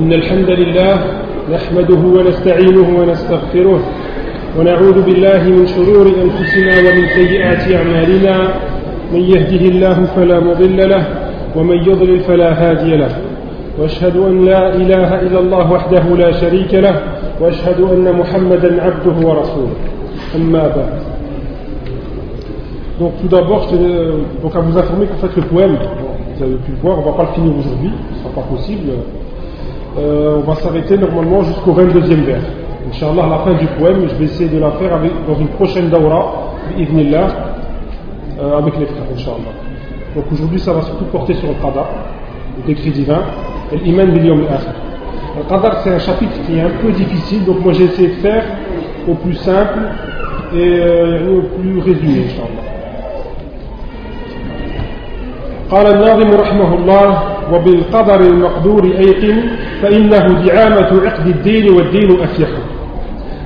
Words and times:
إن 0.00 0.12
الحمد 0.12 0.50
لله 0.50 0.94
نحمده 1.54 2.02
ونستعينه 2.16 2.88
ونستغفره 3.00 3.80
ونعوذ 4.58 4.98
بالله 5.02 5.42
من 5.56 5.66
شرور 5.66 6.06
أنفسنا 6.24 6.72
ومن 6.84 7.04
سيئات 7.18 7.64
أعمالنا. 7.78 8.36
من 9.12 9.22
يهده 9.34 9.64
الله 9.72 9.98
فلا 10.16 10.40
مضل 10.40 10.78
له 10.88 11.04
ومن 11.56 11.78
يضلل 11.88 12.20
فلا 12.20 12.50
هادي 12.62 12.96
له. 12.96 13.12
وأشهد 13.78 14.16
أن 14.16 14.44
لا 14.44 14.62
إله 14.80 15.20
إلا 15.20 15.38
الله 15.44 15.72
وحده 15.72 16.04
لا 16.22 16.30
شريك 16.32 16.72
له 16.74 16.96
وأشهد 17.40 17.80
أن 17.80 18.06
محمدا 18.20 18.70
عبده 18.82 19.16
ورسوله. 19.28 19.76
أما 20.36 20.64
بعد. 20.76 20.94
Donc 23.00 23.12
tout 23.20 23.28
d'abord, 23.28 23.62
je 23.64 23.76
tenais 23.76 23.94
donc 24.42 24.56
à 24.56 24.60
vous 24.60 24.78
informer 24.78 25.06
qu'en 25.06 25.20
fait 25.26 25.36
le 25.36 25.42
poème, 25.42 25.76
vous 26.36 26.42
avez 26.42 26.58
pu 26.64 26.70
le 26.70 26.80
voir, 26.82 26.98
on 26.98 27.00
ne 27.00 27.06
va 27.06 27.12
pas 27.12 27.26
le 27.28 27.34
finir 27.34 27.52
aujourd'hui, 27.60 27.92
ce 28.12 28.14
ne 28.14 28.22
sera 28.22 28.30
pas 28.40 28.46
possible. 28.54 28.90
Euh, 29.97 30.37
on 30.37 30.41
va 30.41 30.55
s'arrêter 30.55 30.97
normalement 30.97 31.41
jusqu'au 31.43 31.71
22e 31.73 32.23
vers. 32.25 32.41
Inch'Allah, 32.91 33.23
à 33.23 33.29
la 33.29 33.37
fin 33.39 33.53
du 33.53 33.65
poème, 33.77 34.07
je 34.09 34.15
vais 34.15 34.25
essayer 34.25 34.49
de 34.49 34.59
la 34.59 34.71
faire 34.71 34.93
avec, 34.93 35.11
dans 35.27 35.35
une 35.39 35.47
prochaine 35.47 35.89
daura, 35.89 36.51
bi'idnillah, 36.75 37.27
euh, 38.41 38.57
avec 38.57 38.77
les 38.77 38.85
frères, 38.85 39.05
Inch'Allah. 39.15 39.53
Donc 40.15 40.25
aujourd'hui, 40.31 40.59
ça 40.59 40.73
va 40.73 40.81
surtout 40.81 41.05
porter 41.05 41.33
sur 41.35 41.47
le 41.47 41.55
qadar, 41.55 41.87
le 42.57 42.73
décret 42.73 42.89
divin, 42.89 43.21
et 43.71 43.77
l'iman 43.77 44.07
bil 44.11 44.25
yawm 44.25 44.41
al-akhir. 44.41 44.73
Le 45.37 45.49
qadar, 45.49 45.81
c'est 45.83 45.93
un 45.93 45.99
chapitre 45.99 46.33
qui 46.45 46.57
est 46.57 46.61
un 46.61 46.71
peu 46.81 46.91
difficile, 46.91 47.45
donc 47.45 47.63
moi 47.63 47.73
j'ai 47.73 47.85
essayé 47.85 48.09
de 48.09 48.13
faire 48.15 48.43
au 49.07 49.13
plus 49.15 49.35
simple 49.35 49.79
et 50.53 50.79
euh, 50.79 51.37
au 51.37 51.41
plus 51.57 51.79
résumé, 51.79 52.25
Inch'Allah. 52.25 52.61
قال 55.71 55.87
الناظم 55.87 56.31
رحمه 56.41 56.73
الله 56.75 57.28
وبالقدر 57.52 58.20
المقدور 58.20 58.84
أيقن 58.84 59.36
فإنه 59.82 60.44
دعامة 60.46 61.06
عقد 61.06 61.26
الدين 61.26 61.70
والدين 61.72 62.20
أفيح 62.20 62.48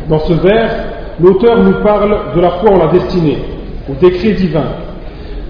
Dans 0.09 0.19
ce 0.19 0.35
vers, 0.35 0.71
l'auteur 1.19 1.63
nous 1.63 1.83
parle 1.83 2.15
de 2.37 2.41
la 2.41 2.51
foi 2.51 2.71
en 2.73 2.79
la 2.79 2.89
destinée, 2.89 3.39
au 3.89 3.95
décret 3.95 4.33
divin, 4.33 4.67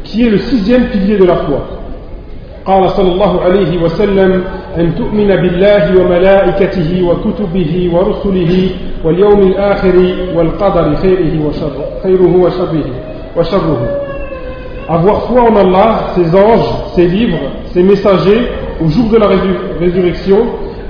qui 0.05 0.27
est 0.27 0.30
le 0.30 0.38
sixième 0.38 0.84
pilier 0.84 1.19
de 1.19 1.24
la 1.24 1.36
foi. 1.36 1.61
قال 2.66 2.91
صلى 2.91 3.12
الله 3.12 3.41
عليه 3.41 3.83
وسلم 3.83 4.44
أن 4.78 4.94
تؤمن 4.94 5.28
بالله 5.36 6.00
وملائكته 6.00 7.02
وكتبه 7.02 7.91
ورسله 7.92 8.70
واليوم 9.05 9.42
الآخر 9.42 10.14
والقدر 10.34 10.96
خيره 10.96 11.46
وشره, 11.46 11.84
خيره 12.02 12.36
وشره, 12.36 12.84
وشره 13.36 14.03
avoir 14.88 15.22
foi 15.22 15.42
en 15.42 15.56
Allah, 15.56 16.12
ses 16.14 16.34
anges, 16.34 16.74
ses 16.94 17.06
livres, 17.06 17.38
ses 17.72 17.82
messagers 17.82 18.48
au 18.84 18.88
jour 18.88 19.08
de 19.10 19.16
la 19.16 19.28
résurrection 19.78 20.38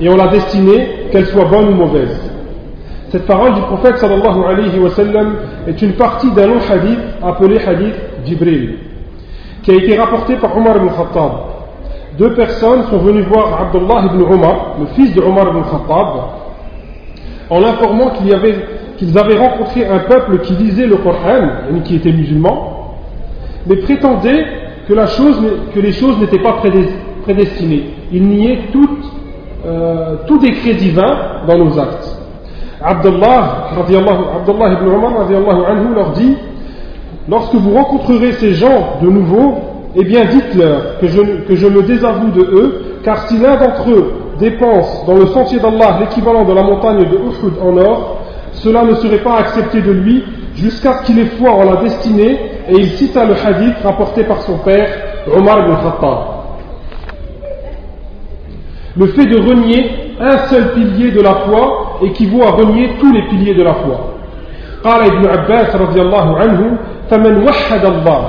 et 0.01 0.09
en 0.09 0.15
la 0.15 0.27
destinée, 0.27 0.87
qu'elle 1.11 1.25
soit 1.27 1.45
bonne 1.45 1.69
ou 1.69 1.75
mauvaise. 1.75 2.19
Cette 3.09 3.25
parole 3.25 3.53
du 3.53 3.61
prophète 3.61 3.97
sallallahu 3.97 4.43
alayhi 4.45 4.79
wa 4.79 4.89
sallam 4.89 5.35
est 5.67 5.81
une 5.81 5.93
partie 5.93 6.31
d'un 6.31 6.47
long 6.47 6.59
hadith 6.69 6.99
appelé 7.23 7.59
hadith 7.59 7.95
Jibril, 8.25 8.79
qui 9.63 9.71
a 9.71 9.75
été 9.75 9.97
rapporté 9.97 10.35
par 10.35 10.57
Omar 10.57 10.77
ibn 10.77 10.89
Khattab. 10.89 11.31
Deux 12.17 12.33
personnes 12.33 12.83
sont 12.89 12.97
venues 12.97 13.21
voir 13.21 13.61
Abdullah 13.61 14.05
ibn 14.11 14.21
Omar, 14.33 14.75
le 14.79 14.87
fils 14.87 15.13
de 15.13 15.21
Omar 15.21 15.47
ibn 15.49 15.61
Khattab, 15.61 16.07
en 17.49 17.59
l'informant 17.59 18.09
qu'ils 18.09 18.33
avait, 18.33 18.55
avaient 19.15 19.37
rencontré 19.37 19.85
un 19.85 19.99
peuple 19.99 20.39
qui 20.39 20.53
lisait 20.53 20.87
le 20.87 20.97
Coran, 20.97 21.47
qui 21.85 21.95
était 21.95 22.11
musulman, 22.11 22.74
mais 23.67 23.77
prétendait 23.77 24.45
que, 24.87 25.79
les 25.79 25.91
choses 25.91 26.19
n'étaient 26.19 26.41
pas 26.41 26.57
prédestinées. 27.23 27.85
Il 28.11 28.27
niait 28.27 28.59
tout, 28.71 28.89
euh, 29.65 30.15
tout 30.27 30.37
décret 30.37 30.73
divin 30.73 31.43
dans 31.47 31.57
nos 31.57 31.79
actes. 31.79 32.15
Abdullah, 32.83 33.69
Abdullah 33.79 34.73
ibn 34.73 34.89
anhu, 35.67 35.95
leur 35.95 36.11
dit 36.11 36.35
Lorsque 37.27 37.55
vous 37.55 37.73
rencontrerez 37.73 38.33
ces 38.33 38.53
gens 38.53 38.99
de 39.01 39.09
nouveau, 39.09 39.55
eh 39.95 40.03
bien 40.03 40.25
dites-leur 40.25 40.99
que 40.99 41.07
je, 41.07 41.21
que 41.47 41.55
je 41.55 41.65
me 41.65 41.81
désavoue 41.81 42.29
de 42.29 42.41
eux, 42.41 42.81
car 43.03 43.27
si 43.27 43.39
l'un 43.39 43.55
d'entre 43.55 43.89
eux 43.89 44.13
dépense 44.39 45.05
dans 45.07 45.15
le 45.15 45.25
sentier 45.27 45.59
d'Allah 45.59 45.97
l'équivalent 46.01 46.43
de 46.43 46.53
la 46.53 46.61
montagne 46.61 46.99
de 46.99 47.15
Uhud 47.15 47.53
en 47.63 47.77
or, 47.77 48.21
cela 48.51 48.83
ne 48.83 48.93
serait 48.95 49.23
pas 49.23 49.37
accepté 49.37 49.81
de 49.81 49.91
lui 49.91 50.23
jusqu'à 50.55 50.99
ce 50.99 51.05
qu'il 51.05 51.17
ait 51.19 51.25
foi 51.39 51.51
en 51.51 51.63
la 51.63 51.77
destinée, 51.77 52.37
et 52.68 52.74
il 52.74 52.90
cita 52.90 53.24
le 53.24 53.34
hadith 53.34 53.76
rapporté 53.82 54.24
par 54.24 54.42
son 54.42 54.58
père, 54.58 54.88
Omar 55.34 55.60
ibn 55.60 55.74
Khattab. 55.76 56.18
Le 58.96 59.06
fait 59.08 59.26
de 59.26 59.38
renier 59.38 59.90
un 60.20 60.38
seul 60.48 60.72
pilier 60.72 61.10
de 61.12 61.20
la 61.20 61.34
foi 61.46 61.98
équivaut 62.02 62.42
à 62.42 62.50
renier 62.50 62.90
tous 62.98 63.12
les 63.12 63.22
piliers 63.28 63.54
de 63.54 63.62
la 63.62 63.74
foi. 63.74 64.10
قال 64.84 65.02
ابن 65.02 65.26
عباس 65.26 65.76
رضي 65.76 66.00
الله 66.00 66.38
عنه 66.38 66.78
فمن 67.10 67.44
وحد 67.48 67.84
الله 67.84 68.22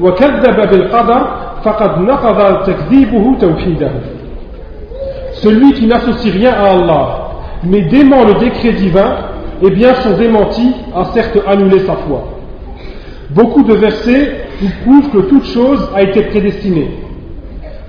وكذب 0.00 0.70
بالقدر 0.70 1.26
فقد 1.64 1.98
نقض 1.98 2.62
تكذيبه 2.62 3.36
توحيده 3.40 3.90
Celui 5.42 5.74
qui 5.74 5.86
n'associe 5.86 6.30
rien 6.30 6.52
à 6.52 6.70
Allah, 6.70 7.06
mais 7.62 7.82
dément 7.82 8.24
le 8.24 8.34
décret 8.34 8.72
divin, 8.72 9.16
eh 9.62 9.70
bien 9.70 9.92
son 9.94 10.16
démenti 10.16 10.74
a 10.94 11.04
certes 11.12 11.38
annulé 11.46 11.80
sa 11.80 11.94
foi. 11.94 12.24
Beaucoup 13.30 13.62
de 13.64 13.74
versets 13.74 14.46
nous 14.60 14.70
prouvent 14.84 15.10
que 15.10 15.28
toute 15.28 15.44
chose 15.46 15.88
a 15.94 16.02
été 16.02 16.22
prédestinée. 16.22 16.90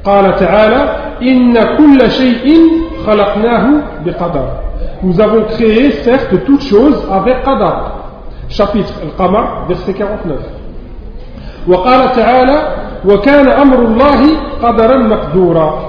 قال 0.06 0.35
تعالى 0.35 0.81
إن 1.22 1.53
كل 1.78 2.12
شيء 2.12 2.45
خلقناه 3.06 3.66
بقدر 4.06 4.47
Nous 5.03 5.19
avons 5.22 5.44
créé 5.44 5.91
certes 6.03 6.44
toute 6.45 6.63
chose 6.63 6.97
avec 7.12 7.44
qadar. 7.44 7.94
Chapitre 8.50 8.94
Al-Qamar, 9.03 9.66
verset 9.68 9.94
49. 9.94 10.40
وقال 11.68 12.12
تعالى 12.16 12.57
وكان 13.06 13.47
أمر 13.47 13.79
الله 13.79 14.19
قدرا 14.63 14.97
مقدورا 14.97 15.79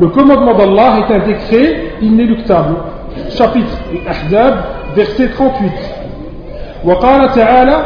Le 0.00 0.08
commandement 0.08 0.54
d'Allah 0.54 0.98
est 1.00 1.12
un 1.14 1.18
décret 1.26 1.94
inéluctable. 2.02 2.74
Chapitre 3.30 3.76
Al-Ahzab, 4.06 4.54
verset 4.94 5.28
38. 5.28 5.72
وقال 6.84 7.32
تعالى 7.34 7.76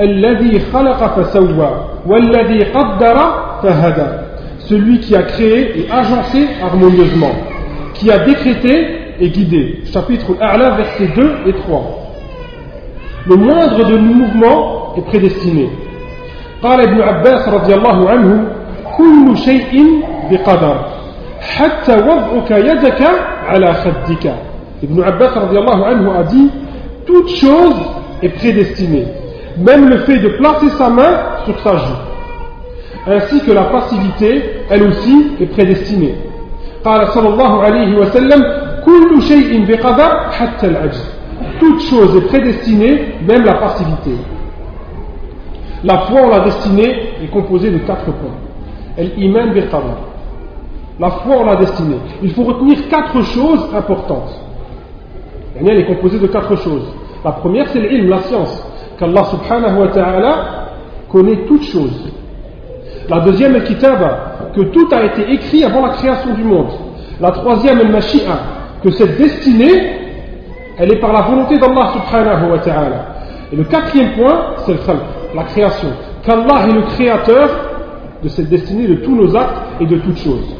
الذي 0.00 0.60
خلق 0.72 1.20
فسوى 1.20 1.70
والذي 2.06 2.64
قدر 2.64 3.16
فهدى 3.62 4.28
celui 4.68 5.00
qui 5.00 5.16
a 5.16 5.22
créé 5.22 5.80
et 5.80 5.90
agencé 5.90 6.46
harmonieusement, 6.62 7.32
qui 7.94 8.10
a 8.10 8.18
décrété 8.18 8.86
et 9.20 9.28
guidé. 9.30 9.82
Chapitre 9.92 10.36
A'la, 10.40 10.70
versets 10.72 11.08
2 11.16 11.36
et 11.46 11.52
3. 11.54 12.12
Le 13.26 13.36
moindre 13.36 13.84
de 13.84 13.96
nos 13.96 14.14
mouvements 14.14 14.94
est 14.96 15.02
prédestiné. 15.02 15.68
قال 16.62 16.80
ابن 16.80 17.00
عباس 17.00 17.48
رضي 17.48 17.74
الله 17.74 18.10
عنه 18.10 18.44
كل 18.96 19.36
شيء 19.36 20.02
بقدر 20.30 20.76
حتى 21.40 21.94
وضعك 21.94 22.50
يدك 22.50 23.02
على 23.46 23.74
خدك 23.74 24.34
Ibn 24.82 25.02
Abbas 25.02 25.38
رضي 25.38 25.58
الله 25.58 25.86
عنه 25.86 26.18
a 26.18 26.24
dit 26.24 26.50
toute 27.06 27.28
chose 27.28 27.78
est 28.22 28.28
prédestinée 28.30 29.06
même 29.57 29.89
le 29.89 29.97
fait 29.99 30.19
de 30.19 30.29
placer 30.29 30.69
sa 30.77 30.89
main 30.89 31.19
sur 31.45 31.59
sa 31.59 31.77
joue. 31.77 31.95
Ainsi 33.05 33.41
que 33.41 33.51
la 33.51 33.65
passivité, 33.65 34.43
elle 34.69 34.83
aussi, 34.83 35.31
est 35.39 35.47
prédestinée. 35.47 36.15
Toute 41.59 41.81
chose 41.81 42.15
est 42.17 42.27
prédestinée, 42.27 43.15
même 43.27 43.43
la 43.43 43.55
passivité. 43.55 44.11
La 45.83 45.97
foi 45.99 46.21
en 46.21 46.29
la 46.29 46.39
destinée 46.41 46.95
est 47.21 47.27
composée 47.31 47.71
de 47.71 47.79
quatre 47.79 48.05
points. 48.05 48.37
El-Iman 48.97 49.51
Birqadar. 49.53 49.97
La 50.99 51.09
foi 51.09 51.37
en 51.37 51.45
la 51.45 51.55
destinée. 51.57 51.97
Il 52.21 52.31
faut 52.33 52.43
retenir 52.43 52.87
quatre 52.89 53.21
choses 53.21 53.67
importantes. 53.75 54.39
Elle 55.59 55.79
est 55.79 55.85
composée 55.85 56.19
de 56.19 56.27
quatre 56.27 56.55
choses. 56.57 56.87
La 57.25 57.31
première, 57.31 57.67
c'est 57.69 57.79
l'ilm, 57.79 58.09
la 58.09 58.19
science 58.23 58.62
qu'Allah 58.97 59.23
subhanahu 59.25 59.79
wa 59.79 59.87
ta'ala 59.87 60.35
connaît 61.09 61.45
toutes 61.47 61.63
choses 61.63 62.11
la 63.09 63.19
deuxième 63.19 63.61
kitaba, 63.63 64.49
que 64.55 64.61
tout 64.61 64.87
a 64.91 65.03
été 65.03 65.31
écrit 65.33 65.63
avant 65.63 65.85
la 65.85 65.93
création 65.93 66.33
du 66.33 66.43
monde. 66.43 66.69
La 67.19 67.31
troisième 67.31 67.91
mashia, 67.91 68.39
que 68.83 68.91
cette 68.91 69.17
destinée, 69.17 69.99
elle 70.77 70.91
est 70.91 70.99
par 70.99 71.13
la 71.13 71.21
volonté 71.21 71.57
d'Allah 71.57 71.93
subhanahu 71.93 72.51
wa 72.51 72.59
ta'ala. 72.59 73.05
Et 73.51 73.55
le 73.55 73.63
quatrième 73.65 74.13
point, 74.13 74.55
c'est 74.65 74.73
le 74.73 74.79
khalq, 74.79 75.01
la 75.35 75.43
création. 75.43 75.89
Qu'Allah 76.25 76.67
est 76.67 76.73
le 76.73 76.81
créateur 76.83 77.49
de 78.23 78.29
cette 78.29 78.49
destinée, 78.49 78.87
de 78.87 78.95
tous 78.95 79.15
nos 79.15 79.35
actes 79.35 79.61
et 79.81 79.85
de 79.85 79.97
toutes 79.97 80.17
choses. 80.17 80.55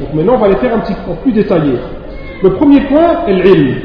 Donc 0.00 0.14
maintenant, 0.14 0.34
on 0.34 0.38
va 0.38 0.48
les 0.48 0.56
faire 0.56 0.74
un 0.74 0.80
petit 0.80 0.94
peu 0.94 1.12
plus 1.22 1.32
détaillés. 1.32 1.78
Le 2.42 2.54
premier 2.54 2.80
point 2.82 3.26
l'ilm. 3.26 3.76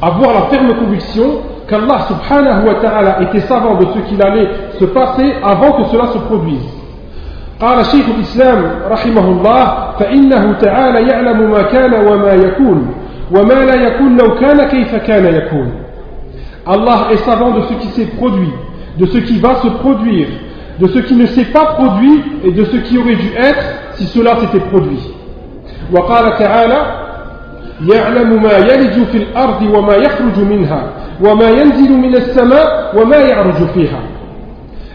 Avoir 0.00 0.32
la 0.32 0.42
ferme 0.42 0.74
conviction 0.76 1.42
qu'Allah 1.67 1.99
subhanahu 2.07 2.67
wa 2.67 2.75
ta'ala 2.75 3.21
était 3.23 3.41
savant 3.41 3.75
de 3.75 3.85
ce 3.93 3.99
qu'il 4.07 4.21
allait 4.21 4.47
se 4.79 4.85
passer 4.85 5.33
avant 5.43 5.71
que 5.73 5.89
cela 5.91 6.07
se 6.07 6.17
produise. 6.19 6.75
قال 7.61 7.85
شيخ 7.85 8.05
الإسلام 8.17 8.63
رحمه 8.91 9.25
الله 9.31 9.91
فإنه 9.99 10.53
تعالى 10.53 11.07
يعلم 11.07 11.51
ما 11.51 11.61
كان 11.61 11.93
وما 11.93 12.33
يكون 12.33 12.87
وما 13.31 13.53
لا 13.53 13.75
يكون 13.75 14.17
لو 14.17 14.35
كان 14.35 14.67
كيف 14.67 14.95
كان 14.95 15.35
يكون 15.35 15.71
Allah 16.67 17.07
est 17.13 17.17
savant 17.17 17.51
de 17.51 17.61
ce 17.61 17.73
qui 17.75 17.87
s'est 17.89 18.07
produit, 18.17 18.51
de 18.97 19.05
ce 19.05 19.19
qui 19.19 19.37
va 19.39 19.55
se 19.61 19.67
produire, 19.67 20.27
de 20.79 20.87
ce 20.87 20.99
qui 20.99 21.15
ne 21.15 21.27
s'est 21.27 21.45
pas 21.45 21.65
produit 21.77 22.23
et 22.43 22.51
de 22.51 22.65
ce 22.65 22.77
qui 22.77 22.97
aurait 22.97 23.15
dû 23.15 23.31
être 23.37 23.65
si 23.93 24.05
cela 24.07 24.35
s'était 24.37 24.65
produit. 24.71 24.99
وقال 25.93 26.37
تعالى 26.37 26.81
يعلم 27.93 28.43
ما 28.43 28.57
يلج 28.57 29.03
في 29.11 29.17
الأرض 29.17 29.61
وما 29.61 29.95
يخرج 29.95 30.39
منها 30.39 30.83
وما 31.21 31.49
ينزل 31.49 31.91
من 31.91 32.15
السماء 32.15 32.93
وما 32.97 33.17
يعرج 33.17 33.67
فيها 33.73 33.99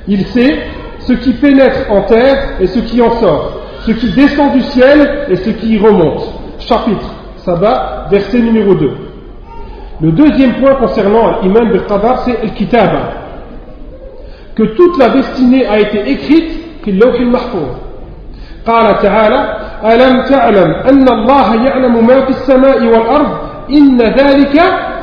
Il 0.08 0.24
sait 0.26 0.56
ce 1.00 1.12
qui 1.12 1.32
pénètre 1.34 1.90
en 1.90 2.02
terre 2.02 2.38
et 2.60 2.66
ce 2.66 2.80
qui 2.80 3.00
en 3.02 3.10
sort, 3.10 3.52
ce 3.86 3.92
qui 3.92 4.10
descend 4.10 4.52
du 4.52 4.62
ciel 4.62 5.26
et 5.28 5.36
ce 5.36 5.50
qui 5.50 5.74
y 5.74 5.78
remonte. 5.78 6.26
Chapitre 6.58 7.10
Sabah, 7.36 8.06
verset 8.10 8.40
numéro 8.40 8.74
2. 8.74 8.90
Le 10.00 10.12
deuxième 10.12 10.54
point 10.54 10.74
concernant 10.74 11.40
l'imam 11.42 11.70
bil-qadar, 11.70 12.22
c'est 12.24 12.42
le 12.42 12.50
kitaba. 12.50 13.12
Que 14.54 14.62
toute 14.62 14.98
la 14.98 15.10
destinée 15.10 15.66
a 15.66 15.78
été 15.78 16.10
écrite 16.10 16.60
في 16.84 16.90
اللوح 16.90 17.14
المحفوظ. 17.14 17.68
قال 18.66 18.98
تعالى: 19.02 19.56
ألم 19.85 20.21
تعلم 20.21 20.71
أن 20.89 21.09
الله 21.09 21.65
يعلم 21.65 22.07
ما 22.07 22.21
في 22.25 22.29
السماء 22.29 22.83
والأرض 22.85 23.37
إن 23.69 24.01
ذلك 24.01 24.61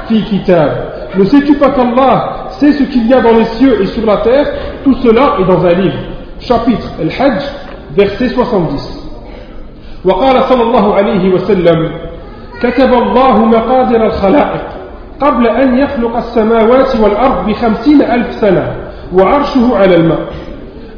في 0.08 0.22
كتاب. 0.22 0.92
Ne 1.14 1.24
sais-tu 1.24 1.54
pas 1.56 1.68
qu'Allah 1.70 2.46
sait 2.58 2.72
ce 2.72 2.84
qu'il 2.84 3.06
y 3.06 3.12
a 3.12 3.20
dans 3.20 3.34
les 3.36 3.44
cieux 3.44 3.82
et 3.82 3.86
sur 3.86 4.06
la 4.06 4.16
terre 4.18 4.46
Tout 4.82 4.94
cela 5.02 5.36
est 5.40 5.44
dans 5.44 5.64
un 5.64 5.72
livre. 5.72 5.98
Chapitre 6.40 6.88
Al-Hajj, 7.00 7.42
verset 7.96 8.28
70. 8.30 8.98
وقال 10.04 10.42
صلى 10.44 10.62
الله 10.62 10.94
عليه 10.94 11.34
وسلم 11.34 11.90
كتب 12.62 12.92
الله 12.94 13.44
مقادر 13.44 14.06
الخلائق 14.06 14.62
قبل 15.20 15.46
أن 15.46 15.78
يخلق 15.78 16.16
السماوات 16.16 16.96
والأرض 16.96 17.46
بخمسين 17.46 18.02
ألف 18.02 18.32
سنة 18.34 18.74
وعرشه 19.14 19.76
على 19.76 19.96
الماء 19.96 20.26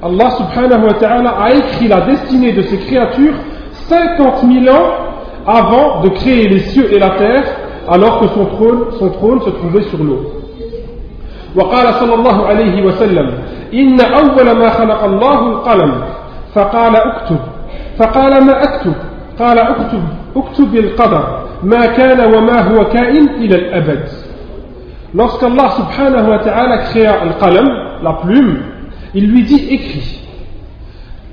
Allah 0.04 0.30
subhanahu 0.36 0.84
wa 0.84 0.94
ta'ala 1.00 1.30
a 1.40 1.50
écrit 1.54 1.88
la 1.88 2.02
destinée 2.02 2.52
de 2.52 2.60
ces 2.60 2.76
créatures 2.76 3.32
50 3.89 4.43
000 4.63 4.75
ans 4.75 4.91
avant 5.47 6.01
de 6.01 6.09
créer 6.09 6.47
les 6.47 6.59
cieux 6.59 6.93
et 6.93 6.99
la 6.99 7.11
terre 7.11 7.43
alors 7.87 8.19
que 8.19 8.27
son 8.27 8.45
trône, 8.45 8.85
son 8.99 9.09
trône 9.09 9.41
se 9.41 9.49
trouvait 9.49 9.83
sur 9.83 10.03
l'eau. 10.03 10.31
وقال 11.55 11.93
صلى 11.93 12.13
الله 12.13 12.45
عليه 12.45 12.85
وسلم 12.85 13.33
إن 13.73 14.01
أول 14.01 14.51
ما 14.51 14.69
خلق 14.69 15.03
الله 15.03 15.47
القلم 15.47 15.93
فقال 16.55 16.95
اكتب 16.95 17.39
فقال 17.97 18.43
ما 18.45 18.63
أكتب 18.63 18.93
قال 19.39 19.59
اكتب 19.59 20.03
اكتب 20.35 20.75
القدر 20.75 21.23
ما 21.63 21.85
كان 21.85 22.33
وما 22.35 22.61
هو 22.61 22.85
كائن 22.85 23.29
إلى 23.29 23.55
الأبد 23.55 24.03
Lorsqu'Allah 25.11 25.73
subhanahu 25.73 26.29
wa 26.29 26.37
ta'ala 26.37 26.77
créa 26.93 27.25
le 27.25 27.33
qalam, 27.41 27.65
la 28.03 28.13
plume, 28.21 28.59
il 29.15 29.31
lui 29.31 29.41
dit 29.41 29.67
écris. 29.73 30.21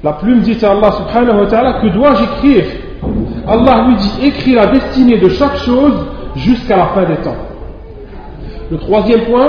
La 0.05 0.13
plume 0.13 0.41
dit 0.41 0.57
à 0.65 0.71
Allah 0.71 0.93
subhanahu 0.93 1.41
wa 1.41 1.47
ta'ala 1.47 1.73
que 1.81 1.89
dois-je 1.89 2.23
écrire 2.25 2.65
Allah 3.49 3.87
lui 3.89 3.97
dit 3.97 4.27
écris 4.27 4.55
la 4.55 4.67
destinée 4.67 5.19
de 5.19 5.29
chaque 5.29 5.57
chose 5.57 5.95
jusqu'à 6.37 6.77
la 6.77 6.87
fin 6.87 7.05
des 7.05 7.17
temps. 7.17 7.37
Le 8.71 8.79
troisième 8.79 9.21
point, 9.23 9.49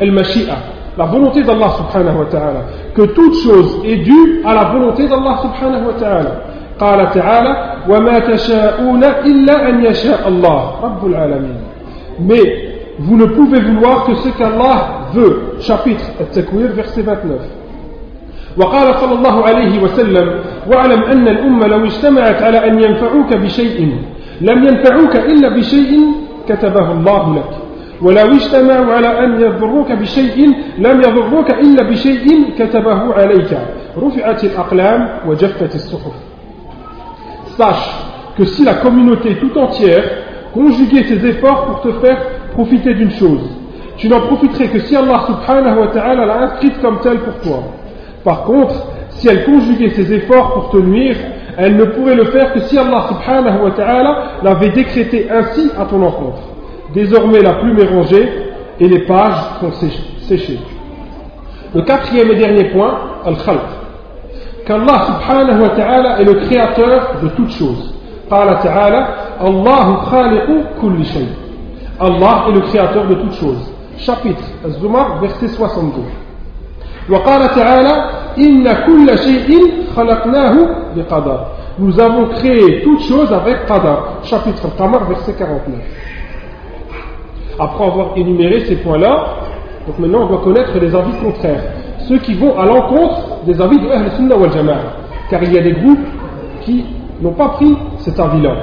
el-mashi'a, 0.00 0.56
la 0.96 1.06
volonté 1.06 1.42
d'Allah 1.42 1.70
subhanahu 1.70 2.18
wa 2.18 2.24
ta'ala, 2.26 2.60
que 2.94 3.02
toute 3.02 3.34
chose 3.42 3.80
est 3.84 3.96
due 3.96 4.42
à 4.44 4.54
la 4.54 4.64
volonté 4.64 5.08
d'Allah 5.08 5.40
subhanahu 5.42 5.86
wa 5.86 5.94
ta'ala. 5.94 6.32
قال 6.80 7.10
تعالى 7.10 7.74
وما 7.88 8.18
تشاءون 8.18 9.04
إلا 9.04 9.68
أن 9.68 9.84
يشاء 9.84 10.28
الله 10.28 10.70
رب 10.82 11.06
العالمين 11.06 11.60
mais 12.18 12.42
vous 12.98 13.16
ne 13.16 13.26
pouvez 13.26 13.60
vouloir 13.60 14.04
que 14.04 14.14
ce 14.16 14.28
qu'Allah 14.30 15.08
veut 15.14 15.54
chapitre 15.60 16.04
التكوير 16.20 16.72
verset 16.74 17.02
29 17.02 17.40
وقال 18.57 18.95
صلى 18.95 19.13
الله 19.13 19.45
عليه 19.45 19.83
وسلم 19.83 20.39
واعلم 20.67 21.03
أن 21.03 21.27
الأمة 21.27 21.67
لو 21.67 21.85
اجتمعت 21.85 22.41
على 22.41 22.67
أن 22.67 22.79
ينفعوك 22.81 23.33
بشيء 23.33 23.97
لم 24.41 24.63
ينفعوك 24.63 25.15
إلا 25.15 25.49
بشيء 25.49 25.99
كتبه 26.49 26.91
الله 26.91 27.35
لك 27.35 27.49
ولو 28.01 28.35
اجتمعوا 28.35 28.93
على 28.93 29.25
أن 29.25 29.41
يضروك 29.41 29.91
بشيء 29.91 30.53
لم 30.77 31.01
يضروك 31.01 31.49
إلا 31.49 31.83
بشيء 31.83 32.53
كتبه 32.59 33.13
عليك 33.13 33.57
رفعت 33.97 34.43
الأقلام 34.43 35.09
وجفت 35.27 35.75
الصحف 35.75 36.13
Sache 37.57 37.89
que 38.37 38.45
si 38.45 38.63
la 38.63 38.75
communauté 38.75 39.35
tout 39.37 39.57
entière 39.57 40.03
conjuguait 40.53 41.05
ses 41.05 41.25
efforts 41.25 41.65
pour 41.65 41.81
te 41.81 41.91
faire 42.05 42.19
profiter 42.53 42.93
d'une 42.93 43.09
chose, 43.09 43.49
tu 43.97 44.07
n'en 44.07 44.21
profiterais 44.21 44.67
que 44.67 44.79
si 44.81 44.95
Allah 44.95 45.25
subhanahu 45.25 45.79
wa 45.79 45.87
ta'ala 45.87 46.25
l'a 46.27 46.37
inscrite 46.43 46.79
comme 46.81 46.99
telle 46.99 47.17
pour 47.17 47.33
toi. 47.39 47.63
Par 48.27 48.43
contre, 48.43 48.75
si 49.11 49.29
elle 49.29 49.45
conjuguait 49.45 49.91
ses 49.91 50.11
efforts 50.11 50.53
pour 50.53 50.69
te 50.71 50.77
nuire, 50.85 51.15
elle 51.57 51.77
ne 51.77 51.85
pourrait 51.85 52.13
le 52.13 52.25
faire 52.25 52.51
que 52.51 52.59
si 52.59 52.77
Allah 52.77 53.05
subhanahu 53.07 53.63
wa 53.63 53.71
ta'ala 53.71 54.23
l'avait 54.43 54.71
décrété 54.71 55.29
ainsi 55.31 55.71
à 55.79 55.85
ton 55.85 56.01
encontre. 56.01 56.39
Désormais, 56.93 57.39
la 57.41 57.53
plume 57.53 57.79
est 57.79 57.87
rangée 57.87 58.27
et 58.81 58.87
les 58.89 59.05
pages 59.05 59.39
sont 59.61 59.71
séchées. 60.27 60.59
Le 61.73 61.83
quatrième 61.83 62.31
et 62.31 62.35
dernier 62.35 62.65
point, 62.65 62.97
Al-Khalq. 63.25 63.61
Qu'Allah 64.65 65.05
subhanahu 65.05 65.61
wa 65.61 65.69
ta'ala 65.69 66.19
est 66.19 66.25
le 66.25 66.33
créateur 66.33 67.11
de 67.23 67.29
toutes 67.29 67.51
choses. 67.51 67.95
Qala 68.29 68.55
ta'ala, 68.55 69.07
Allahu. 69.39 69.95
Allah 71.97 72.45
est 72.49 72.51
le 72.51 72.59
créateur 72.59 73.07
de 73.07 73.15
toutes 73.15 73.35
choses. 73.35 73.71
Chapitre, 73.99 74.43
Zumar, 74.81 75.21
verset 75.21 75.47
62. 75.47 76.26
وقال 77.10 77.50
تعالى 77.50 78.10
إن 78.38 78.72
كل 78.86 79.18
شيء 79.18 79.70
خلقناه 79.96 80.56
بقدر 80.96 81.38
Nous 81.78 81.98
avons 81.98 82.26
créé 82.26 82.82
toutes 82.82 83.00
choses 83.02 83.32
avec 83.32 83.64
qadar. 83.66 84.18
Chapitre 84.24 84.66
Al-Qamar, 84.66 85.08
verset 85.08 85.32
49. 85.32 85.80
Après 87.58 87.84
avoir 87.84 88.10
énuméré 88.16 88.66
ces 88.66 88.76
points-là, 88.76 89.24
donc 89.86 89.98
maintenant 89.98 90.24
on 90.24 90.26
doit 90.26 90.42
connaître 90.44 90.78
les 90.78 90.94
avis 90.94 91.14
contraires. 91.24 91.62
Ceux 92.08 92.18
qui 92.18 92.34
vont 92.34 92.58
à 92.58 92.66
l'encontre 92.66 93.44
des 93.46 93.58
avis 93.60 93.80
de 93.80 93.88
Ahl 93.88 94.10
Sunnah 94.16 94.36
wal 94.36 94.52
Jama'a. 94.52 94.76
Car 95.30 95.42
il 95.42 95.52
y 95.54 95.58
a 95.58 95.62
des 95.62 95.72
groupes 95.72 96.06
qui 96.60 96.84
n'ont 97.22 97.32
pas 97.32 97.48
pris 97.50 97.74
cet 97.98 98.20
avis-là. 98.20 98.54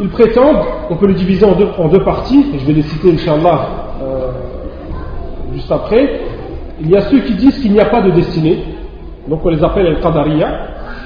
Ils 0.00 0.08
prétendent, 0.08 0.64
on 0.88 0.96
peut 0.96 1.06
le 1.06 1.14
diviser 1.14 1.44
en 1.44 1.52
deux, 1.52 1.68
en 1.78 1.88
deux 1.88 2.02
parties, 2.02 2.46
et 2.54 2.58
je 2.58 2.66
vais 2.66 2.72
les 2.72 2.82
citer, 2.82 3.12
Inch'Allah, 3.12 3.68
euh, 4.02 4.30
juste 5.55 5.71
après. 5.71 6.21
Il 6.81 6.89
y 6.89 6.95
a 6.95 7.01
ceux 7.01 7.19
qui 7.19 7.33
disent 7.33 7.57
qu'il 7.59 7.71
n'y 7.71 7.79
a 7.79 7.85
pas 7.85 8.01
de 8.01 8.11
destinée, 8.11 8.63
donc 9.27 9.39
on 9.45 9.49
les 9.49 9.63
appelle 9.63 9.87
Al-Qadariya, 9.87 10.47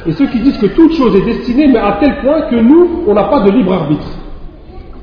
et 0.07 0.11
ceux 0.13 0.25
qui 0.27 0.39
disent 0.39 0.57
que 0.57 0.67
toute 0.67 0.93
chose 0.93 1.15
est 1.15 1.25
destinée, 1.25 1.67
mais 1.67 1.79
à 1.79 1.97
tel 1.99 2.17
point 2.21 2.41
que 2.49 2.55
nous, 2.55 3.03
on 3.07 3.13
n'a 3.13 3.25
pas 3.25 3.41
de 3.41 3.51
libre 3.51 3.73
arbitre. 3.73 4.07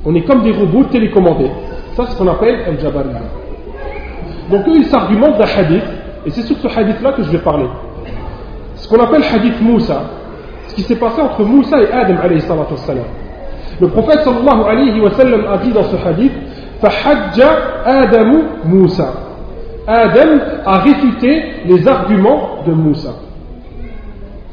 On 0.05 0.15
est 0.15 0.23
comme 0.23 0.43
des 0.43 0.53
robots 0.53 0.85
télécommandés. 0.85 1.51
Ça, 1.95 2.05
c'est 2.07 2.13
ce 2.13 2.19
qu'on 2.19 2.29
appelle 2.29 2.61
Al-Jabariya. 2.67 3.21
Donc 4.51 4.67
eux, 4.69 4.77
ils 4.77 4.87
s'argumentent 4.87 5.39
d'un 5.39 5.45
hadith, 5.45 5.85
et 6.25 6.31
c'est 6.31 6.43
sur 6.43 6.57
ce 6.57 6.67
hadith-là 6.67 7.13
que 7.13 7.23
je 7.23 7.31
vais 7.31 7.39
parler. 7.39 7.67
Ce 8.75 8.89
qu'on 8.89 9.03
appelle 9.03 9.23
hadith 9.23 9.61
Moussa, 9.61 10.03
ce 10.69 10.75
qui 10.75 10.83
s'est 10.83 10.97
passé 10.97 11.23
entre 11.23 11.45
Moussa 11.45 11.81
et 11.81 11.93
Adam, 11.93 12.17
alayhi 12.23 12.43
wassalam. 12.49 13.05
Le 13.81 13.89
prophète 13.89 14.21
sallallahu 14.23 14.63
alayhi 14.69 15.01
wa 15.01 15.11
sallam 15.11 15.45
a 15.53 15.59
dit 15.59 15.71
dans 15.71 15.85
ce 15.85 15.97
hadith 15.97 16.33
Fahajja 16.81 17.49
Adamu 17.85 18.43
Moussa. 18.65 19.26
Adam 19.87 20.39
a 20.65 20.79
réfuté 20.79 21.43
les 21.67 21.87
arguments 21.87 22.63
de 22.67 22.73
Moussa. 22.73 23.11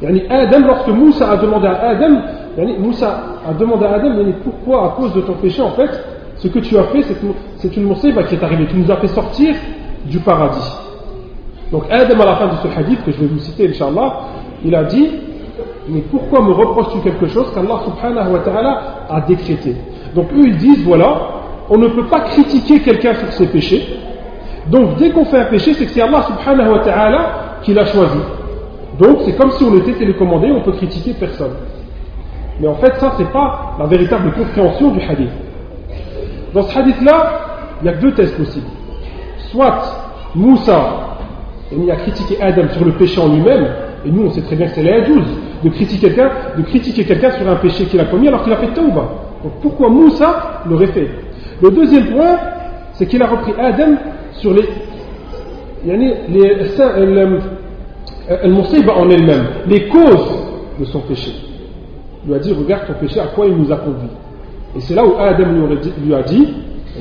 Yani 0.02 0.24
Adam, 0.30 0.60
lorsque 0.68 0.90
Moussa 0.90 1.32
a 1.32 1.38
demandé 1.38 1.68
à 1.68 1.90
Adam, 1.90 2.18
yani 2.58 2.78
Moussa 2.78 3.24
a 3.48 3.54
demandé 3.54 3.86
à 3.86 3.94
Adam 3.94 4.14
pourquoi, 4.44 4.86
à 4.86 4.90
cause 4.90 5.14
de 5.14 5.22
ton 5.22 5.34
péché, 5.34 5.62
en 5.62 5.72
fait, 5.72 5.90
ce 6.38 6.48
que 6.48 6.60
tu 6.60 6.78
as 6.78 6.84
fait, 6.84 7.04
c'est 7.58 7.78
une 7.78 7.88
musiba 7.88 8.24
qui 8.24 8.36
est 8.36 8.44
arrivée. 8.44 8.68
Tu 8.68 8.78
nous 8.78 8.92
as 8.92 8.98
fait 8.98 9.08
sortir 9.08 9.56
du 10.06 10.20
paradis. 10.20 10.78
Donc 11.72 11.86
Adam, 11.90 12.20
à 12.22 12.26
la 12.26 12.36
fin 12.36 12.48
de 12.48 12.56
ce 12.62 12.80
hadith, 12.80 13.04
que 13.04 13.12
je 13.12 13.20
vais 13.20 13.28
vous 13.28 13.40
citer, 13.40 13.70
Inch'Allah, 13.70 14.20
il 14.64 14.76
a 14.76 14.84
dit 14.84 15.10
mais 15.90 16.02
pourquoi 16.02 16.42
me 16.42 16.52
reproches-tu 16.52 17.00
quelque 17.00 17.28
chose 17.28 17.52
qu'Allah 17.54 17.82
subhanahu 17.86 18.34
wa 18.34 18.40
ta'ala 18.40 18.82
a 19.10 19.22
décrété? 19.22 19.76
Donc 20.16 20.28
eux 20.34 20.48
ils 20.48 20.58
disent 20.58 20.84
voilà, 20.84 21.16
on 21.70 21.78
ne 21.78 21.88
peut 21.88 22.06
pas 22.06 22.22
critiquer 22.22 22.80
quelqu'un 22.80 23.14
sur 23.16 23.32
ses 23.34 23.48
péchés. 23.48 23.86
Donc 24.68 24.98
dès 24.98 25.10
qu'on 25.10 25.26
fait 25.26 25.40
un 25.40 25.46
péché, 25.46 25.74
c'est 25.74 25.86
que 25.86 25.92
c'est 25.92 26.02
Allah 26.02 26.24
subhanahu 26.24 26.72
wa 26.72 26.80
ta'ala 26.80 27.20
qui 27.64 27.74
l'a 27.74 27.86
choisi. 27.86 28.20
Donc 29.00 29.20
c'est 29.26 29.36
comme 29.36 29.52
si 29.52 29.64
on 29.64 29.76
était 29.78 29.94
télécommandé, 29.94 30.52
on 30.52 30.62
peut 30.62 30.74
critiquer 30.74 31.14
personne. 31.14 31.54
Mais 32.60 32.68
en 32.68 32.76
fait, 32.76 32.94
ça, 33.00 33.14
c'est 33.18 33.32
pas 33.32 33.76
la 33.80 33.86
véritable 33.88 34.32
compréhension 34.32 34.92
du 34.92 35.02
hadith. 35.02 35.32
Dans 36.54 36.62
ce 36.62 36.78
hadith-là, 36.78 37.32
il 37.82 37.88
y 37.88 37.90
a 37.90 37.94
deux 37.94 38.12
thèses 38.14 38.32
possibles. 38.34 38.68
Soit 39.52 39.82
Moussa, 40.36 40.80
il 41.72 41.90
a 41.90 41.96
critiqué 41.96 42.38
Adam 42.42 42.70
sur 42.72 42.86
le 42.86 42.92
péché 42.92 43.20
en 43.20 43.28
lui-même, 43.28 43.68
et 44.06 44.12
nous 44.12 44.28
on 44.28 44.32
sait 44.32 44.42
très 44.42 44.56
bien 44.56 44.68
que 44.68 44.74
c'est 44.74 44.84
la 44.84 45.02
de 45.02 45.70
critiquer 45.70 46.10
quelqu'un, 46.10 46.30
de 46.58 46.64
critiquer 46.64 47.06
quelqu'un 47.06 47.32
sur 47.32 47.50
un 47.50 47.56
péché 47.56 47.86
qu'il 47.86 48.00
a 48.00 48.06
commis 48.06 48.28
alors 48.28 48.44
qu'il 48.44 48.54
a 48.54 48.58
fait 48.58 48.68
tauba. 48.68 49.08
Donc 49.44 49.54
pourquoi 49.62 49.90
Moussa 49.90 50.62
l'aurait 50.70 50.88
fait? 50.88 51.10
Le 51.62 51.72
deuxième 51.72 52.08
point, 52.08 52.38
c'est 52.94 53.06
qu'il 53.08 53.22
a 53.22 53.28
repris 53.28 53.54
Adam 53.60 53.96
sur 54.38 54.54
les, 54.54 54.68
les, 55.86 55.98
les, 56.30 56.82
en 58.90 59.10
elle-même, 59.10 59.46
les 59.68 59.88
causes 59.88 60.44
de 60.80 60.86
son 60.86 61.00
péché. 61.02 61.32
Il 62.24 62.30
lui 62.30 62.36
a 62.36 62.40
dit, 62.40 62.54
regarde 62.54 62.88
ton 62.88 62.94
péché, 62.94 63.20
à 63.20 63.28
quoi 63.28 63.48
il 63.48 63.56
nous 63.56 63.72
a 63.72 63.78
conduit. 63.78 64.10
Et 64.76 64.80
c'est 64.80 64.96
là 64.96 65.06
où 65.06 65.16
Adam 65.20 65.46
lui 66.04 66.16
a 66.16 66.22
dit, 66.24 66.48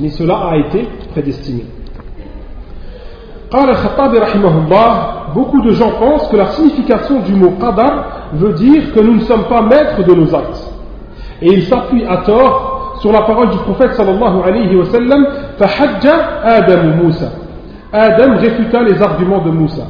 et 0.02 0.08
cela 0.10 0.34
a 0.48 0.56
été 0.56 0.88
prédestiné. 1.12 1.64
beaucoup 5.34 5.62
de 5.62 5.70
gens 5.72 5.92
pensent 5.98 6.28
que 6.28 6.36
la 6.36 6.46
signification 6.46 7.20
du 7.20 7.34
mot 7.34 7.52
qadar 7.60 8.28
veut 8.32 8.54
dire 8.54 8.92
que 8.92 9.00
nous 9.00 9.14
ne 9.14 9.20
sommes 9.20 9.44
pas 9.44 9.62
maîtres 9.62 10.02
de 10.04 10.14
nos 10.14 10.34
actes. 10.34 10.72
Et 11.40 11.52
ils 11.52 11.64
s'appuient 11.64 12.06
à 12.06 12.18
tort 12.18 12.71
sur 13.02 13.10
la 13.10 13.22
parole 13.22 13.50
du 13.50 13.58
prophète 13.58 13.94
sallallahu 13.94 14.42
alayhi 14.46 14.76
wa 14.76 14.84
sallam 14.84 15.26
Adam 16.44 17.02
Moussa. 17.02 17.32
Adam 17.92 18.36
réfuta 18.38 18.80
les 18.84 19.02
arguments 19.02 19.44
de 19.44 19.50
Moussa. 19.50 19.82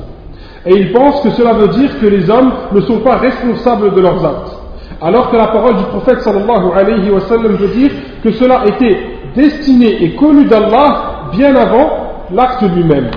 Et 0.65 0.73
ils 0.75 0.93
pensent 0.93 1.21
que 1.21 1.31
cela 1.31 1.53
veut 1.53 1.69
dire 1.69 1.91
que 2.01 2.07
les 2.07 2.31
hommes 2.31 2.53
ne 2.73 2.81
sont 2.81 3.01
pas 3.01 3.17
responsables 3.17 3.95
de 3.95 4.01
leurs 4.01 4.25
actes. 4.25 4.57
Alors 5.03 5.31
que 5.31 5.37
la 5.37 5.49
parole 5.49 5.77
du 5.77 5.85
prophète 5.85 6.21
sallallahu 6.21 6.73
alayhi 6.75 7.11
wa 7.11 7.21
sallam 7.21 7.53
veut 7.53 7.69
dire 7.69 7.91
que 8.25 8.33
cela 8.33 8.63
était 8.67 8.99
destiné 9.37 10.05
et 10.05 10.15
connu 10.15 10.47
d'Allah 10.47 11.29
bien 11.33 11.55
avant 11.55 11.91
l'acte 12.33 12.63
lui-même. 12.63 13.11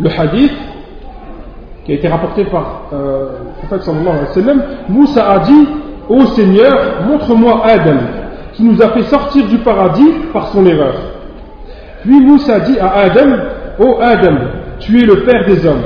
Le 0.00 0.08
hadith 0.18 0.52
qui 1.84 1.92
a 1.92 1.94
été 1.96 2.08
rapporté 2.08 2.44
par 2.44 2.82
euh, 2.94 3.28
le 3.44 3.66
prophète 3.66 3.82
sallallahu 3.82 4.08
alayhi 4.08 4.28
wa 4.28 4.34
sallam, 4.34 4.62
Moussa 4.88 5.30
a 5.30 5.38
dit 5.40 5.68
Ô 6.08 6.24
Seigneur, 6.24 7.02
montre-moi 7.06 7.60
Adam, 7.66 7.98
qui 8.58 8.64
nous 8.64 8.82
a 8.82 8.88
fait 8.88 9.04
sortir 9.04 9.46
du 9.46 9.58
paradis 9.58 10.12
par 10.32 10.48
son 10.48 10.66
erreur. 10.66 10.94
Puis 12.02 12.20
Moussa 12.20 12.58
dit 12.58 12.76
à 12.80 12.88
Adam 12.88 13.36
Ô 13.78 14.00
Adam, 14.00 14.36
tu 14.80 15.00
es 15.00 15.06
le 15.06 15.22
père 15.22 15.46
des 15.46 15.64
hommes. 15.64 15.84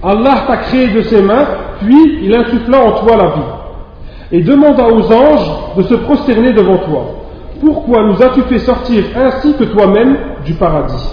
Allah 0.00 0.44
t'a 0.46 0.58
créé 0.58 0.90
de 0.90 1.02
ses 1.02 1.20
mains, 1.20 1.44
puis 1.80 2.20
il 2.22 2.32
insuffla 2.32 2.84
en 2.84 2.92
toi 3.00 3.16
la 3.16 3.26
vie. 3.30 3.50
Et 4.30 4.42
demanda 4.42 4.86
aux 4.86 5.12
anges 5.12 5.50
de 5.76 5.82
se 5.82 5.94
prosterner 5.94 6.52
devant 6.52 6.78
toi. 6.78 7.04
Pourquoi 7.60 8.04
nous 8.04 8.22
as-tu 8.22 8.42
fait 8.42 8.58
sortir 8.58 9.06
ainsi 9.16 9.52
que 9.54 9.64
toi-même 9.64 10.16
du 10.44 10.54
paradis? 10.54 11.10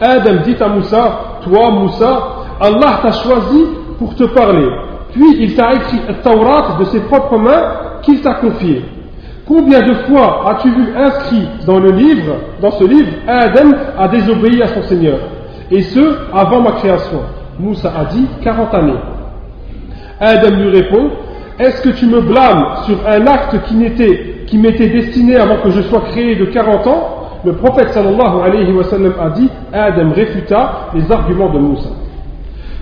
Adam 0.00 0.36
dit 0.44 0.56
à 0.60 0.68
Moussa, 0.68 1.20
toi 1.44 1.72
Moussa, 1.72 2.22
Allah 2.58 3.00
t'a 3.02 3.12
choisi 3.12 3.66
pour 3.98 4.14
te 4.14 4.24
parler. 4.24 4.66
Puis 5.12 5.36
il 5.40 5.54
t'a 5.54 5.74
écrit 5.74 6.00
Taurat 6.24 6.78
de 6.78 6.84
ses 6.86 7.00
propres 7.00 7.36
mains 7.36 7.72
qu'il 8.00 8.22
t'a 8.22 8.36
confié. 8.36 8.82
Combien 9.49 9.81
de 9.87 9.93
fois 10.07 10.49
as-tu 10.49 10.69
vu 10.71 10.85
inscrit 10.97 11.47
dans 11.67 11.79
le 11.79 11.91
livre, 11.91 12.33
dans 12.61 12.71
ce 12.71 12.83
livre, 12.83 13.09
Adam 13.27 13.71
a 13.97 14.07
désobéi 14.07 14.61
à 14.63 14.67
son 14.67 14.81
Seigneur 14.83 15.19
Et 15.69 15.83
ce, 15.83 16.17
avant 16.33 16.61
ma 16.61 16.71
création. 16.73 17.21
Moussa 17.59 17.93
a 17.95 18.05
dit 18.05 18.25
40 18.43 18.73
années. 18.73 18.93
Adam 20.19 20.49
lui 20.49 20.69
répond 20.69 21.09
Est-ce 21.59 21.81
que 21.81 21.89
tu 21.89 22.07
me 22.07 22.21
blâmes 22.21 22.65
sur 22.85 22.97
un 23.07 23.27
acte 23.27 23.55
qui 23.67 23.75
qui 24.47 24.57
m'était 24.57 24.89
destiné 24.89 25.35
avant 25.37 25.57
que 25.57 25.69
je 25.69 25.81
sois 25.83 26.01
créé 26.11 26.35
de 26.35 26.45
40 26.45 26.87
ans 26.87 27.29
Le 27.45 27.53
prophète 27.53 27.89
sallallahu 27.89 28.41
alayhi 28.43 28.71
wa 28.73 28.83
sallam 28.85 29.13
a 29.19 29.29
dit 29.29 29.49
Adam 29.71 30.11
réfuta 30.15 30.89
les 30.95 31.11
arguments 31.11 31.49
de 31.49 31.59
Moussa. 31.59 31.89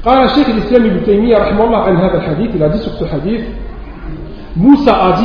قال 0.06 0.24
الشيخ 0.26 0.50
الإسلام 0.50 0.86
ابن 0.86 1.04
تيمية 1.04 1.38
رحمه 1.38 1.64
الله 1.64 1.78
عن 1.78 1.96
هذا 1.96 2.18
الحديث 2.18 2.50
il 2.56 2.64
a 2.64 2.68
dit 2.70 2.80
sur 2.80 2.92
ce 2.92 3.06
hadith 3.06 3.46
Moussa 4.58 5.16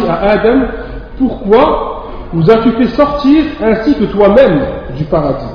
pourquoi 1.24 2.04
nous 2.34 2.50
as-tu 2.50 2.72
fait 2.72 2.88
sortir 2.88 3.44
ainsi 3.62 3.96
que 3.96 4.06
toi-même 4.06 4.62
du 4.98 5.06
paradis? 5.06 5.46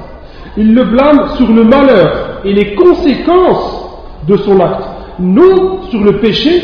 Il 0.57 0.75
le 0.75 0.85
blâme 0.85 1.29
sur 1.37 1.49
le 1.49 1.65
malheur 1.65 2.41
et 2.45 2.53
les 2.53 2.75
conséquences 2.75 3.85
de 4.27 4.37
son 4.39 4.59
acte 4.61 4.85
non 5.19 5.83
sur 5.91 6.03
le 6.03 6.19
péché 6.21 6.63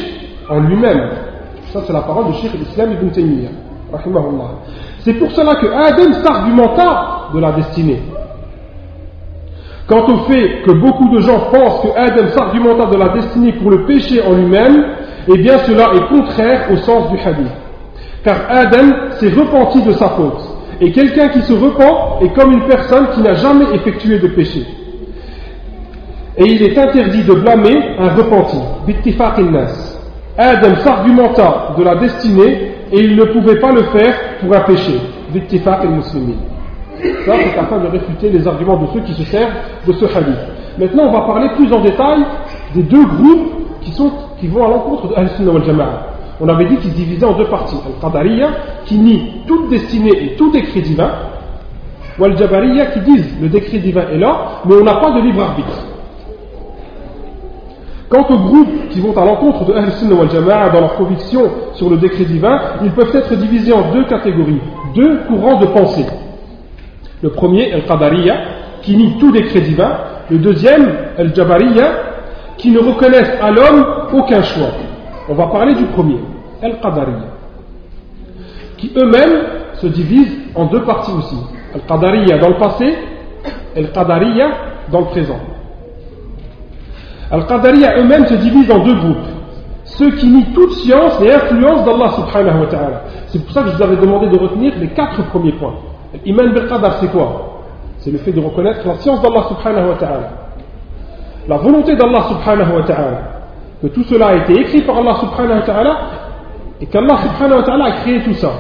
en 0.49 0.61
lui-même. 0.61 1.11
Ça 1.73 1.83
c'est 1.87 1.93
la 1.93 2.03
parole 2.03 2.29
de 2.29 2.33
Sheikh 2.35 2.55
l'Islam 2.55 2.93
ibn 2.93 3.11
Taymiyyah 3.11 3.51
c'est 5.01 5.15
pour 5.15 5.31
cela 5.33 5.55
que 5.57 5.67
Adam 5.67 6.13
s'argumenta 6.25 7.29
de 7.35 7.39
la 7.39 7.53
destinée. 7.53 8.03
Quant 9.87 10.05
au 10.09 10.17
fait 10.25 10.63
que 10.65 10.73
beaucoup 10.73 11.15
de 11.15 11.21
gens 11.21 11.51
pensent 11.53 11.83
que 11.83 11.97
Adam 11.97 12.29
s'argumenta 12.29 12.87
de 12.87 12.97
la 12.97 13.11
destinée 13.11 13.53
pour 13.53 13.71
le 13.71 13.85
péché 13.85 14.23
en 14.27 14.33
lui-même, 14.33 14.85
eh 15.29 15.39
bien 15.39 15.59
cela 15.59 15.93
est 15.95 16.09
contraire 16.09 16.69
au 16.73 16.77
sens 16.77 17.11
du 17.11 17.19
hadith. 17.19 17.53
Car 18.25 18.47
Adam 18.49 19.11
s'est 19.21 19.31
repenti 19.31 19.83
de 19.83 19.93
sa 19.93 20.09
faute. 20.11 20.41
Et 20.81 20.91
quelqu'un 20.93 21.29
qui 21.29 21.43
se 21.43 21.53
repent 21.53 22.23
est 22.23 22.35
comme 22.35 22.53
une 22.53 22.67
personne 22.67 23.09
qui 23.15 23.21
n'a 23.21 23.35
jamais 23.35 23.67
effectué 23.75 24.19
de 24.19 24.29
péché. 24.29 24.67
Et 26.37 26.45
il 26.45 26.63
est 26.63 26.77
interdit 26.77 27.23
de 27.23 27.35
blâmer 27.35 27.77
un 27.99 28.09
repenti. 28.15 28.59
Adam 30.37 30.75
s'argumenta 30.77 31.75
de 31.79 31.85
la 31.85 31.95
destinée 31.97 32.73
et 32.91 32.99
il 32.99 33.15
ne 33.15 33.25
pouvait 33.25 33.61
pas 33.61 33.71
le 33.71 33.83
faire 33.85 34.15
pour 34.41 34.55
un 34.55 34.61
péché. 34.61 35.01
Ça, 37.27 37.33
c'est 37.37 37.59
afin 37.59 37.79
de 37.79 37.87
réfuter 37.89 38.31
les 38.31 38.47
arguments 38.47 38.77
de 38.77 38.87
ceux 38.95 39.01
qui 39.01 39.15
se 39.15 39.25
servent 39.25 39.53
de 39.87 39.93
ce 39.93 40.05
hadith. 40.07 40.39
Maintenant, 40.79 41.05
on 41.09 41.13
va 41.13 41.21
parler 41.21 41.49
plus 41.57 41.73
en 41.73 41.81
détail 41.81 42.25
des 42.75 42.83
deux 42.83 43.05
groupes 43.05 43.53
qui, 43.83 44.49
vont 44.49 44.65
à 44.65 44.69
l'encontre 44.69 45.09
de 45.09 45.15
Al-Sunnah 45.15 45.53
wal 45.53 45.65
Jama'a. 45.65 46.14
On 46.41 46.49
avait 46.49 46.65
dit 46.67 46.77
qu'ils 46.77 46.91
se 46.91 46.97
divisaient 46.97 47.27
en 47.27 47.35
deux 47.35 47.47
parties. 47.47 47.77
Al-Qadariya, 47.87 48.49
qui 48.87 48.99
nie 48.99 49.43
toute 49.47 49.69
destinée 49.69 50.25
et 50.25 50.37
tout 50.37 50.51
décret 50.51 50.81
divin, 50.81 51.11
ou 52.19 52.25
Al-Jabariya, 52.25 52.87
qui 52.87 53.01
disent 53.01 53.35
le 53.41 53.49
décret 53.49 53.79
divin 53.79 54.05
est 54.13 54.19
là, 54.19 54.61
mais 54.65 54.75
on 54.81 54.85
n'a 54.85 54.97
pas 54.97 55.13
de 55.13 55.21
libre 55.21 55.43
arbitre. 55.43 55.87
Quant 58.09 58.27
aux 58.29 58.39
groupes 58.39 58.89
qui 58.91 59.01
vont 59.01 59.17
à 59.17 59.25
l'encontre 59.25 59.65
de 59.65 59.73
Al-Sunnah 59.73 60.15
wal 60.15 60.31
Jama'a 60.31 60.71
dans 60.71 60.81
leur 60.81 60.95
conviction 60.97 61.51
sur 61.75 61.91
le 61.91 61.97
décret 61.97 62.25
divin, 62.25 62.61
ils 62.85 62.93
peuvent 62.93 63.15
être 63.15 63.35
divisés 63.35 63.73
en 63.73 63.93
deux 63.93 64.05
catégories, 64.05 64.61
deux 64.95 65.21
courants 65.27 65.59
de 65.59 65.67
pensée. 65.67 66.07
Le 67.23 67.31
premier, 67.31 67.73
Al-Qadariya, 67.73 68.37
qui 68.83 68.97
nie 68.97 69.19
tout 69.19 69.33
décret 69.33 69.61
divin. 69.61 69.99
Le 70.31 70.39
deuxième, 70.39 70.93
Al-Jabariya, 71.19 71.93
qui 72.59 72.71
ne 72.71 72.79
reconnaissent 72.79 73.33
à 73.43 73.51
l'homme 73.51 73.85
aucun 74.13 74.43
choix. 74.43 74.69
On 75.29 75.35
va 75.35 75.47
parler 75.47 75.75
du 75.75 75.85
premier, 75.87 76.19
Al-Qadariya, 76.63 77.29
qui 78.77 78.93
eux-mêmes 78.97 79.41
se 79.75 79.87
divisent 79.87 80.39
en 80.55 80.67
deux 80.67 80.83
parties 80.83 81.13
aussi. 81.13 81.39
Al-Qadariya 81.75 82.39
dans 82.39 82.49
le 82.49 82.57
passé, 82.57 82.95
Al-Qadariya 83.77 84.49
dans 84.91 85.01
le 85.01 85.07
présent. 85.07 85.41
Al-Qadariya 87.31 87.99
eux-mêmes 87.99 88.27
se 88.27 88.35
divisent 88.35 88.71
en 88.71 88.85
deux 88.85 88.95
groupes. 88.95 89.27
Ceux 89.85 90.11
qui 90.13 90.27
nient 90.29 90.47
toute 90.55 90.73
science 90.73 91.21
et 91.23 91.33
influence 91.33 91.85
d'Allah 91.85 92.11
subhanahu 92.11 92.61
wa 92.61 92.67
ta'ala. 92.67 93.03
C'est 93.29 93.43
pour 93.45 93.53
ça 93.53 93.63
que 93.63 93.71
je 93.71 93.77
vous 93.77 93.83
avais 93.83 93.97
demandé 93.97 94.29
de 94.29 94.39
retenir 94.39 94.75
les 94.79 94.89
quatre 94.89 95.23
premiers 95.27 95.53
points. 95.53 95.75
L'iman 96.25 96.53
bil 96.53 96.67
qadar, 96.69 96.95
c'est 97.01 97.11
quoi? 97.11 97.63
C'est 97.99 98.11
le 98.11 98.19
fait 98.19 98.33
de 98.33 98.41
reconnaître 98.41 98.87
la 98.87 98.95
science 98.97 99.21
d'Allah 99.23 99.45
subhanahu 99.49 99.89
wa 99.91 99.95
ta'ala. 99.97 100.31
La 101.49 101.57
volonté 101.57 101.97
d'Allah 101.97 102.23
subhanahu 102.29 102.77
wa 102.77 102.83
ta'ala. 102.83 103.34
Que 103.85 103.89
tout 103.91 104.05
cela 104.05 104.29
a 104.29 104.37
été 104.37 104.55
écrit 104.55 104.81
par 104.81 104.97
Allah 104.97 105.17
subhanahu 105.21 105.61
wa 105.61 105.67
ta'ala 105.67 105.97
et 106.81 106.87
qu'Allah 106.87 107.19
subhanahu 107.19 107.59
wa 107.59 107.63
ta'ala 107.65 107.85
a 107.85 107.91
créé 108.01 108.23
tout 108.23 108.33
ça. 108.33 108.51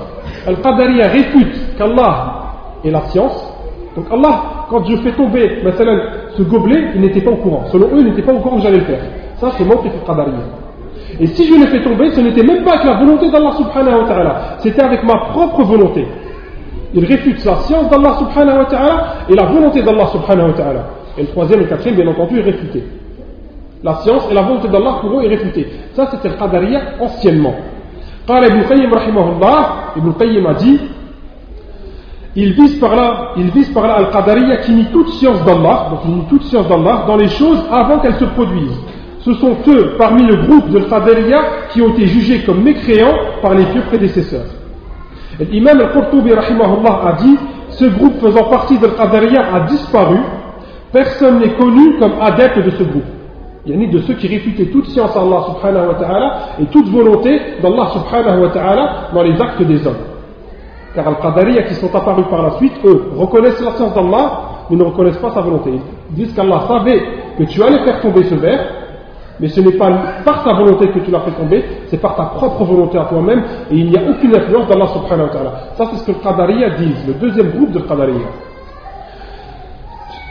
Al-Qadariya 0.46 1.08
réfute 1.08 1.76
qu'Allah 1.78 2.42
est 2.84 2.90
la 2.90 3.00
science. 3.08 3.50
Donc 3.96 4.04
Allah, 4.12 4.42
quand 4.68 4.84
je 4.84 4.96
fais 4.96 5.12
tomber 5.12 5.62
maintenant, 5.64 5.96
ce 6.36 6.42
gobelet, 6.42 6.90
il 6.94 7.00
n'était 7.00 7.22
pas 7.22 7.30
au 7.30 7.36
courant. 7.36 7.64
Selon 7.72 7.86
eux, 7.86 8.00
il 8.00 8.04
n'était 8.04 8.20
pas 8.20 8.34
au 8.34 8.40
courant 8.40 8.56
que 8.56 8.64
j'allais 8.64 8.80
le 8.80 8.84
faire. 8.84 9.00
Ça, 9.36 9.50
c'est 9.56 9.64
mon 9.64 9.76
Qadariya. 9.76 10.34
Et 11.18 11.26
si 11.28 11.46
je 11.46 11.54
l'ai 11.54 11.68
fait 11.68 11.82
tomber, 11.82 12.10
ce 12.10 12.20
n'était 12.20 12.42
même 12.42 12.62
pas 12.62 12.72
avec 12.72 12.84
la 12.84 12.98
volonté 12.98 13.30
d'Allah 13.30 13.52
subhanahu 13.56 14.02
wa 14.02 14.04
ta'ala. 14.06 14.40
C'était 14.58 14.82
avec 14.82 15.02
ma 15.04 15.16
propre 15.30 15.62
volonté 15.62 16.06
il 16.94 17.04
réfute 17.04 17.44
la 17.44 17.56
science 17.56 17.90
d'Allah 17.90 18.16
subhanahu 18.18 18.58
wa 18.58 18.64
ta'ala 18.66 19.04
et 19.28 19.34
la 19.34 19.46
volonté 19.46 19.82
d'Allah 19.82 20.06
subhanahu 20.06 20.50
wa 20.50 20.52
ta'ala. 20.52 20.84
Et 21.18 21.22
le 21.22 21.28
troisième 21.28 21.60
et 21.60 21.62
le 21.64 21.68
quatrième, 21.68 21.96
bien 21.96 22.06
entendu, 22.06 22.38
est 22.38 22.42
réfuté. 22.42 22.84
La 23.84 23.96
science 23.96 24.26
et 24.30 24.34
la 24.34 24.42
volonté 24.42 24.68
d'Allah 24.68 24.96
pour 25.02 25.20
eux 25.20 25.24
est 25.24 25.28
réfutée. 25.28 25.68
Ça, 25.92 26.08
c'était 26.10 26.30
le 26.30 26.34
Qadariya 26.34 26.80
anciennement. 27.00 27.54
Qala 28.26 28.48
Ibn 28.48 28.62
Qayyim 28.66 28.92
rahimahullah, 28.92 29.92
Ibn 29.96 30.12
Qayyim 30.18 30.46
a 30.46 30.54
dit 30.54 30.80
il 32.36 32.52
vise 32.54 32.78
par 32.80 32.96
là, 32.96 33.96
al-Khadaria 33.96 34.56
qui 34.58 34.72
nie 34.72 34.86
toute 34.86 35.08
science 35.10 35.44
d'Allah, 35.44 35.88
donc 35.90 36.00
il 36.08 36.24
toute 36.28 36.42
science 36.44 36.66
d'Allah 36.66 37.04
dans 37.06 37.16
les 37.16 37.28
choses 37.28 37.62
avant 37.70 38.00
qu'elles 38.00 38.16
se 38.16 38.24
produisent. 38.24 38.80
Ce 39.20 39.32
sont 39.34 39.56
eux, 39.68 39.94
parmi 39.96 40.24
le 40.24 40.36
groupe 40.36 40.68
de 40.70 40.78
Al-Qadariya, 40.78 41.42
qui 41.70 41.80
ont 41.80 41.90
été 41.90 42.06
jugés 42.06 42.40
comme 42.40 42.62
mécréants 42.62 43.14
par 43.40 43.54
les 43.54 43.64
vieux 43.66 43.82
prédécesseurs. 43.82 44.46
L'imam 45.38 45.80
Al-Qurtubi 45.80 46.32
a 46.32 47.12
dit 47.22 47.36
ce 47.68 47.84
groupe 47.84 48.14
faisant 48.20 48.44
partie 48.44 48.78
de 48.78 48.86
Al-Qadariya 48.86 49.54
a 49.54 49.60
disparu, 49.60 50.18
personne 50.92 51.38
n'est 51.38 51.54
connu 51.54 51.98
comme 51.98 52.14
adepte 52.20 52.64
de 52.64 52.70
ce 52.70 52.82
groupe 52.82 53.04
yani 53.66 53.88
de 53.88 54.00
ceux 54.00 54.14
qui 54.14 54.28
réfutaient 54.28 54.66
toute 54.66 54.86
science 54.86 55.16
Allah 55.16 55.44
subhanahu 55.48 55.88
wa 55.88 55.94
ta'ala 55.94 56.38
et 56.60 56.66
toute 56.66 56.88
volonté 56.88 57.40
d'Allah 57.62 57.88
subhanahu 57.92 58.42
wa 58.42 58.48
ta'ala 58.50 58.90
dans 59.14 59.22
les 59.22 59.40
actes 59.40 59.62
des 59.62 59.86
hommes. 59.86 60.04
Car 60.94 61.08
Al-Qadariya 61.08 61.62
qui 61.64 61.74
sont 61.74 61.94
apparus 61.94 62.26
par 62.30 62.42
la 62.42 62.50
suite, 62.52 62.74
eux, 62.84 63.10
reconnaissent 63.16 63.60
la 63.60 63.72
science 63.72 63.94
d'Allah, 63.94 64.42
mais 64.70 64.76
ne 64.76 64.84
reconnaissent 64.84 65.18
pas 65.18 65.30
sa 65.30 65.40
volonté. 65.40 65.72
Ils 66.10 66.14
disent 66.14 66.34
qu'Allah 66.34 66.62
savait 66.68 67.02
que 67.38 67.44
tu 67.44 67.62
allais 67.62 67.82
faire 67.84 68.00
tomber 68.00 68.24
ce 68.24 68.34
verre, 68.34 68.66
mais 69.40 69.48
ce 69.48 69.60
n'est 69.60 69.72
pas 69.72 69.90
par 70.24 70.44
ta 70.44 70.52
volonté 70.52 70.88
que 70.88 71.00
tu 71.00 71.10
l'as 71.10 71.20
fait 71.20 71.32
tomber, 71.32 71.64
c'est 71.86 72.00
par 72.00 72.14
ta 72.14 72.24
propre 72.24 72.64
volonté 72.64 72.98
à 72.98 73.04
toi-même, 73.04 73.42
et 73.70 73.76
il 73.76 73.90
n'y 73.90 73.96
a 73.96 74.02
aucune 74.08 74.36
influence 74.36 74.68
d'Allah 74.68 74.86
subhanahu 74.88 75.26
wa 75.26 75.32
ta'ala. 75.32 75.52
Ça 75.74 75.86
c'est 75.90 75.96
ce 75.96 76.06
que 76.06 76.12
le 76.12 76.18
Qadariya 76.18 76.70
disent, 76.70 77.06
le 77.08 77.14
deuxième 77.14 77.50
groupe 77.50 77.72
de 77.72 77.80
Qadariya. 77.80 78.26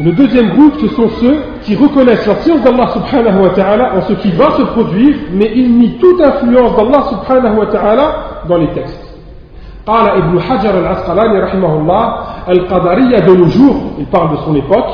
Le 0.00 0.12
deuxième 0.12 0.50
groupe, 0.50 0.74
ce 0.80 0.88
sont 0.88 1.08
ceux 1.20 1.38
qui 1.62 1.74
reconnaissent 1.74 2.26
la 2.26 2.36
science 2.36 2.60
d'Allah 2.62 2.88
subhanahu 2.92 3.42
wa 3.42 3.50
ta'ala 3.50 3.96
en 3.96 4.02
ce 4.02 4.12
qui 4.14 4.30
va 4.30 4.52
se 4.52 4.62
produire, 4.62 5.16
mais 5.32 5.50
ils 5.56 5.76
nient 5.76 5.98
toute 6.00 6.20
influence 6.20 6.76
d'Allah 6.76 7.04
subhanahu 7.10 7.58
wa 7.58 7.66
ta'ala 7.66 8.14
dans 8.48 8.58
les 8.58 8.68
textes. 8.68 9.04
قال 9.86 10.08
ابن 10.08 10.40
حجر 10.40 10.78
العسقلاني 10.78 11.38
رحمه 11.40 11.74
الله 11.80 12.14
القدرية 12.48 13.20
de 13.26 13.34
nos 13.34 13.48
jours, 13.48 13.76
il 13.98 14.04
parle 14.06 14.32
de 14.32 14.36
son 14.44 14.54
époque, 14.54 14.90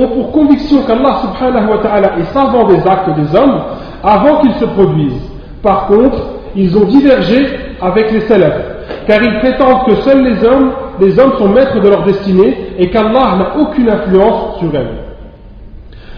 ont 0.00 0.08
pour 0.08 0.32
conviction 0.32 0.82
qu'Allah 0.86 1.16
subhanahu 1.22 1.70
wa 1.70 1.78
ta'ala 1.78 2.18
est 2.18 2.32
savant 2.32 2.64
des 2.68 2.86
actes 2.86 3.10
des 3.16 3.36
hommes 3.36 3.60
avant 4.02 4.40
qu'ils 4.40 4.54
se 4.54 4.64
produisent. 4.64 5.30
Par 5.62 5.86
contre, 5.86 6.18
ils 6.54 6.76
ont 6.78 6.84
divergé 6.84 7.46
avec 7.82 8.10
les 8.12 8.20
salafs, 8.20 8.62
car 9.06 9.22
ils 9.22 9.38
prétendent 9.40 9.84
que 9.86 9.96
seuls 9.96 10.22
les 10.22 10.44
hommes, 10.44 10.70
les 11.01 11.19
hommes 11.19 11.33
sont 11.39 11.49
maîtres 11.49 11.81
de 11.81 11.89
leur 11.89 12.03
destinée 12.03 12.75
et 12.77 12.89
qu'Allah 12.91 13.35
n'a 13.37 13.57
aucune 13.59 13.89
influence 13.89 14.59
sur 14.59 14.73
elles. 14.75 14.99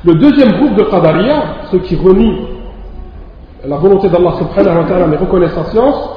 Le 0.04 0.16
deuxième 0.16 0.52
groupe 0.58 0.75
de 0.75 0.84
Qadariya, 0.84 1.44
ceux 1.72 1.80
qui 1.80 1.96
renient 1.96 2.48
la 3.66 3.78
volonté 3.78 4.10
d'Allah 4.10 4.34
subhanahu 4.38 4.80
wa 4.80 4.84
ta'ala 4.84 5.08
mais 5.08 5.16
reconnaissent 5.16 5.54
sa 5.54 5.63
science, 5.66 6.10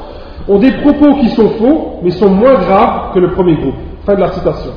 ont 0.49 0.58
des 0.58 0.73
propos 0.73 1.14
qui 1.20 1.28
sont 1.30 1.49
faux 1.50 2.00
mais 2.02 2.11
sont 2.11 2.28
moins 2.28 2.54
graves 2.54 3.14
que 3.14 3.20
le 3.20 3.30
premier 3.30 3.54
groupe. 3.54 3.76
Fin 4.04 4.14
de 4.14 4.20
la 4.20 4.32
citation. 4.32 4.73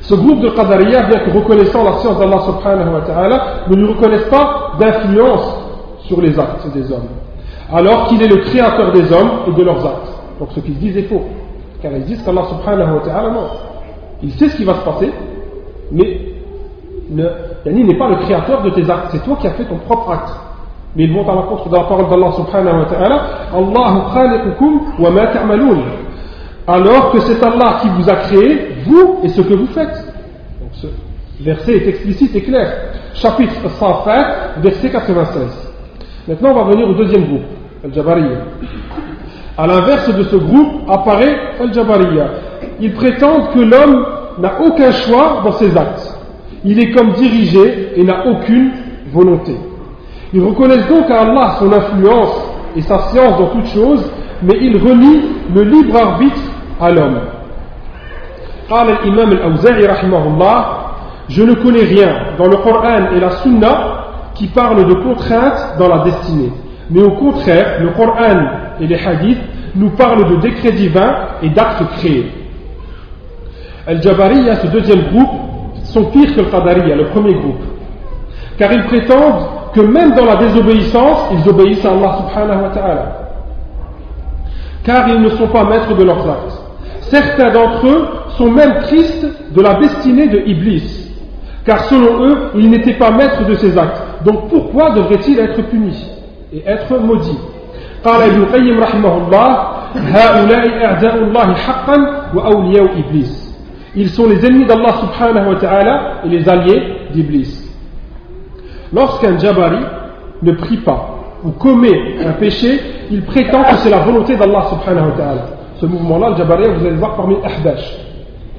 Ce 0.00 0.14
groupe 0.14 0.40
de 0.40 0.50
Qadariya, 0.50 1.04
bien 1.04 1.20
que 1.20 1.30
reconnaissant 1.30 1.84
la 1.84 1.92
science 1.98 2.18
d'Allah 2.18 2.40
subhanahu 2.40 2.92
wa 2.92 3.66
ne 3.70 3.76
lui 3.76 3.86
reconnaissent 3.86 4.28
pas 4.28 4.72
d'influence 4.80 5.60
sur 6.00 6.20
les 6.20 6.36
actes 6.38 6.66
des 6.74 6.90
hommes, 6.92 7.08
alors 7.72 8.08
qu'il 8.08 8.20
est 8.20 8.28
le 8.28 8.38
créateur 8.38 8.90
des 8.90 9.12
hommes 9.12 9.30
et 9.46 9.52
de 9.52 9.62
leurs 9.62 9.86
actes. 9.86 10.12
Donc 10.40 10.48
ce 10.54 10.60
qu'ils 10.60 10.78
disent 10.78 10.96
est 10.96 11.08
faux, 11.08 11.22
car 11.84 11.92
ils 11.92 12.04
disent 12.04 12.22
qu'Allah 12.22 12.44
subhanahu 12.48 12.94
wa 12.94 13.00
ta'ala, 13.00 13.30
non. 13.30 13.46
Il 14.22 14.32
sait 14.32 14.48
ce 14.48 14.56
qui 14.56 14.64
va 14.64 14.74
se 14.76 14.84
passer, 14.84 15.12
mais 15.92 16.20
Yani 17.66 17.84
n'est 17.84 17.98
pas 17.98 18.08
le 18.08 18.16
créateur 18.16 18.62
de 18.62 18.70
tes 18.70 18.90
actes, 18.90 19.08
c'est 19.10 19.22
toi 19.22 19.36
qui 19.38 19.46
as 19.46 19.50
fait 19.50 19.64
ton 19.64 19.76
propre 19.76 20.10
acte. 20.10 20.34
Mais 20.96 21.04
ils 21.04 21.12
vont 21.12 21.28
à 21.28 21.34
l'encontre 21.34 21.68
de 21.68 21.76
la 21.76 21.84
parole 21.84 22.08
d'Allah 22.08 22.32
subhanahu 22.32 22.78
wa 22.78 22.86
ta'ala, 22.86 23.22
Allahu 23.52 24.14
khaliqukum 24.14 24.80
wa 24.98 25.10
ma 25.10 25.26
ta'maloun 25.26 25.82
alors 26.66 27.12
que 27.12 27.20
c'est 27.20 27.42
Allah 27.42 27.80
qui 27.82 27.88
vous 27.88 28.08
a 28.08 28.16
créé, 28.16 28.76
vous 28.86 29.18
et 29.22 29.28
ce 29.28 29.42
que 29.42 29.52
vous 29.52 29.66
faites. 29.66 30.14
Donc 30.60 30.70
ce 30.72 30.86
verset 31.42 31.76
est 31.76 31.88
explicite 31.88 32.34
et 32.34 32.42
clair. 32.42 32.72
Chapitre 33.12 33.68
105, 33.68 34.62
verset 34.62 34.90
96. 34.90 35.72
Maintenant, 36.26 36.52
on 36.52 36.64
va 36.64 36.70
venir 36.70 36.88
au 36.88 36.94
deuxième 36.94 37.26
groupe, 37.26 37.42
Al-Jabariya. 37.84 38.38
À 39.57 39.67
l'inverse 39.67 40.13
de 40.15 40.23
ce 40.23 40.35
groupe 40.37 40.89
apparaît 40.89 41.35
Al-Jabariya. 41.59 42.27
Ils 42.79 42.93
prétendent 42.93 43.49
que 43.53 43.59
l'homme 43.59 44.05
n'a 44.39 44.61
aucun 44.61 44.91
choix 44.91 45.41
dans 45.43 45.51
ses 45.53 45.75
actes. 45.75 46.17
Il 46.63 46.79
est 46.79 46.91
comme 46.91 47.11
dirigé 47.13 47.89
et 47.95 48.03
n'a 48.03 48.25
aucune 48.25 48.71
volonté. 49.11 49.55
Ils 50.33 50.43
reconnaissent 50.43 50.87
donc 50.87 51.09
à 51.09 51.21
Allah 51.21 51.55
son 51.59 51.71
influence 51.71 52.51
et 52.75 52.81
sa 52.81 52.99
science 53.09 53.37
dans 53.39 53.47
toutes 53.47 53.67
choses, 53.67 54.09
mais 54.43 54.55
ils 54.61 54.77
renient 54.77 55.23
le 55.53 55.63
libre 55.63 55.95
arbitre 55.97 56.41
à 56.79 56.91
l'homme. 56.91 57.19
قال 58.69 58.89
الإمام 58.89 59.31
الأوزاعي 59.31 59.85
رحمه 59.85 60.23
الله 60.27 60.65
Je 61.29 61.43
ne 61.43 61.53
connais 61.55 61.83
rien 61.83 62.15
dans 62.37 62.47
le 62.47 62.57
Coran 62.57 63.11
et 63.15 63.19
la 63.19 63.29
Sunna 63.41 64.05
qui 64.35 64.47
parlent 64.47 64.85
de 64.87 64.93
contraintes 64.95 65.75
dans 65.77 65.87
la 65.87 65.99
destinée. 66.03 66.51
Mais 66.89 67.01
au 67.01 67.11
contraire, 67.11 67.81
le 67.81 67.89
Coran 67.89 68.62
et 68.80 68.86
les 68.86 68.96
hadiths 68.96 69.40
nous 69.74 69.90
parlent 69.90 70.28
de 70.30 70.36
décrets 70.36 70.72
divins 70.72 71.14
et 71.42 71.48
d'actes 71.48 71.84
créés. 71.98 72.30
Al-Jabariya, 73.86 74.56
ce 74.56 74.66
deuxième 74.68 75.10
groupe, 75.12 75.30
sont 75.84 76.04
pires 76.06 76.34
que 76.34 76.40
le 76.40 76.46
Qadariya, 76.46 76.96
le 76.96 77.06
premier 77.06 77.34
groupe. 77.34 77.62
Car 78.58 78.72
ils 78.72 78.84
prétendent 78.84 79.46
que 79.74 79.80
même 79.80 80.12
dans 80.14 80.24
la 80.24 80.36
désobéissance, 80.36 81.30
ils 81.32 81.48
obéissent 81.48 81.84
à 81.84 81.90
Allah 81.90 82.18
subhanahu 82.18 82.62
wa 82.62 82.68
ta'ala. 82.70 83.12
Car 84.84 85.08
ils 85.08 85.20
ne 85.20 85.28
sont 85.30 85.48
pas 85.48 85.64
maîtres 85.64 85.94
de 85.94 86.04
leurs 86.04 86.28
actes. 86.28 86.62
Certains 87.02 87.50
d'entre 87.52 87.86
eux 87.86 88.08
sont 88.36 88.50
même 88.50 88.82
tristes 88.82 89.26
de 89.54 89.60
la 89.60 89.74
destinée 89.74 90.28
de 90.28 90.38
Iblis, 90.46 91.10
car 91.64 91.84
selon 91.84 92.24
eux, 92.24 92.50
il 92.56 92.70
n'était 92.70 92.94
pas 92.94 93.10
maître 93.10 93.44
de 93.46 93.54
ses 93.54 93.76
actes. 93.76 94.00
Donc 94.24 94.48
pourquoi 94.48 94.90
devrait-il 94.90 95.38
être 95.38 95.62
puni 95.68 95.94
et 96.52 96.62
être 96.66 96.98
maudit 96.98 97.38
قال 98.05 98.21
ابن 98.21 98.41
القيم 98.41 98.79
رحمه 98.79 99.17
الله 99.17 99.47
هؤلاء 99.95 100.85
أعداء 100.85 101.15
الله 101.15 101.53
حقا 101.53 101.97
وأولياء 102.33 102.87
إبليس 102.99 103.49
Ils 103.95 104.09
sont 104.09 104.27
les 104.27 104.45
ennemis 104.45 104.65
d'Allah 104.65 104.93
subhanahu 105.01 105.49
wa 105.49 105.55
ta'ala 105.55 106.01
et 106.23 106.29
les 106.29 106.47
alliés 106.47 106.81
d'Iblis. 107.11 107.69
Lorsqu'un 108.93 109.37
Jabari 109.39 109.79
ne 110.43 110.51
prie 110.51 110.77
pas 110.77 111.15
ou 111.43 111.49
commet 111.51 112.23
un 112.23 112.33
péché, 112.33 112.79
il 113.09 113.23
prétend 113.23 113.63
que 113.63 113.77
c'est 113.77 113.89
la 113.89 113.99
volonté 113.99 114.35
d'Allah 114.35 114.67
subhanahu 114.69 115.09
wa 115.09 115.17
ta'ala. 115.17 115.45
ce 115.79 115.85
mouvement-là, 115.85 116.29
le 116.29 116.35
Jabariya, 116.35 116.69
vous 116.69 116.81
allez 116.81 116.91
le 116.91 116.97
voir 116.97 117.15
parmi 117.15 117.35
Ahbash. 117.43 117.97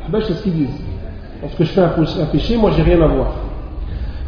Ahbash, 0.09 0.25
c'est 0.25 0.35
ce 0.35 0.43
qu'ils 0.43 0.55
disent. 0.55 0.83
Lorsque 1.43 1.63
je 1.63 1.69
fais 1.73 1.81
un, 1.81 2.27
péché, 2.27 2.57
moi 2.57 2.71
j'ai 2.77 2.83
rien 2.83 3.01
à 3.01 3.07
voir. 3.07 3.29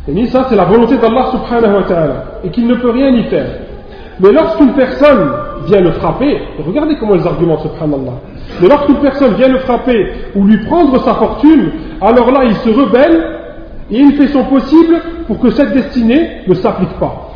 Et 0.08 0.26
ça, 0.26 0.46
c'est 0.48 0.56
la 0.56 0.64
volonté 0.64 0.98
d'Allah 0.98 1.30
subhanahu 1.30 1.76
wa 1.76 1.82
ta'ala. 1.82 2.24
Et 2.44 2.50
qu'il 2.50 2.66
ne 2.66 2.74
peut 2.74 2.90
rien 2.90 3.08
y 3.10 3.24
faire. 3.24 3.48
Mais 4.19 4.31
lorsqu'une 4.31 4.73
personne 4.73 5.31
vient 5.67 5.81
le 5.81 5.91
frapper, 5.91 6.39
regardez 6.65 6.95
comment 6.99 7.15
ils 7.15 7.27
argumentent, 7.27 7.61
subhanallah. 7.61 8.13
Mais 8.61 8.67
lorsqu'une 8.67 8.97
personne 8.97 9.33
vient 9.35 9.49
le 9.49 9.59
frapper 9.59 10.07
ou 10.35 10.45
lui 10.45 10.57
prendre 10.65 10.97
sa 11.03 11.13
fortune, 11.15 11.71
alors 12.01 12.31
là, 12.31 12.45
il 12.45 12.55
se 12.55 12.69
rebelle 12.69 13.23
et 13.91 13.99
il 13.99 14.15
fait 14.15 14.27
son 14.27 14.43
possible 14.45 14.95
pour 15.27 15.39
que 15.39 15.51
cette 15.51 15.73
destinée 15.73 16.41
ne 16.47 16.53
s'applique 16.55 16.97
pas. 16.99 17.29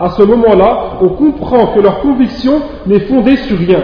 À 0.00 0.10
ce 0.10 0.22
moment-là, 0.22 0.98
on 1.00 1.08
comprend 1.08 1.68
que 1.68 1.80
leur 1.80 2.00
conviction 2.00 2.60
n'est 2.86 3.00
fondée 3.00 3.36
sur 3.36 3.56
rien. 3.56 3.80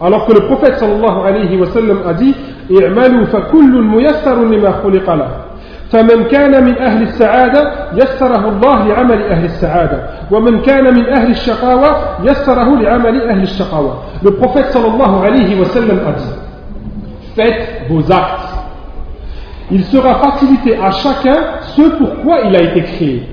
Alors 0.00 0.26
que 0.26 0.32
le 0.32 0.40
prophète 0.46 0.76
sallallahu 0.78 1.26
alayhi 1.26 1.56
wa 1.56 1.66
sallam 1.66 1.98
a 2.06 2.14
dit 2.14 2.34
«I'malu 2.70 3.26
fa 3.26 3.42
kullun 3.42 3.82
muyassarun» 3.82 4.50
فمن 5.93 6.23
كان 6.23 6.63
من 6.63 6.77
أهل 6.77 7.01
السعادة 7.03 7.73
يسره 7.93 8.49
الله 8.49 8.87
لعمل 8.87 9.21
أهل 9.23 9.45
السعادة 9.45 10.03
ومن 10.31 10.61
كان 10.61 10.93
من 10.93 11.05
أهل 11.05 11.31
الشقاوة 11.31 11.95
يسره 12.23 12.75
لعمل 12.81 13.21
أهل 13.29 13.43
الشقاوة 13.43 13.93
Le 14.23 14.31
prophète 14.31 14.67
sallallahu 14.71 15.25
alayhi 15.25 15.59
wa 15.59 15.65
sallam 15.65 15.99
a 16.07 16.11
dit 16.11 16.35
Faites 17.35 17.83
vos 17.89 18.11
actes. 18.11 18.49
Il 19.71 19.83
sera 19.85 20.15
facilité 20.15 20.77
à 20.77 20.91
chacun 20.91 21.37
ce 21.75 21.81
pourquoi 21.97 22.41
il 22.45 22.55
a 22.55 22.61
été 22.61 22.81
créé. 22.83 23.23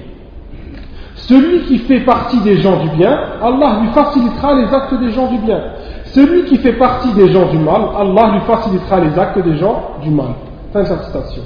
Celui 1.14 1.60
qui 1.62 1.78
fait 1.78 2.00
partie 2.00 2.38
des 2.40 2.58
gens 2.58 2.76
du 2.84 2.88
bien, 2.90 3.18
Allah 3.42 3.80
lui 3.80 3.88
facilitera 3.88 4.54
les 4.54 4.72
actes 4.72 4.94
des 4.94 5.10
gens 5.10 5.26
du 5.26 5.38
bien. 5.38 5.60
Celui 6.04 6.44
qui 6.44 6.56
fait 6.58 6.74
partie 6.74 7.12
des 7.14 7.32
gens 7.32 7.50
du 7.50 7.58
mal, 7.58 7.82
Allah 7.98 8.32
lui 8.34 8.40
facilitera 8.46 9.00
les 9.00 9.18
actes 9.18 9.38
des 9.42 9.56
gens 9.56 9.82
du 10.02 10.10
mal. 10.10 10.34
Fin 10.72 10.82
de 10.82 10.86
cette 10.86 11.02
citation. 11.04 11.42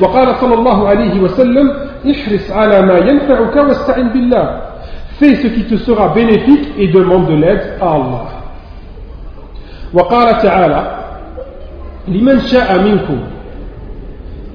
وقال 0.00 0.36
صلى 0.40 0.54
الله 0.54 0.88
عليه 0.88 1.20
وسلم 1.20 1.72
احرص 2.10 2.50
على 2.50 2.82
ما 2.82 2.98
ينفعك 2.98 3.56
واستعن 3.56 4.08
بالله 4.08 4.60
fais 5.20 5.34
ce 5.36 5.48
qui 5.48 5.64
te 5.64 5.76
sera 5.76 6.08
bénéfique 6.08 6.68
et 6.78 6.88
demande 6.88 7.26
de 7.26 7.34
l'aide 7.34 7.76
à 7.80 7.92
Allah 7.92 8.26
وقال 9.94 10.42
تعالى 10.42 10.82
لمن 12.08 12.40
شاء 12.40 12.78
منكم 12.78 13.18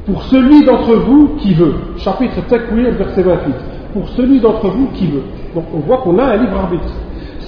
pour 0.08 0.24
celui 0.24 0.64
d'entre 0.66 0.96
vous 0.96 1.36
qui 1.40 1.54
veut 1.54 1.76
chapitre 1.98 2.42
Takwir 2.48 2.92
verset 2.92 3.24
28 3.24 3.54
pour 3.94 4.10
celui 4.10 4.40
d'entre 4.40 4.68
vous 4.70 4.88
qui 4.96 5.08
veut 5.08 5.24
donc 5.56 5.66
on 5.74 5.80
voit 5.80 5.98
qu'on 5.98 6.18
a 6.20 6.24
un 6.24 6.38
libre 6.38 6.58
arbitre 6.60 6.94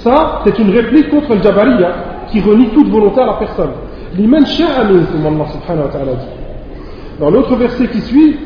ça, 0.03 0.41
c'est 0.45 0.57
une 0.59 0.69
réplique 0.71 1.09
contre 1.09 1.35
le 1.35 1.41
Jabariya 1.41 1.91
qui 2.31 2.39
renie 2.39 2.69
toute 2.69 2.87
volonté 2.89 3.19
à 3.19 3.25
la 3.25 3.33
personne. 3.33 3.71
Liman 4.17 4.45
sha'a 4.45 4.85
comme 4.85 5.25
Allah 5.25 5.45
subhanahu 5.51 5.85
wa 5.85 5.91
ta'ala 5.91 6.11
dit. 6.13 6.42
Dans 7.19 7.29
l'autre 7.29 7.55
verset 7.55 7.87
qui 7.87 8.01
suit, 8.01 8.37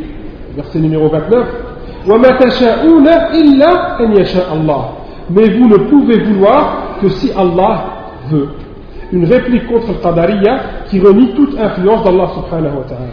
verset 0.55 0.79
numéro 0.79 1.09
29, 1.09 1.47
وَمَا 2.07 2.37
تَشَاءُونَ 2.37 3.07
إِلَّا 3.07 4.01
أَنْ 4.01 4.13
يَشَاءَ 4.13 4.53
اللَّهِ 4.53 4.83
Mais 5.29 5.49
vous 5.49 5.67
ne 5.67 5.77
pouvez 5.77 6.19
vouloir 6.19 6.97
que 7.01 7.09
si 7.09 7.31
Allah 7.31 7.85
veut. 8.29 8.49
Une 9.11 9.25
réplique 9.25 9.67
contre 9.67 9.89
le 9.89 10.03
Qadariya 10.03 10.59
qui 10.89 10.99
renie 10.99 11.33
toute 11.35 11.57
influence 11.59 12.03
d'Allah 12.03 12.29
subhanahu 12.35 12.77
wa 12.77 12.83
ta'ala. 12.87 13.05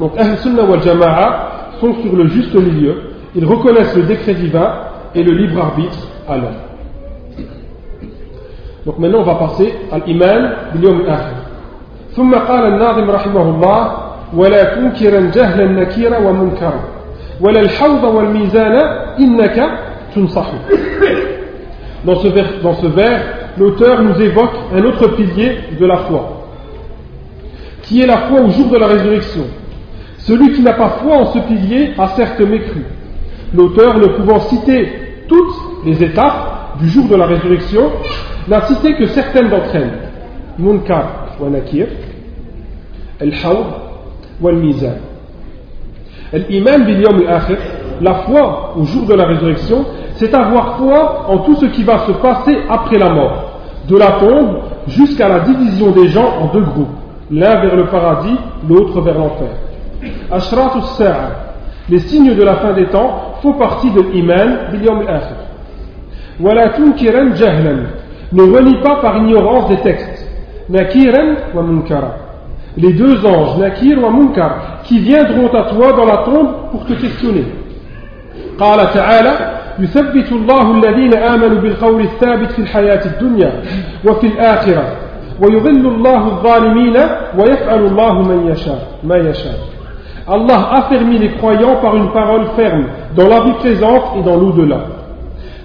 Donc, 0.00 0.12
Ahl 0.18 0.36
Sunnah 0.38 0.64
wal 0.64 0.82
Jama'a 0.82 1.70
sont 1.80 1.94
sur 2.02 2.14
le 2.16 2.26
juste 2.28 2.54
milieu, 2.54 2.96
ils 3.34 3.44
reconnaissent 3.44 3.96
le 3.96 4.02
décret 4.02 4.34
divin 4.34 4.74
et 5.14 5.22
le 5.22 5.32
libre 5.32 5.60
arbitre 5.60 5.98
à 6.28 6.36
l'homme. 6.36 6.54
Donc 8.86 8.98
maintenant 8.98 9.20
on 9.20 9.24
va 9.24 9.36
passer 9.36 9.72
à 9.90 9.98
l'iman 9.98 10.50
باليوم 10.74 11.00
الآخر 11.00 11.36
ثم 12.16 12.34
قال 12.34 12.64
الناظم 12.66 13.10
رحمه 13.10 13.42
الله 13.42 13.92
ولا 14.36 14.74
تنكرا 14.74 15.30
جهلا 15.34 15.66
نكيرا 15.66 16.18
ومنكرا 16.18 16.80
ولا 17.40 17.60
الحوض 17.60 18.04
والميزان 18.04 18.72
إنك 19.20 19.70
تنصح 20.14 20.46
dans 22.04 22.16
ce, 22.16 22.28
vers, 22.28 22.46
dans 22.62 22.74
ce 22.74 22.86
vers, 22.86 23.22
l'auteur 23.58 24.02
nous 24.02 24.20
évoque 24.20 24.52
un 24.74 24.84
autre 24.84 25.08
pilier 25.08 25.56
de 25.78 25.86
la 25.86 25.96
foi, 25.98 26.48
qui 27.82 28.02
est 28.02 28.06
la 28.06 28.18
foi 28.28 28.40
au 28.40 28.50
jour 28.50 28.68
de 28.68 28.76
la 28.76 28.86
résurrection. 28.86 29.44
Celui 30.18 30.52
qui 30.52 30.62
n'a 30.62 30.74
pas 30.74 30.98
foi 31.02 31.16
en 31.16 31.32
ce 31.32 31.38
pilier 31.38 31.92
a 31.98 32.08
certes 32.08 32.40
mécru. 32.40 32.84
L'auteur, 33.54 33.98
ne 33.98 34.06
pouvant 34.06 34.40
citer 34.40 34.88
toutes 35.28 35.54
les 35.86 36.02
étapes 36.02 36.78
du 36.80 36.88
jour 36.88 37.06
de 37.08 37.16
la 37.16 37.26
résurrection, 37.26 37.90
n'a 38.48 38.62
cité 38.66 38.94
que 38.94 39.06
certaines 39.06 39.48
d'entre 39.48 39.74
elles. 39.74 39.98
Munkar 40.58 41.36
wa 41.40 41.48
nakir, 41.48 41.86
al-hawd 43.20 43.66
L'iman 46.33 46.85
bil 46.85 47.01
yawm 47.01 47.21
al-akhir, 47.27 47.57
la 48.01 48.13
foi 48.25 48.73
au 48.77 48.83
jour 48.83 49.05
de 49.05 49.13
la 49.13 49.25
résurrection, 49.25 49.85
c'est 50.15 50.33
avoir 50.33 50.77
foi 50.77 51.25
en 51.29 51.39
tout 51.39 51.55
ce 51.55 51.65
qui 51.67 51.83
va 51.83 51.99
se 51.99 52.11
passer 52.13 52.57
après 52.69 52.97
la 52.97 53.09
mort, 53.09 53.59
de 53.87 53.97
la 53.97 54.11
tombe 54.13 54.59
jusqu'à 54.87 55.27
la 55.27 55.39
division 55.39 55.91
des 55.91 56.07
gens 56.07 56.29
en 56.41 56.47
deux 56.53 56.61
groupes, 56.61 56.87
l'un 57.31 57.61
vers 57.61 57.75
le 57.75 57.85
paradis, 57.85 58.35
l'autre 58.67 59.01
vers 59.01 59.17
l'enfer. 59.17 59.49
Ashrat 60.31 60.81
saa 60.97 61.29
les 61.89 61.99
signes 61.99 62.35
de 62.35 62.43
la 62.43 62.55
fin 62.57 62.73
des 62.73 62.85
temps 62.85 63.35
font 63.41 63.53
partie 63.53 63.89
de 63.91 64.01
l'iman 64.01 64.57
tunkiran 66.75 67.35
jahlan, 67.35 67.87
ne 68.31 68.43
renie 68.43 68.81
pas 68.81 68.97
par 69.01 69.17
ignorance 69.17 69.67
des 69.69 69.77
textes. 69.77 70.25
Wa 70.69 71.63
munkara 71.63 72.28
Les 72.76 72.92
deux 72.92 73.24
anges, 73.24 73.56
Nakir 73.58 74.02
wa 74.02 74.10
Munkar, 74.10 74.82
qui 74.84 74.98
viendront 74.98 75.48
à 75.48 75.62
toi 75.64 75.92
dans 75.92 76.04
la 76.04 76.18
tombe 76.18 76.48
pour 76.70 76.84
te 76.86 76.92
questionner. 76.94 77.44
قال 78.58 78.92
تعالى 78.94 79.32
يثبت 79.78 80.32
الله 80.32 80.70
الذين 80.70 81.14
آمنوا 81.14 81.60
بالقول 81.60 82.00
الثابت 82.00 82.52
في 82.52 82.58
الحياة 82.58 83.06
الدنيا 83.06 83.52
وفي 84.04 84.26
الآخرة 84.26 84.84
ويضل 85.42 85.86
الله 85.86 86.26
الظالمين 86.26 86.96
ويفعل 87.38 87.86
الله 87.86 88.22
من 88.22 88.50
يشاء 88.52 88.88
ما 89.04 89.16
يشاء 89.16 89.58
Allah 90.26 90.70
affermit 90.72 91.18
les 91.18 91.32
croyants 91.32 91.76
par 91.82 91.96
une 91.96 92.10
parole 92.10 92.46
ferme 92.56 92.86
dans 93.14 93.28
la 93.28 93.40
vie 93.40 93.52
présente 93.58 94.04
et 94.18 94.22
dans 94.22 94.36
l'au-delà. 94.36 94.80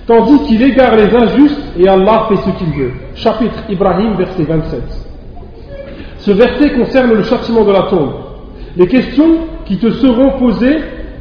Tandis 0.06 0.40
qu'il 0.48 0.62
égare 0.62 0.98
les 0.98 1.16
injustes 1.16 1.62
et 1.80 1.88
Allah 1.88 2.26
fait 2.28 2.36
ce 2.36 2.50
qu'il 2.58 2.74
veut. 2.74 2.92
Chapitre 3.16 3.60
Ibrahim, 3.70 4.16
verset 4.18 4.44
27. 4.44 4.82
Ce 6.24 6.32
verset 6.32 6.72
concerne 6.74 7.14
le 7.14 7.24
châtiment 7.24 7.64
de 7.64 7.72
la 7.72 7.84
tombe. 7.84 8.12
Les 8.76 8.88
questions 8.88 9.48
qui 9.66 9.78
te 9.78 9.90
seront 9.92 10.32
posées, 10.40 10.78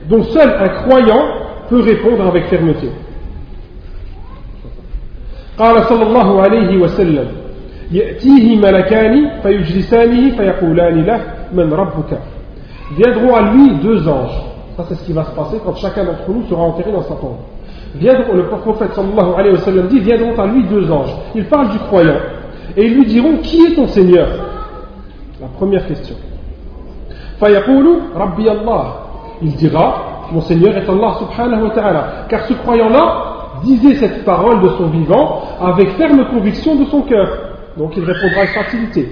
dont 0.09 0.23
seul 0.25 0.51
un 0.59 0.69
croyant 0.69 1.23
peut 1.69 1.81
répondre 1.81 2.27
avec 2.27 2.47
fermeté. 2.47 2.91
قال 5.59 5.85
صلى 5.85 6.03
الله 6.03 6.43
عليه 6.43 6.77
وسلم 6.79 7.27
يأتيه 7.93 8.57
ملكان 8.57 9.43
فيجلسانه 9.43 10.37
فيقولان 10.37 11.05
له 11.05 11.21
من 11.53 11.73
ربك 11.73 12.19
Viendront 12.97 13.35
à 13.35 13.43
lui 13.53 13.73
deux 13.83 14.09
anges. 14.09 14.41
Ça 14.77 14.85
c'est 14.89 14.95
ce 14.95 15.05
qui 15.05 15.13
va 15.13 15.25
se 15.25 15.33
passer 15.33 15.59
quand 15.63 15.75
chacun 15.77 16.05
d'entre 16.05 16.31
nous 16.31 16.47
sera 16.49 16.63
enterré 16.63 16.91
dans 16.93 17.03
sa 17.03 17.15
tombe. 17.17 17.37
Viendront, 17.97 18.35
le 18.35 18.45
prophète 18.45 18.95
sallallahu 18.95 19.35
alayhi 19.37 19.55
wa 19.57 19.61
sallam 19.61 19.89
dit 19.89 19.99
viendront 19.99 20.41
à 20.41 20.47
lui 20.47 20.65
deux 20.65 20.91
anges. 20.91 21.15
Ils 21.35 21.45
parlent 21.45 21.71
du 21.71 21.79
croyant 21.79 22.17
et 22.77 22.87
ils 22.87 22.95
lui 22.95 23.07
diront 23.07 23.37
qui 23.43 23.67
est 23.67 23.75
ton 23.75 23.89
Seigneur 23.89 24.29
La 24.29 24.52
première 25.63 25.87
question. 25.87 26.17
فيقول 27.41 28.01
ربي 28.17 28.51
Allah. 28.51 28.85
Il 29.41 29.55
dira 29.55 30.09
mon 30.33 30.41
Seigneur 30.43 30.77
est 30.77 30.89
Allah 30.89 31.15
subhanahu 31.19 31.65
wa 31.65 31.71
ta'ala. 31.71 32.27
Car 32.29 32.45
ce 32.47 32.55
croyant-là 32.55 33.61
disait 33.63 33.95
cette 33.95 34.25
parole 34.25 34.61
de 34.61 34.69
son 34.71 34.89
vivant 34.89 35.43
avec 35.61 35.91
ferme 35.93 36.27
conviction 36.27 36.75
de 36.77 36.85
son 36.87 37.03
cœur. 37.03 37.29
Donc 37.77 37.97
il 37.97 38.05
répondra 38.05 38.41
avec 38.41 38.51
facilité. 38.51 39.09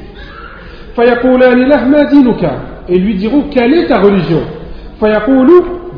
Et 2.89 2.99
lui 2.99 3.15
diront 3.17 3.45
quelle 3.51 3.75
est 3.75 3.87
ta 3.87 4.01
religion 4.01 4.43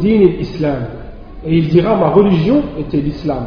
islam. 0.04 0.86
Et 1.46 1.56
il 1.56 1.68
dira 1.68 1.94
ma 1.96 2.08
religion 2.08 2.62
était 2.78 2.98
l'islam. 2.98 3.46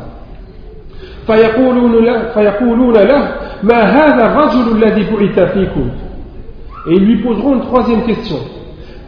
et 6.89 6.95
ils 6.95 7.05
lui 7.05 7.23
poseront 7.23 7.55
une 7.55 7.63
troisième 7.63 8.03
question. 8.05 8.37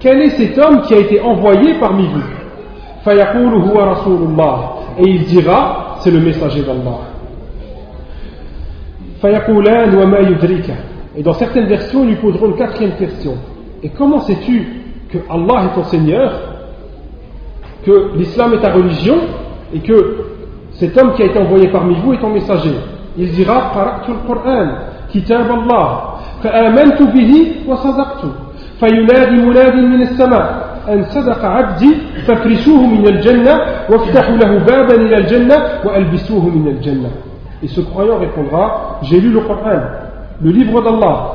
Quel 0.00 0.22
est 0.22 0.30
cet 0.30 0.58
homme 0.58 0.82
qui 0.82 0.94
a 0.94 0.98
été 0.98 1.20
envoyé 1.20 1.74
parmi 1.80 2.06
vous 2.06 2.22
Et 4.98 5.08
il 5.08 5.24
dira, 5.24 5.96
c'est 6.00 6.10
le 6.10 6.20
messager 6.20 6.62
d'Allah. 6.62 6.98
Et 11.16 11.22
dans 11.22 11.32
certaines 11.32 11.66
versions, 11.66 12.04
ils 12.04 12.10
lui 12.10 12.16
poseront 12.16 12.46
une 12.48 12.56
quatrième 12.56 12.92
question. 12.92 13.34
Et 13.82 13.88
comment 13.88 14.20
sais-tu 14.20 14.82
que 15.10 15.18
Allah 15.28 15.66
est 15.66 15.74
ton 15.74 15.84
Seigneur, 15.84 16.32
que 17.84 18.16
l'islam 18.16 18.54
est 18.54 18.60
ta 18.60 18.72
religion, 18.72 19.16
et 19.74 19.80
que 19.80 20.24
cet 20.72 20.96
homme 20.96 21.14
qui 21.14 21.22
a 21.22 21.26
été 21.26 21.38
envoyé 21.38 21.68
parmi 21.68 21.94
vous 21.96 22.12
est 22.12 22.20
ton 22.20 22.30
messager? 22.30 22.74
Il 23.16 23.30
dira, 23.32 23.72
Qur'an, 24.04 24.68
Kitab 25.10 25.50
Allah, 25.50 26.17
فآمنت 26.43 27.01
به 27.01 27.31
وصدقت 27.67 28.21
فينادي 28.79 29.35
مناد 29.35 29.75
من 29.75 30.01
السماء 30.01 30.73
أن 30.89 31.03
صدق 31.03 31.45
عبدي 31.45 31.95
فافرشوه 32.27 32.87
من 32.87 33.07
الجنة 33.07 33.61
وافتحوا 33.89 34.37
له 34.37 34.57
بابا 34.57 34.95
إلى 34.95 35.17
الجنة 35.17 35.55
وألبسوه 35.85 36.49
من 36.49 36.67
الجنة 36.67 37.09
Et 37.63 37.67
ce 37.67 37.79
croyant 37.79 38.17
répondra 38.17 38.99
J'ai 39.03 39.21
lu 39.21 39.29
le 39.31 39.39
Coran, 39.39 39.79
le 40.41 40.51
livre 40.51 40.81
d'Allah. 40.81 41.31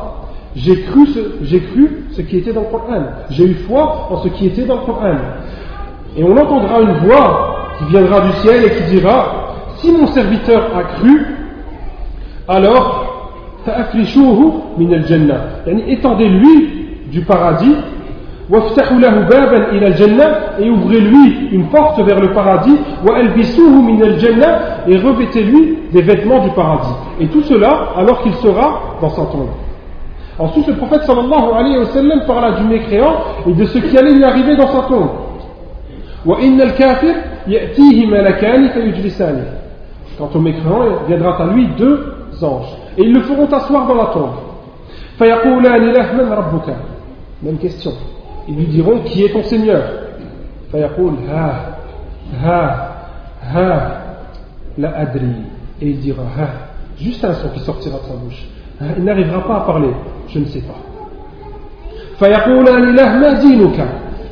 J'ai 0.54 0.82
cru, 0.82 1.06
ce, 1.06 1.20
j'ai 1.42 1.60
cru 1.60 2.04
ce 2.10 2.20
qui 2.20 2.38
était 2.38 2.52
dans 2.52 2.60
le 2.60 2.66
Coran. 2.66 3.02
J'ai 3.30 3.44
eu 3.44 3.54
foi 3.54 4.08
en 4.10 4.18
ce 4.18 4.28
qui 4.28 4.46
était 4.46 4.66
dans 4.66 4.74
le 4.74 4.82
Coran. 4.82 5.14
Et 6.16 6.22
on 6.24 6.36
entendra 6.36 6.80
une 6.80 6.98
voix 7.06 7.56
qui 7.78 7.84
viendra 7.86 8.20
du 8.20 8.32
ciel 8.42 8.64
et 8.64 8.70
qui 8.72 8.96
dira 8.96 9.54
Si 9.76 9.90
mon 9.90 10.06
serviteur 10.08 10.66
a 10.76 10.82
cru, 10.98 11.26
alors 12.46 12.86
min 12.86 13.06
al-jannah. 13.06 13.11
Étendez-lui 15.87 16.69
du 17.11 17.21
paradis. 17.21 17.75
et 20.59 20.69
ouvrez-lui 20.69 21.49
une 21.51 21.67
porte 21.69 21.99
vers 22.01 22.19
le 22.19 22.33
paradis. 22.33 22.75
et 24.87 24.97
revêtez-lui 24.97 25.77
des 25.93 26.01
vêtements 26.01 26.43
du 26.43 26.49
paradis. 26.51 26.93
Et 27.21 27.27
tout 27.27 27.41
cela 27.43 27.89
alors 27.95 28.21
qu'il 28.21 28.33
sera 28.35 28.97
dans 29.01 29.09
sa 29.09 29.25
tombe. 29.27 29.49
Ensuite 30.39 30.67
le 30.67 30.73
prophète 30.75 31.03
sallallahu 31.03 31.53
alayhi 31.55 31.77
wa 31.77 31.85
sallam 31.85 32.21
parla 32.25 32.51
du 32.53 32.63
mécréant 32.63 33.15
et 33.47 33.53
de 33.53 33.65
ce 33.65 33.77
qui 33.77 33.97
allait 33.97 34.13
lui 34.13 34.23
arriver 34.23 34.55
dans 34.55 34.67
sa 34.67 34.81
tombe. 34.87 35.09
quant 40.17 40.29
au 40.33 40.39
mécréant 40.39 41.05
viendra 41.07 41.41
à 41.41 41.45
lui 41.53 41.67
deux 41.77 42.12
et 42.97 43.03
ils 43.03 43.13
le 43.13 43.21
feront 43.21 43.45
asseoir 43.47 43.87
dans 43.87 43.95
la 43.95 44.05
tombe. 44.07 44.31
Même 47.41 47.57
question. 47.57 47.91
Ils 48.47 48.55
lui 48.55 48.65
diront 48.67 48.99
Qui 48.99 49.25
est 49.25 49.29
ton 49.29 49.43
Seigneur? 49.43 49.83
Ha, 50.73 50.89
ha, 52.43 52.89
ha, 53.53 54.01
la. 54.77 55.03
Et 55.81 55.87
il 55.87 55.99
dira 55.99 56.23
ha. 56.23 56.47
Juste 56.99 57.23
un 57.25 57.33
son 57.33 57.49
qui 57.49 57.59
sortira 57.59 57.97
de 57.99 58.03
sa 58.03 58.13
bouche. 58.15 58.47
Il 58.97 59.03
n'arrivera 59.03 59.43
pas 59.47 59.57
à 59.57 59.61
parler. 59.61 59.91
Je 60.29 60.39
ne 60.39 60.45
sais 60.45 60.61
pas. 60.61 60.73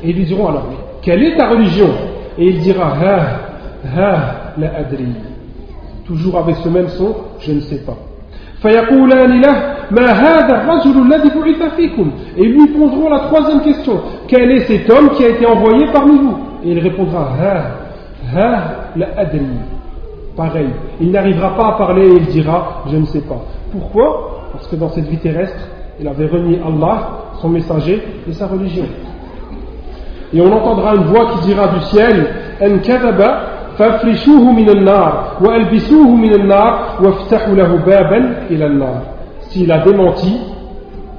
Et 0.02 0.10
ils 0.10 0.16
lui 0.16 0.24
diront 0.24 0.48
alors, 0.48 0.66
mais 0.70 0.76
quelle 1.00 1.22
est 1.22 1.36
ta 1.36 1.48
religion? 1.50 1.90
Et 2.38 2.46
il 2.46 2.60
dira, 2.60 2.92
ha, 2.92 3.20
ha, 3.96 4.34
la 4.58 4.76
adri 4.78 5.06
toujours 6.06 6.38
avec 6.38 6.56
ce 6.56 6.68
même 6.68 6.88
son, 6.88 7.14
je 7.40 7.52
ne 7.52 7.60
sais 7.60 7.78
pas. 7.84 7.96
Et 12.36 12.44
lui 12.44 12.66
pondront 12.68 13.08
la 13.10 13.20
troisième 13.20 13.60
question 13.60 14.00
Quel 14.28 14.50
est 14.52 14.60
cet 14.66 14.88
homme 14.88 15.10
qui 15.10 15.24
a 15.24 15.30
été 15.30 15.44
envoyé 15.46 15.86
parmi 15.92 16.18
vous? 16.18 16.36
Et 16.64 16.70
il 16.70 16.78
répondra 16.78 17.30
la. 18.96 19.06
Pareil, 20.36 20.68
il 21.00 21.10
n'arrivera 21.10 21.56
pas 21.56 21.66
à 21.68 21.72
parler 21.72 22.06
et 22.06 22.16
il 22.16 22.26
dira 22.26 22.84
Je 22.90 22.96
ne 22.96 23.04
sais 23.06 23.22
pas. 23.22 23.42
Pourquoi? 23.72 24.48
Parce 24.52 24.66
que 24.68 24.76
dans 24.76 24.90
cette 24.90 25.08
vie 25.08 25.18
terrestre, 25.18 25.68
il 26.00 26.06
avait 26.06 26.26
renié 26.26 26.60
Allah, 26.64 27.08
son 27.40 27.48
messager 27.48 28.02
et 28.28 28.32
sa 28.32 28.46
religion. 28.46 28.84
Et 30.32 30.40
on 30.40 30.52
entendra 30.52 30.94
une 30.94 31.04
voix 31.04 31.32
qui 31.32 31.46
dira 31.48 31.68
du 31.68 31.80
ciel 31.86 32.26
En 32.62 32.78
kadaba 32.78 33.51
fafrishuhu 33.77 34.53
min 34.53 34.69
al-nar 34.69 35.37
wa 35.41 35.53
albisuhu 35.53 36.17
min 36.17 36.33
al-nar 36.33 36.97
waftahu 37.01 37.55
lahu 37.55 37.77
baban 37.85 38.47
ila 38.49 38.65
al-nar. 38.65 39.01
S'il 39.49 39.71
a 39.71 39.79
démenti, 39.79 40.37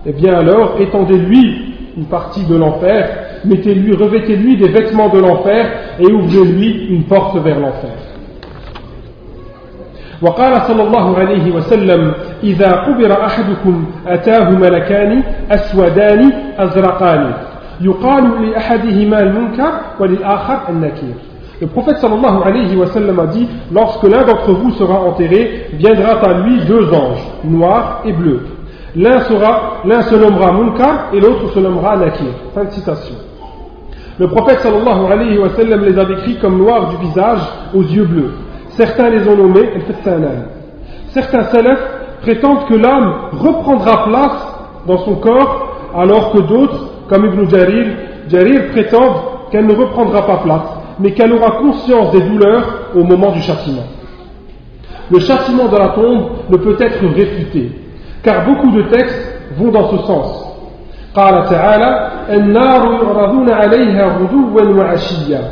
eh 0.07 0.12
bien 0.12 0.35
alors 0.35 0.77
étendez-lui 0.81 1.75
une 1.97 2.05
partie 2.07 2.45
de 2.45 2.57
l'enfer, 2.57 3.09
mettez-lui, 3.45 3.95
revêtez-lui 3.95 4.57
des 4.57 4.69
vêtements 4.69 5.09
de 5.09 5.19
l'enfer 5.19 5.67
et 5.99 6.07
ouvrez-lui 6.07 6.88
une 6.91 7.05
porte 7.05 7.37
vers 7.38 7.59
l'enfer. 7.59 7.91
وقال 10.23 10.62
صلى 10.62 10.83
الله 10.83 11.19
عليه 11.19 11.55
وسلم 11.55 12.12
إذا 12.43 12.73
قبر 12.73 13.25
أحدكم 13.25 13.85
أتاه 14.07 14.51
ملكان 14.51 15.23
أسودان 15.51 16.33
أزرقان 16.59 17.33
يقال 17.81 18.51
لأحدهما 18.51 19.21
المنكر 19.21 19.73
وللآخر 20.01 20.59
النكير 20.69 21.14
le 21.63 21.69
prophète 21.69 21.97
sallallahu 21.99 22.43
alayhi 22.43 22.76
wa 22.76 22.88
sallam 22.88 23.19
a 23.19 23.28
dit 23.28 23.47
Lorsque 23.71 24.04
l'un 24.04 24.26
d'entre 24.26 24.52
vous 24.52 24.71
sera 24.71 24.99
enterré, 24.99 25.67
viendra 25.71 26.19
à 26.19 26.34
lui 26.41 26.60
deux 26.65 26.93
anges, 26.93 27.26
noirs 27.45 28.02
et 28.04 28.12
bleus. 28.12 28.41
L'un 28.97 29.21
se 29.21 30.15
nommera 30.15 30.52
Munkar 30.52 31.06
et 31.13 31.21
l'autre 31.21 31.54
se 31.54 31.60
nommera 31.62 31.95
Nakir. 31.95 32.34
Fin 32.54 32.65
de 32.65 32.71
citation. 32.71 33.15
Le 34.19 34.28
prophète 34.28 34.60
sallallahu 34.60 35.10
alayhi 35.10 35.38
wa 35.38 35.52
sallam 35.52 35.86
les 35.86 35.97
a 35.97 36.04
décrits 36.04 36.36
comme 36.36 36.58
noirs 36.58 36.89
du 36.89 36.97
visage 36.97 37.39
aux 37.73 37.84
yeux 37.84 38.08
bleus. 38.08 38.34
Certains 38.71 39.10
les 39.10 39.26
ont 39.26 39.38
nommés 39.38 39.69
al 40.06 40.47
Certains 41.12 41.43
salafs 41.43 41.88
prétendent 42.23 42.65
que 42.67 42.73
l'âme 42.73 43.13
reprendra 43.32 44.04
place 44.04 44.47
dans 44.86 44.97
son 44.97 45.15
corps 45.15 45.78
alors 45.95 46.34
que 46.34 46.39
d'autres, 46.39 46.89
comme 47.08 47.23
Ibn 47.23 47.47
Jarir, 47.47 47.88
Jarir 48.28 48.67
prétendent 48.71 49.21
qu'elle 49.49 49.65
ne 49.65 49.76
reprendra 49.76 50.26
pas 50.26 50.38
place, 50.43 50.73
mais 50.99 51.12
qu'elle 51.12 51.33
aura 51.33 51.53
conscience 51.62 52.12
des 52.12 52.23
douleurs 52.23 52.91
au 52.95 53.05
moment 53.05 53.31
du 53.33 53.41
châtiment. 53.41 53.85
Le 55.11 55.21
châtiment 55.21 55.69
de 55.69 55.77
la 55.77 55.88
tombe 55.88 56.29
ne 56.51 56.57
peut 56.57 56.77
être 56.81 57.05
réfuté, 57.14 57.73
car 58.23 58.45
beaucoup 58.45 58.71
de 58.71 58.83
textes 58.83 59.41
vont 59.57 59.71
dans 59.71 59.91
ce 59.91 59.99
sens. 60.07 60.45
قال 61.14 61.49
تعالى 61.49 62.11
النار 62.31 62.93
يعرضون 63.03 63.51
عليها 63.51 64.19
غدوا 64.19 64.79
وعشيا 64.79 65.43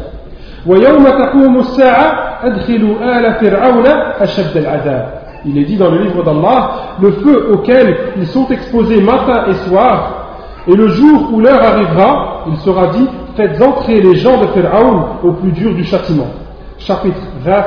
ويوم 0.67 1.05
تقوم 1.05 1.59
الساعة 1.59 2.39
أدخلوا 2.43 2.95
آل 3.19 3.35
فرعون 3.35 3.87
أشد 4.21 4.57
العذاب 4.57 5.17
Il 5.45 5.59
est 5.59 5.65
dit 5.65 5.77
dans 5.77 5.91
le 5.91 6.03
livre 6.03 6.25
d'Allah, 6.25 6.71
le 7.01 7.12
feu 7.12 7.53
auquel 7.53 7.97
ils 8.17 8.27
sont 8.27 8.49
exposés 8.49 9.01
matin 9.01 9.45
et 9.49 9.55
soir, 9.69 10.27
et 10.67 10.75
le 10.75 10.89
jour 10.89 11.31
où 11.33 11.41
l'heure 11.41 11.62
arrivera, 11.62 12.43
il 12.49 12.57
sera 12.57 12.89
dit, 12.89 13.07
faites 13.36 13.62
entrer 13.62 14.02
les 14.02 14.15
gens 14.15 14.39
de 14.41 14.48
Pharaon 14.48 15.17
au 15.24 15.34
plus 15.34 15.52
dur 15.52 15.74
du 15.74 15.84
châtiment. 15.84 16.28
Chapitre 16.80 17.22
20, 17.44 17.65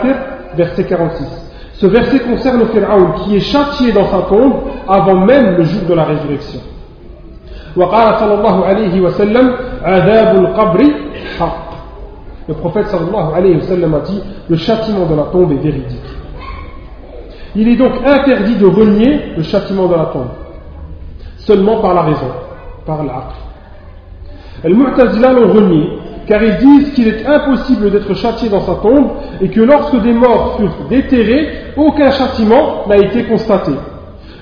verset 0.56 0.84
46. 0.84 1.44
Ce 1.74 1.86
verset 1.86 2.20
concerne 2.20 2.64
Pharaon 2.66 3.12
qui 3.24 3.36
est 3.36 3.40
châtié 3.40 3.92
dans 3.92 4.06
sa 4.06 4.22
tombe 4.22 4.54
avant 4.88 5.24
même 5.24 5.56
le 5.56 5.64
jour 5.64 5.82
de 5.88 5.94
la 5.94 6.04
résurrection. 6.04 6.60
Le 12.46 12.54
prophète 12.54 12.86
sallallahu 12.88 13.34
alayhi 13.34 13.56
wa 13.56 13.62
sallam 13.62 13.94
a 13.94 14.00
dit 14.00 14.22
Le 14.48 14.56
châtiment 14.56 15.06
de 15.06 15.14
la 15.14 15.24
tombe 15.24 15.50
est 15.52 15.62
véridique. 15.62 16.00
Il 17.56 17.68
est 17.68 17.76
donc 17.76 17.92
interdit 18.04 18.56
de 18.56 18.66
renier 18.66 19.34
le 19.36 19.42
châtiment 19.42 19.86
de 19.86 19.94
la 19.94 20.06
tombe, 20.06 20.28
seulement 21.38 21.80
par 21.80 21.94
la 21.94 22.02
raison, 22.02 22.30
par 22.84 23.02
l'acte. 23.02 23.36
Les 24.64 24.74
Mu'tazila 24.74 25.32
l'ont 25.32 25.52
renié, 25.52 25.88
car 26.26 26.42
ils 26.42 26.56
disent 26.56 26.94
qu'il 26.94 27.08
est 27.08 27.26
impossible 27.26 27.90
d'être 27.90 28.14
châtié 28.14 28.48
dans 28.48 28.62
sa 28.62 28.76
tombe 28.76 29.10
et 29.40 29.48
que 29.48 29.60
lorsque 29.60 30.00
des 30.00 30.12
morts 30.12 30.56
furent 30.56 30.88
déterrés, 30.88 31.48
aucun 31.76 32.10
châtiment 32.10 32.86
n'a 32.88 32.96
été 32.96 33.24
constaté. 33.24 33.72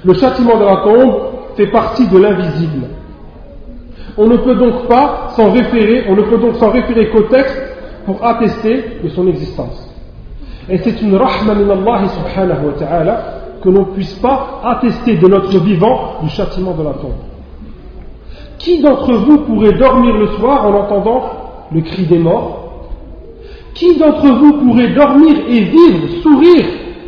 Le 0.04 0.14
châtiment 0.14 0.58
de 0.58 0.64
la 0.64 0.76
tombe 0.76 1.22
fait 1.56 1.66
partie 1.66 2.06
de 2.06 2.18
l'invisible. 2.18 2.86
On 4.16 4.26
ne 4.26 4.36
peut 4.36 4.54
donc 4.54 4.86
pas 4.88 5.28
s'en 5.36 5.50
référer, 5.50 6.04
on 6.08 6.14
ne 6.14 6.22
peut 6.22 6.38
donc 6.38 6.56
s'en 6.56 6.70
référer 6.70 7.08
qu'au 7.08 7.22
texte 7.22 7.60
pour 8.06 8.24
attester 8.24 8.84
de 9.02 9.08
son 9.08 9.26
existence. 9.26 9.88
Et 10.68 10.78
c'est 10.78 11.02
une 11.02 11.16
rahma 11.16 11.54
min 11.54 11.70
Allah 11.70 12.08
subhanahu 12.08 12.66
wa 12.66 12.72
ta'ala 12.78 13.22
que 13.62 13.68
l'on 13.68 13.80
ne 13.80 13.94
puisse 13.94 14.14
pas 14.14 14.60
attester 14.64 15.16
de 15.16 15.26
notre 15.26 15.58
vivant 15.60 16.20
du 16.22 16.28
châtiment 16.28 16.72
de 16.72 16.82
la 16.84 16.92
tombe. 16.92 17.31
Qui 18.62 18.80
d'entre 18.80 19.12
vous 19.12 19.38
pourrait 19.38 19.72
dormir 19.72 20.16
le 20.16 20.28
soir 20.38 20.64
en 20.66 20.74
entendant 20.74 21.22
le 21.72 21.80
cri 21.80 22.06
des 22.06 22.18
morts? 22.18 22.60
Qui 23.74 23.98
d'entre 23.98 24.28
vous 24.28 24.52
pourrait 24.52 24.94
dormir 24.94 25.36
et 25.48 25.62
vivre, 25.62 26.08
sourire 26.22 26.66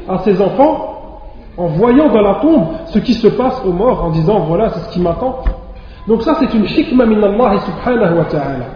à 0.09 0.19
ses 0.19 0.41
enfants 0.43 1.21
en 1.57 1.67
voyant 1.69 2.09
dans 2.13 2.23
la 2.23 2.35
tombe 2.41 2.65
ce 2.87 2.99
qui 2.99 3.15
se 3.15 3.29
passe 3.29 3.63
aux 3.65 3.73
morts 3.73 4.05
en 4.05 4.11
disant 4.11 4.41
voilà 4.41 4.71
c'est 4.71 4.81
ce 4.81 4.95
qui 4.95 5.01
m'attend? 5.01 5.45
Donc 6.09 6.23
ça 6.23 6.35
c'est 6.41 6.53
une 6.55 6.65
hikmah 6.65 7.07
min 7.07 7.23
Allah 7.23 7.61
subhanahu 7.61 8.19
wa 8.19 8.25
ta'ala. 8.25 8.67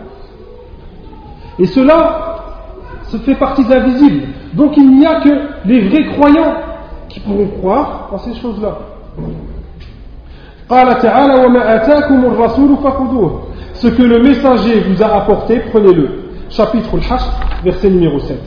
Et 1.58 1.66
cela 1.66 2.36
se 3.08 3.16
fait 3.16 3.34
partie 3.34 3.64
d'invisible. 3.64 4.28
Donc 4.54 4.76
il 4.76 4.88
n'y 4.98 5.04
a 5.04 5.20
que 5.20 5.30
les 5.64 5.88
vrais 5.88 6.06
croyants 6.14 6.54
qui 7.08 7.18
pourront 7.18 7.48
croire 7.58 8.10
en 8.12 8.18
ces 8.18 8.34
choses-là. 8.34 8.78
Ce 13.74 13.88
que 13.88 14.02
le 14.02 14.22
messager 14.22 14.80
vous 14.80 15.02
a 15.02 15.06
apporté, 15.16 15.60
prenez-le. 15.70 16.08
Chapitre 16.50 16.88
Al-Hashr, 16.94 17.30
verset 17.64 17.90
numéro 17.90 18.18
7. 18.18 18.38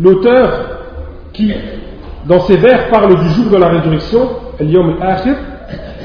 L'auteur 0.00 0.80
qui, 1.32 1.52
dans 2.26 2.40
ses 2.40 2.56
vers, 2.56 2.88
parle 2.90 3.18
du 3.18 3.28
jour 3.30 3.50
de 3.50 3.56
la 3.56 3.68
résurrection, 3.68 4.28
al-Akhir, 4.60 5.36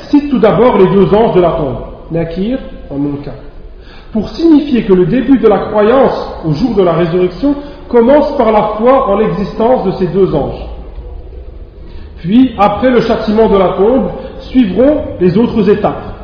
cite 0.09 0.29
tout 0.29 0.39
d'abord 0.39 0.77
les 0.77 0.87
deux 0.87 1.13
anges 1.13 1.35
de 1.35 1.41
la 1.41 1.51
tombe, 1.51 1.77
Nakir 2.11 2.59
en 2.89 2.97
Munkar 2.97 3.35
pour 4.11 4.29
signifier 4.29 4.83
que 4.85 4.93
le 4.93 5.05
début 5.05 5.37
de 5.37 5.47
la 5.47 5.59
croyance 5.67 6.41
au 6.45 6.51
jour 6.53 6.75
de 6.75 6.83
la 6.83 6.93
résurrection 6.93 7.55
commence 7.87 8.35
par 8.37 8.51
la 8.51 8.73
foi 8.77 9.07
en 9.07 9.17
l'existence 9.17 9.85
de 9.85 9.91
ces 9.91 10.07
deux 10.07 10.33
anges. 10.33 10.65
Puis, 12.17 12.53
après 12.57 12.89
le 12.89 13.01
châtiment 13.01 13.47
de 13.47 13.57
la 13.57 13.69
tombe, 13.69 14.09
suivront 14.48 15.16
les 15.20 15.37
autres 15.38 15.68
étapes. 15.70 16.14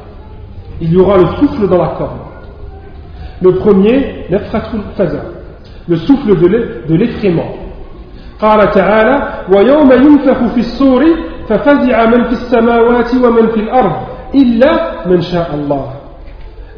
Il 0.81 0.93
y 0.93 0.97
aura 0.97 1.19
le 1.19 1.27
souffle 1.39 1.69
dans 1.69 1.79
la 1.79 1.89
corne. 1.99 2.19
Le 3.43 3.55
premier, 3.55 4.27
le 5.89 5.97
souffle 5.97 6.37
de 6.89 6.95
l'effraiement. 6.95 7.57
قال 8.41 8.71
تعالى 8.71 9.17
ويوم 9.53 9.93
ينفخ 9.93 10.55
في 10.55 10.61
الصور 10.61 11.05
ففزع 11.49 12.07
من 12.07 12.25
في 12.25 12.33
السماوات 12.33 13.15
ومن 13.15 13.47
في 13.47 13.61
الأرض 13.61 13.93
إلا 14.35 15.07
من 15.07 15.21
شاء 15.21 15.55
الله 15.55 16.01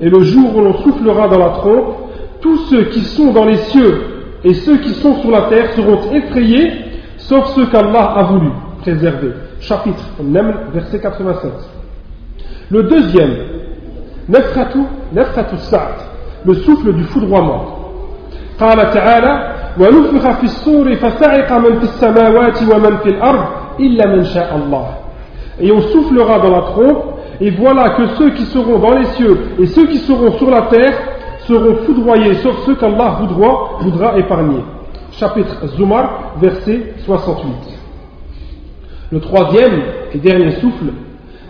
et 0.01 0.11
le 0.11 0.21
jour 0.23 0.57
où 0.57 0.61
l'on 0.61 0.79
soufflera 0.79 1.29
dans 1.29 1.39
la 1.39 1.51
trompe, 1.51 1.95
tous 2.41 2.57
ceux 2.71 2.87
qui 2.87 3.01
sont 3.01 3.33
dans 3.33 3.45
les 3.45 3.57
cieux 3.57 4.03
et 4.43 4.53
ceux 4.53 4.79
qui 4.79 4.91
sont 4.95 5.15
sur 5.21 5.31
la 5.31 5.43
terre 5.43 5.73
seront 5.75 6.01
effrayés, 6.13 6.73
sauf 7.19 7.55
ceux 7.55 7.67
qu'Allah 7.67 8.15
a 8.17 8.23
voulu 8.25 8.49
préserver. 8.81 9.31
Chapitre 9.61 10.05
Naml, 10.23 10.55
verset 10.73 11.01
87. 11.01 11.53
Le 12.71 12.83
deuxième, 12.85 13.35
Nefratu, 14.29 14.79
Nefratu 15.13 15.57
Sa'd, 15.59 15.95
le 16.45 16.55
souffle 16.55 16.93
du 16.95 17.05
foudroiement. 17.05 17.79
قال 18.61 18.91
تعالى 18.91 19.55
ونفخ 19.81 20.31
في 20.31 20.45
الصور 20.45 20.95
فصعق 20.95 21.53
من 21.53 21.79
في 21.79 21.85
السماوات 21.85 22.63
ومن 22.63 22.97
في 22.97 23.09
الأرض 23.09 23.45
إلا 23.81 24.07
من 24.07 24.25
شاء 24.25 24.57
الله 24.57 24.87
et 25.61 25.73
on 25.73 25.81
soufflera 25.81 26.39
dans 26.39 26.51
la 26.51 26.63
trompe 26.63 27.05
et 27.41 27.51
voilà 27.51 27.91
que 27.91 28.07
ceux 28.19 28.31
qui 28.31 28.45
seront 28.45 28.79
dans 28.79 28.95
les 28.95 29.07
cieux 29.17 29.39
et 29.59 29.67
ceux 29.67 29.87
qui 29.87 29.99
seront 29.99 30.33
sur 30.39 30.51
la 30.51 30.63
terre 30.63 30.95
seront 31.47 31.77
foudroyés, 31.85 32.35
sauf 32.35 32.57
ceux 32.67 32.75
qu'Allah 32.77 33.19
voudra, 33.21 33.79
voudra 33.81 34.19
épargner. 34.19 34.63
Chapitre 35.13 35.67
Zumar, 35.77 36.35
verset 36.41 36.95
68. 37.05 37.76
Le 39.11 39.21
troisième 39.21 39.83
et 40.15 40.19
dernier 40.19 40.53
souffle, 40.53 40.93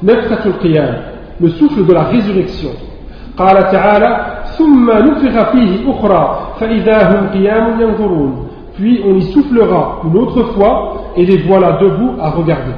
Nefratul 0.03 0.59
Qiyam, 0.61 0.97
le 1.41 1.49
souffle 1.51 1.87
de 1.87 1.93
la 1.93 2.05
résurrection. 2.05 2.71
قال 3.39 3.71
تعالى 3.73 4.43
ثم 4.59 4.91
نفخ 4.91 5.51
فيه 5.53 5.91
أخرى 5.91 6.39
فإذا 6.61 6.99
هم 7.11 7.29
قيام 7.29 7.81
ينظرون 7.81 8.49
puis 8.77 9.01
on 9.07 9.17
y 9.17 9.23
soufflera 9.33 10.03
une 10.05 10.19
autre 10.19 10.43
fois 10.53 11.13
et 11.17 11.25
les 11.25 11.39
voilà 11.39 11.79
debout 11.81 12.13
à 12.21 12.31
regarder 12.31 12.73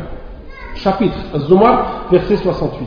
chapitre 0.76 1.16
Zomar, 1.48 2.06
verset 2.10 2.36
68. 2.36 2.86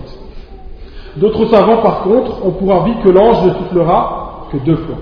D'autres 1.18 1.46
savants, 1.46 1.82
par 1.82 2.02
contre, 2.02 2.46
ont 2.46 2.52
pour 2.52 2.74
avis 2.74 2.94
que 3.04 3.10
l'ange 3.10 3.44
ne 3.46 3.54
soufflera 3.54 4.48
que 4.52 4.58
deux 4.58 4.76
fois. 4.76 4.98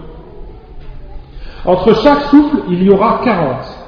Entre 1.65 1.95
chaque 1.95 2.21
souffle, 2.23 2.59
il 2.69 2.83
y 2.83 2.89
aura 2.89 3.19
40. 3.23 3.78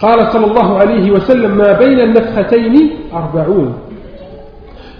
قال 0.00 0.32
صلى 0.32 0.46
الله 0.46 0.78
عليه 0.78 1.10
وسلم 1.10 1.56
ما 1.56 1.72
بين 1.72 2.00
النفختين 2.00 2.90
أربعون 3.14 3.74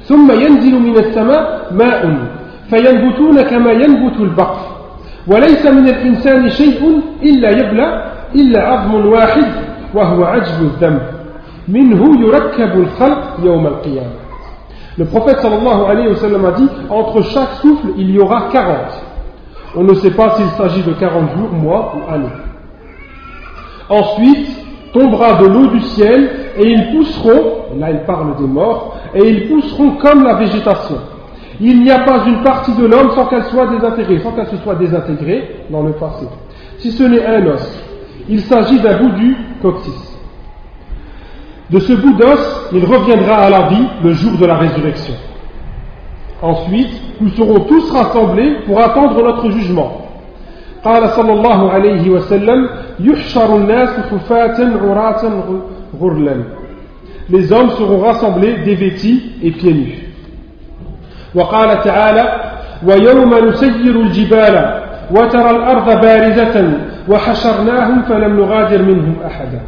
ثم 0.05 0.33
ينزل 0.33 0.75
من 0.79 0.97
السماء 0.97 1.73
ماء 1.73 2.19
فينبتون 2.71 3.43
كما 3.43 3.73
ينبت 3.73 4.21
البقر 4.21 4.61
وليس 5.27 5.67
من 5.67 5.89
الإنسان 5.89 6.49
شيء 6.51 7.01
إلا 7.23 7.51
يبلى 7.51 8.13
إلا 8.35 8.69
عظم 8.69 9.07
واحد 9.07 9.47
وهو 9.95 10.25
عجب 10.25 10.61
الذنب 10.61 11.03
منه 11.69 12.27
يركب 12.27 12.81
الخلق 12.81 13.37
يوم 13.43 13.67
القيامة 13.67 14.27
Le 14.99 15.05
prophète 15.05 15.41
sallallahu 15.41 15.85
alayhi 15.91 16.09
wa 16.09 16.17
sallam 16.17 16.45
a 16.47 16.53
dit 16.53 16.71
entre 16.89 17.21
chaque 17.21 17.53
souffle 17.61 17.89
il 17.99 18.13
y 18.13 18.19
aura 18.19 18.49
40. 18.51 18.77
On 19.77 19.83
ne 19.85 19.93
sait 19.93 20.11
pas 20.11 20.31
s'il 20.37 20.49
s'agit 20.57 20.83
de 20.83 20.93
40 20.95 21.37
jours, 21.37 21.53
mois 21.53 21.95
ou 21.97 22.15
années. 22.15 22.25
Ensuite, 23.91 24.49
tombera 24.97 25.35
de 25.35 25.47
l'eau 25.47 25.67
du 25.67 25.81
ciel 25.81 26.31
et 26.59 26.67
ils 26.67 26.97
pousseront, 26.97 27.79
là 27.79 27.91
il 27.91 28.01
parle 28.07 28.37
des 28.37 28.47
morts, 28.47 28.97
et 29.15 29.29
ils 29.29 29.49
pousseront 29.49 29.93
comme 29.97 30.25
la 30.25 30.35
végétation. 30.35 30.97
Il 31.61 31.83
n'y 31.83 31.91
a 31.91 32.01
pas 32.01 32.25
une 32.27 32.43
partie 32.43 32.75
de 32.75 32.87
l'homme 32.87 33.11
sans 33.15 33.27
qu'elle 33.27 33.45
soit 33.45 33.67
désintégrée, 33.67 34.21
sans 34.21 34.33
qu'elle 34.33 34.47
se 34.47 34.57
soit 34.59 34.75
désintégrée 34.75 35.65
dans 35.71 35.83
le 35.83 35.93
passé. 35.93 36.27
Si 36.79 36.93
ce 36.93 37.03
n'est 37.03 37.25
un 37.25 37.47
os, 37.47 37.85
il 38.29 38.41
s'agit 38.41 38.81
d'un 38.81 38.99
bout 38.99 39.11
du 39.11 39.37
coccyx. 39.63 40.19
De 41.71 41.79
ce 41.79 41.93
bout 41.95 42.15
d'os, 42.15 42.69
il 42.73 42.85
reviendra 42.85 43.37
à 43.37 43.51
la 43.51 43.69
vie 43.69 43.87
le 44.03 44.13
jour 44.13 44.39
de 44.39 44.47
la 44.47 44.57
résurrection. 44.57 45.15
Ensuite, 46.41 46.93
nous 47.21 47.31
serons 47.31 47.61
tous 47.61 47.91
rassemblés 47.91 48.57
pour 48.67 48.81
attendre 48.81 49.23
notre 49.23 49.51
jugement. 49.51 50.06
قال 50.85 51.11
صلى 51.11 51.33
الله 51.33 51.71
عليه 51.71 52.11
وسلم 52.11 52.69
يحشر 53.01 53.57
الناس 53.57 53.91
حفاة 54.11 54.57
عراة 54.83 55.23
غرلا 56.01 56.37
Les 57.29 57.53
hommes 57.53 57.71
seront 57.71 57.99
rassemblés 57.99 58.59
dévêtis 58.65 59.33
et 59.43 59.51
pieds 59.51 59.75
nus. 59.75 60.07
وقال 61.35 61.83
تعالى 61.83 62.41
ويوم 62.87 63.49
نسير 63.49 64.01
الجبال 64.01 64.83
وترى 65.11 65.51
الأرض 65.51 66.01
بارزة 66.01 66.73
وحشرناهم 67.09 68.03
فلم 68.03 68.41
نغادر 68.41 68.83
منهم 68.83 69.15
أحدا 69.27 69.61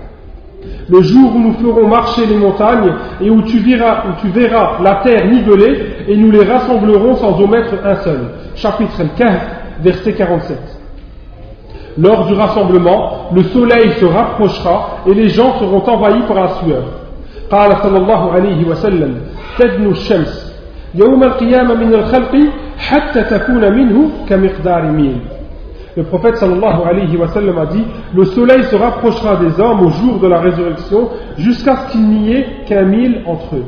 le 0.91 1.03
jour 1.03 1.37
où 1.37 1.39
nous 1.39 1.55
ferons 1.55 1.87
marcher 1.87 2.25
les 2.27 2.37
montagnes 2.37 2.93
et 3.21 3.31
où 3.31 3.43
tu 3.43 3.59
verras, 3.59 4.05
où 4.09 4.21
tu 4.21 4.29
verras 4.29 4.79
la 4.83 4.97
terre 4.97 5.27
nivelée 5.27 5.81
et 6.09 6.17
nous 6.17 6.31
les 6.31 6.45
rassemblerons 6.45 7.17
sans 7.17 7.39
omettre 7.41 7.75
un 7.85 7.97
seul. 7.97 8.21
Chapitre 8.55 9.03
15, 9.17 9.33
verset 9.83 10.15
47. 10.15 10.78
Lors 11.98 12.26
du 12.26 12.34
rassemblement, 12.34 13.30
le 13.34 13.44
soleil 13.44 13.92
se 14.00 14.06
rapprochera 14.06 15.00
et 15.08 15.14
les 15.14 15.30
gens 15.30 15.60
seront 15.60 15.84
envahis 15.88 16.24
par 16.28 16.36
la 16.36 16.48
sueur. 16.60 16.84
قال 17.52 17.78
صلى 17.84 17.98
الله 17.98 18.32
عليه 18.32 18.68
وسلم 18.68 19.16
تدنو 19.60 19.92
الشمس 19.92 20.54
يوم 20.96 21.24
القيامة 21.24 21.74
من 21.74 21.94
الخلق 21.94 22.36
حتى 22.78 23.24
تكون 23.24 23.74
منه 23.74 24.10
كمقدار 24.30 24.82
ميل 24.92 25.18
le 25.96 26.02
prophète 26.02 26.38
sallallahu 26.38 26.82
alayhi 26.90 27.16
wa 27.18 27.28
sallam 27.28 27.56
a 27.60 27.68
dit 27.68 27.84
Le 28.16 28.26
soleil 28.26 28.64
se 28.64 28.76
rapprochera 28.76 29.36
des 29.36 29.60
hommes 29.62 29.86
au 29.86 29.90
jour 29.90 30.20
de 30.20 30.28
la 30.28 30.40
résurrection 30.40 31.10
jusqu'à 31.38 31.76
ce 31.76 31.92
qu'il 31.92 32.02
n'y 32.02 32.34
ait 32.34 32.48
qu'un 32.68 32.82
mille 32.84 33.22
entre 33.28 33.56
eux. 33.58 33.66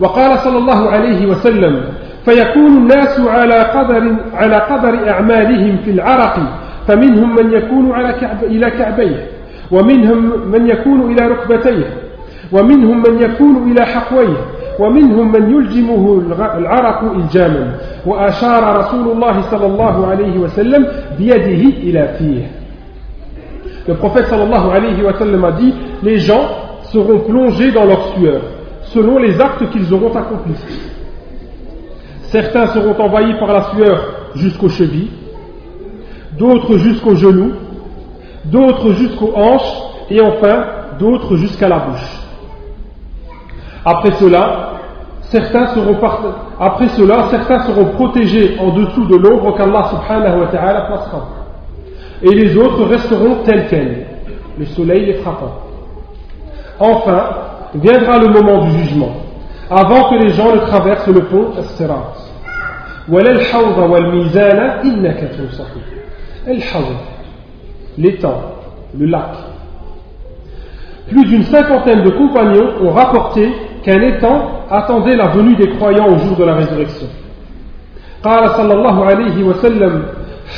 وقال 0.00 0.38
صلى 0.38 0.58
الله 0.58 0.90
عليه 0.90 1.26
وسلم 1.26 1.84
فيكون 2.24 2.66
الناس 2.66 3.20
على 3.20 3.62
قدر 3.62 4.16
على 4.34 4.56
قدر 4.56 5.08
أعمالهم 5.08 5.76
في 5.84 5.90
العرق 5.90 6.36
فمنهم 6.87 7.35
من 7.35 7.53
يكون 7.53 7.91
على 7.91 8.13
كعب 8.13 8.43
إلى 8.43 8.71
كعبيه 8.71 9.27
ومنهم 9.71 10.47
من 10.51 10.67
يكون 10.67 11.11
إلى 11.11 11.27
ركبتيه 11.27 11.87
ومنهم 12.51 13.03
من 13.03 13.21
يكون 13.21 13.71
إلى 13.71 13.85
حقويه 13.85 14.37
ومنهم 14.79 15.31
من 15.31 15.51
يلجمه 15.55 16.21
العرق 16.57 17.03
إلجاما 17.15 17.75
وأشار 18.05 18.77
رسول 18.77 19.11
الله 19.11 19.41
صلى 19.41 19.65
الله 19.65 20.07
عليه 20.07 20.37
وسلم 20.37 20.87
بيده 21.17 21.69
إلى 21.77 22.15
فيه 22.17 22.43
Le 23.85 23.95
prophète 23.95 24.27
sallallahu 24.27 24.69
alayhi 24.71 25.03
wa 25.03 25.13
sallam 25.13 25.43
a 25.43 25.51
dit 25.51 25.73
Les 26.03 26.17
gens 26.17 26.47
seront 26.83 27.19
plongés 27.19 27.71
dans 27.71 27.83
leur 27.83 28.15
sueur, 28.15 28.41
selon 28.83 29.17
les 29.17 29.41
actes 29.41 29.69
qu'ils 29.71 29.93
auront 29.93 30.15
accomplis. 30.15 30.55
Certains 32.31 32.67
seront 32.67 32.95
envahis 32.97 33.33
par 33.39 33.51
la 33.51 33.63
sueur 33.73 34.13
jusqu'aux 34.35 34.69
chevilles, 34.69 35.11
d'autres 36.37 36.77
jusqu'aux 36.77 37.15
genoux, 37.15 37.53
d'autres 38.45 38.93
jusqu'aux 38.93 39.33
hanches, 39.35 39.81
et 40.09 40.21
enfin 40.21 40.65
d'autres 40.99 41.35
jusqu'à 41.37 41.67
la 41.67 41.79
bouche. 41.79 42.19
Après 43.85 44.11
cela, 44.11 44.73
certains 45.23 45.67
seront 45.67 45.95
protégés 47.95 48.57
en 48.59 48.71
dessous 48.71 49.05
de 49.05 49.15
l'ombre 49.15 49.55
qu'Allah 49.55 49.89
subhanahu 49.89 50.41
wa 50.41 50.47
ta'ala 50.47 50.81
placera. 50.81 51.27
Et 52.21 52.29
les 52.29 52.57
autres 52.57 52.85
resteront 52.85 53.37
tels 53.43 53.67
quels, 53.67 54.05
le 54.57 54.65
soleil 54.65 55.05
les 55.05 55.13
frappant. 55.15 55.53
Enfin, 56.79 57.23
viendra 57.75 58.17
le 58.19 58.29
moment 58.29 58.65
du 58.65 58.71
jugement, 58.79 59.11
avant 59.69 60.09
que 60.09 60.15
les 60.23 60.29
gens 60.29 60.53
ne 60.53 60.59
traversent 60.59 61.07
le 61.07 61.23
pont 61.25 61.51
As-Sirat. 61.57 62.13
l'étang, 67.98 68.40
le 68.98 69.06
lac. 69.06 69.30
Plus 71.08 71.24
d'une 71.24 71.44
cinquantaine 71.44 72.02
de 72.02 72.10
compagnons 72.10 72.68
ont 72.82 72.90
rapporté 72.90 73.48
qu'un 73.82 74.00
étang 74.02 74.50
attendait 74.70 75.16
la 75.16 75.28
venue 75.28 75.56
des 75.56 75.68
croyants 75.70 76.06
au 76.08 76.18
jour 76.18 76.36
de 76.36 76.44
la 76.44 76.54
résurrection. 76.54 77.06
قال 78.24 78.50
صلى 78.50 78.74
الله 78.74 79.04
عليه 79.04 79.42
وسلم 79.44 80.02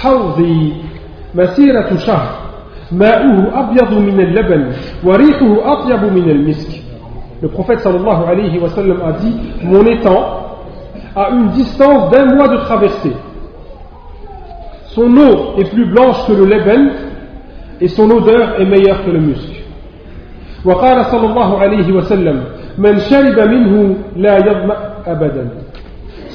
حوضي 0.01 0.73
مسيرة 1.35 1.97
شهر 1.97 2.29
ماؤه 2.93 3.61
أبيض 3.61 3.93
من 3.93 4.21
اللبن 4.21 4.73
وريحه 5.05 5.73
أطيب 5.73 6.03
من 6.13 6.31
المسك 6.31 6.81
Le 7.43 7.49
prophète 7.49 7.81
sallallahu 7.81 8.25
alayhi 8.29 8.59
wa 8.59 8.69
sallam 8.69 8.99
a 9.03 9.13
dit 9.13 9.35
Mon 9.63 9.83
étang 9.87 10.41
a 11.17 11.31
une 11.31 11.49
distance 11.49 12.11
d'un 12.11 12.35
mois 12.35 12.49
de 12.49 12.57
traversée. 12.59 13.13
Son 14.95 15.17
eau 15.17 15.55
est 15.59 15.71
plus 15.71 15.87
blanche 15.87 16.27
que 16.27 16.33
le 16.33 16.45
leben 16.47 16.91
et 17.81 17.89
son 17.89 18.11
odeur 18.11 18.61
est 18.61 18.65
meilleure 18.65 19.05
que 19.05 19.11
le 19.11 19.21
musc. 19.21 19.61
وقال 20.65 21.05
صلى 21.05 21.27
الله 21.27 21.59
عليه 21.59 21.93
وسلم 21.93 22.45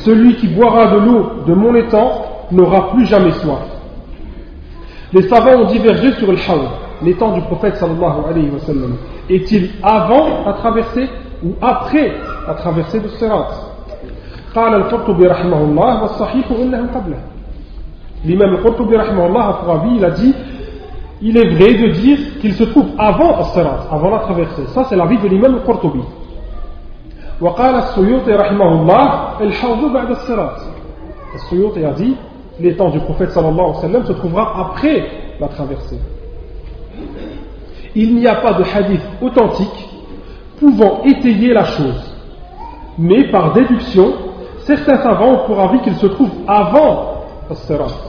celui 0.06 0.36
qui 0.36 0.48
boira 0.48 0.88
de 0.88 1.00
l'eau 1.00 1.30
de 1.48 1.54
mon 1.54 1.74
étang 1.76 2.12
n'aura 2.52 2.92
plus 2.92 3.06
jamais 3.06 3.32
soif. 3.32 3.62
Les 5.14 5.24
savants 5.24 5.62
ont 5.62 5.66
divergé 5.66 6.12
sur 6.14 6.32
le 6.32 6.38
hawl, 6.38 6.68
l'étang 7.02 7.32
du 7.34 7.42
prophète 7.42 7.76
sallallahu 7.78 8.30
alayhi 8.30 8.50
wa 8.52 8.60
sallam. 8.60 8.96
Est-il 9.30 9.70
avant 9.82 10.46
à 10.46 10.54
traverser 10.54 11.10
ou 11.44 11.54
après 11.62 12.14
à 12.48 12.54
traverser 12.54 13.00
le 13.00 13.10
Sirat 13.10 13.50
قال 14.56 14.74
القرطبي 14.74 15.28
رحمه 15.28 15.62
الله 15.62 16.02
والصحيح 16.02 16.46
إنه 16.52 16.88
قبله 16.96 17.20
L'imam 18.24 18.56
al-Qurtubi 18.56 18.96
il 19.98 20.06
a 20.06 20.12
dit 20.12 20.34
il 21.22 21.38
est 21.38 21.50
vrai 21.56 21.74
de 21.76 21.88
dire 21.94 22.18
qu'il 22.42 22.54
se 22.54 22.64
trouve 22.66 22.88
avant 22.98 23.38
As-Sirat, 23.40 23.88
avant 23.90 24.10
la 24.10 24.20
traversée. 24.20 24.66
Ça, 24.68 24.84
c'est 24.90 24.96
l'avis 24.96 25.18
de 25.18 25.28
l'imam 25.28 25.56
al-Qurtubi. 25.56 26.02
وقال 27.42 27.76
السيوطي 27.76 28.32
رحمه 28.32 28.70
الله 28.82 29.42
الحوض 29.42 29.94
بعد 29.94 30.10
الصراط 30.10 30.58
السيوطي 31.36 31.86
a 31.86 31.92
dit 31.92 32.16
l'étang 32.62 32.90
du 32.90 33.00
prophète 33.00 33.32
sallallahu 33.32 33.60
alayhi 33.60 33.76
wa 33.76 33.82
sallam 33.82 34.06
se 34.06 34.14
trouvera 34.14 34.70
après 34.70 35.06
la 35.40 35.48
traversée 35.50 36.00
il 37.94 38.16
n'y 38.16 38.28
a 38.28 38.36
pas 38.36 38.54
de 38.54 38.64
hadith 38.64 39.02
authentique 39.22 39.90
pouvant 40.60 41.02
étayer 41.04 41.54
la 41.54 41.66
chose 41.66 42.16
mais 42.98 43.30
par 43.30 43.52
déduction 43.52 44.14
certains 44.60 45.02
savants 45.04 45.34
ont 45.34 45.46
pour 45.46 45.60
avis 45.60 45.82
qu'il 45.82 45.96
se 45.96 46.08
trouve 46.08 46.32
avant 46.48 47.16
As-Sirat 47.52 48.09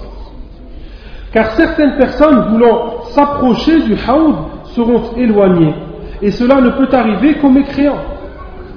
car 1.33 1.51
certaines 1.51 1.97
personnes 1.97 2.49
voulant 2.51 3.03
s'approcher 3.11 3.81
du 3.83 3.93
haoud 3.93 4.35
seront 4.65 5.15
éloignées 5.17 5.73
et 6.21 6.31
cela 6.31 6.61
ne 6.61 6.69
peut 6.71 6.89
arriver 6.91 7.35
qu'aux 7.35 7.49
mécréants 7.49 7.99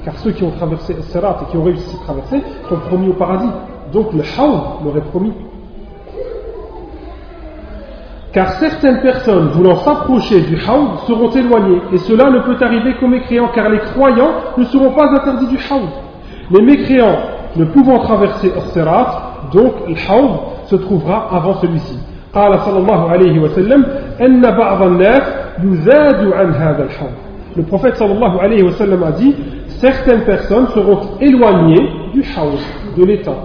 car 0.05 0.19
ceux 0.19 0.33
qui 0.33 0.45
ont 0.45 0.51
traversé 0.51 0.95
Sirat 1.01 1.41
et 1.43 1.51
qui 1.51 1.57
ont 1.57 1.65
réussi 1.65 1.97
à 1.97 2.05
traverser 2.05 2.43
sont 2.69 2.77
promis 2.77 3.09
au 3.09 3.15
paradis. 3.15 3.49
Donc 3.93 4.13
le 4.13 4.21
Haoud 4.21 4.85
leur 4.85 4.97
est 4.99 5.09
promis. 5.09 5.33
Car 8.33 8.51
certaines 8.55 9.01
personnes 9.01 9.49
voulant 9.51 9.77
s'approcher 9.77 10.41
du 10.43 10.57
Haoud 10.57 10.99
seront 11.07 11.31
éloignées, 11.31 11.81
et 11.93 11.99
cela 11.99 12.31
ne 12.31 12.41
peut 12.41 12.57
arriver 12.63 12.95
qu'aux 12.97 13.07
mécréants, 13.07 13.49
car 13.55 13.69
les 13.69 13.79
croyants 13.79 14.33
ne 14.59 14.65
seront 14.65 14.91
pas 14.91 15.09
interdits 15.09 15.47
du 15.47 15.57
Haoud. 15.57 15.89
Les 16.51 16.63
mécréants 16.63 17.17
ne 17.57 17.65
pouvant 17.65 18.01
traverser 18.01 18.53
Sirat, 18.73 19.37
donc 19.53 19.73
le 19.89 19.95
Haoud 19.95 20.31
se 20.67 20.77
trouvera 20.77 21.29
avant 21.33 21.55
celui-ci. 21.61 21.99
قال 22.34 22.60
صلى 22.60 22.78
الله 22.78 23.10
عليه 23.10 23.40
وسلم 23.40 23.86
أن 24.22 24.42
بعض 24.42 24.84
الناس 24.84 25.24
يزاد 25.64 26.34
عن 26.34 26.54
هذا 26.54 26.84
الحوض 26.84 27.12
le 27.56 27.64
prophète 27.64 27.96
sallallahu 27.96 28.40
alayhi 28.40 28.64
wa 28.64 28.72
sallam 28.72 29.04
a 29.04 29.12
dit 29.12 29.36
certaines 29.80 30.22
personnes 30.22 30.68
seront 30.70 31.00
éloignées 31.20 31.90
du 32.14 32.22
haouz, 32.22 32.60
de 32.98 33.04
l'étang. 33.04 33.36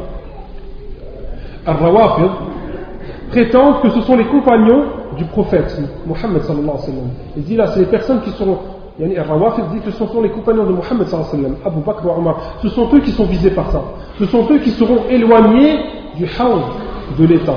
Al-Rawafid, 1.67 2.31
prétendent 3.31 3.81
que 3.83 3.91
ce 3.91 4.01
sont 4.03 4.17
les 4.17 4.27
compagnons 4.27 4.85
du 5.17 5.25
prophète 5.25 5.81
Mohammed 6.07 6.43
sallallahu 6.43 6.69
alayhi 6.69 6.79
wa 6.79 6.87
sallam. 6.87 7.11
Il 7.37 7.43
dit 7.45 7.57
là, 7.57 7.69
c'est 7.69 7.81
les 7.81 7.87
personnes 7.87 8.21
qui 8.21 8.31
sont. 8.31 8.59
Yani, 9.01 9.17
Al-Rawafid 9.17 9.65
dit 9.73 9.81
que 9.81 9.91
ce 9.91 10.07
sont 10.07 10.23
les 10.23 10.31
compagnons 10.31 10.65
de 10.65 10.73
Mohammed 10.73 11.07
sallallahu 11.07 11.31
alayhi 11.33 11.45
wa 11.45 11.49
sallam, 11.49 11.57
Abu 11.65 11.81
Bakr 11.85 12.07
wa 12.07 12.19
Omar. 12.19 12.37
Ce 12.63 12.69
sont 12.69 12.89
eux 12.95 13.01
qui 13.01 13.11
sont 13.11 13.25
visés 13.25 13.51
par 13.51 13.71
ça. 13.71 13.83
Ce 14.19 14.27
sont 14.27 14.47
eux 14.51 14.59
qui 14.59 14.71
seront 14.71 15.09
éloignés 15.09 15.79
du 16.17 16.25
hawl 16.39 16.61
de 17.19 17.25
l'État. 17.25 17.57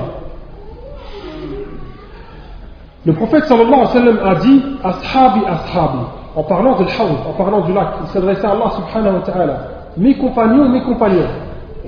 Le 3.04 3.12
prophète 3.14 3.44
a 3.50 4.34
dit 4.36 4.62
Ashabi, 4.84 5.40
Ashabi, 5.46 5.98
en 6.36 6.42
parlant 6.44 6.78
de 6.78 6.84
l'hawl, 6.84 7.16
en 7.28 7.32
parlant 7.32 7.60
du 7.62 7.72
lac. 7.72 7.88
Il 8.02 8.08
s'adressait 8.08 8.46
à 8.46 8.52
Allah 8.52 8.70
subhanahu 8.76 9.14
wa 9.14 9.20
ta'ala. 9.20 9.58
Mes 9.96 10.14
compagnons, 10.16 10.68
mes 10.68 10.82
compagnons. 10.82 11.26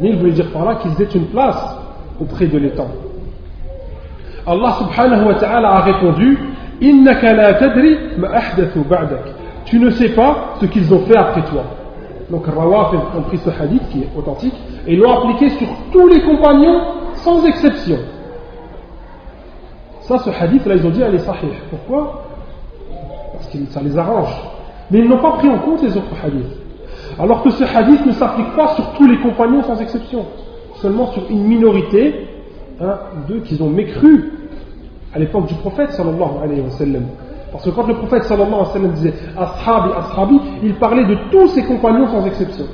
Il 0.02 0.18
voulait 0.18 0.32
dire 0.32 0.50
par 0.52 0.64
là 0.64 0.74
qu'ils 0.76 1.00
aient 1.00 1.10
une 1.14 1.26
place 1.26 1.76
auprès 2.20 2.46
de 2.46 2.58
l'étang. 2.58 2.88
Allah 4.46 4.74
subhanahu 4.78 5.26
wa 5.28 5.34
ta'ala 5.34 5.70
a 5.70 5.80
répondu 5.82 6.38
Innaka 6.80 7.32
la 7.32 7.54
tadri 7.54 7.96
ba'dak. 8.18 9.24
Tu 9.64 9.78
ne 9.78 9.90
sais 9.90 10.10
pas 10.10 10.56
ce 10.60 10.66
qu'ils 10.66 10.92
ont 10.92 11.00
fait 11.06 11.16
après 11.16 11.42
toi. 11.42 11.62
Donc 12.30 12.46
Rawafid 12.46 13.00
ont 13.16 13.22
pris 13.22 13.38
ce 13.38 13.50
hadith 13.50 13.82
qui 13.90 14.02
est 14.02 14.08
authentique 14.16 14.54
et 14.86 14.96
l'ont 14.96 15.18
appliqué 15.18 15.50
sur 15.50 15.68
tous 15.92 16.08
les 16.08 16.20
compagnons 16.22 16.80
sans 17.14 17.44
exception. 17.46 17.98
Ça, 20.06 20.18
ce 20.18 20.30
hadith 20.30 20.66
là, 20.66 20.74
ils 20.74 20.86
ont 20.86 20.90
dit 20.90 21.00
elle 21.00 21.14
est 21.14 21.18
sahih. 21.18 21.48
Pourquoi? 21.70 22.24
Parce 23.32 23.46
que 23.48 23.58
ça 23.70 23.80
les 23.80 23.96
arrange. 23.96 24.34
Mais 24.90 24.98
ils 24.98 25.08
n'ont 25.08 25.20
pas 25.20 25.32
pris 25.32 25.48
en 25.48 25.58
compte 25.58 25.82
les 25.82 25.96
autres 25.96 26.14
hadiths. 26.22 26.56
Alors 27.18 27.42
que 27.42 27.50
ce 27.50 27.64
hadith 27.64 28.04
ne 28.04 28.12
s'applique 28.12 28.54
pas 28.54 28.68
sur 28.74 28.92
tous 28.92 29.06
les 29.06 29.18
compagnons 29.20 29.62
sans 29.62 29.80
exception, 29.80 30.26
seulement 30.76 31.06
sur 31.12 31.22
une 31.30 31.44
minorité 31.44 32.28
hein, 32.80 32.98
d'eux 33.28 33.40
qui 33.40 33.60
ont 33.62 33.70
mécru 33.70 34.32
à 35.14 35.18
l'époque 35.18 35.46
du 35.46 35.54
prophète 35.54 35.92
sallallahu 35.92 36.42
alayhi 36.42 36.60
wa 36.60 36.70
sallam. 36.70 37.04
Parce 37.52 37.64
que 37.64 37.70
quand 37.70 37.86
le 37.86 37.94
prophète 37.94 38.24
sallallahu 38.24 38.52
alayhi 38.52 38.66
wa 38.66 38.72
sallam 38.72 38.92
disait 38.92 39.14
Ashabi, 39.38 39.90
Ashabi, 39.96 40.40
il 40.64 40.74
parlait 40.74 41.04
de 41.04 41.16
tous 41.30 41.48
ses 41.48 41.64
compagnons 41.64 42.08
sans 42.08 42.26
exception. 42.26 42.66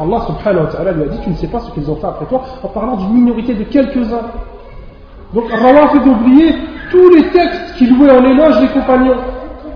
Allah 0.00 0.20
subhanahu 0.26 0.64
wa 0.64 0.70
ta'ala 0.72 0.92
lui 0.92 1.02
a 1.04 1.06
dit 1.06 1.18
Tu 1.22 1.30
ne 1.30 1.34
sais 1.36 1.46
pas 1.46 1.60
ce 1.60 1.70
qu'ils 1.70 1.88
ont 1.88 1.96
fait 1.96 2.06
après 2.06 2.26
toi 2.26 2.42
en 2.62 2.68
parlant 2.68 2.96
d'une 2.96 3.12
minorité 3.12 3.54
de 3.54 3.62
quelques-uns. 3.64 4.26
Donc 5.33 5.45
Allah 5.51 5.87
fait 5.89 6.07
oublier 6.07 6.55
tous 6.91 7.09
les 7.09 7.23
textes 7.29 7.75
qui 7.77 7.87
louaient 7.87 8.11
en 8.11 8.23
éloge 8.23 8.61
les 8.61 8.67
compagnons. 8.67 9.17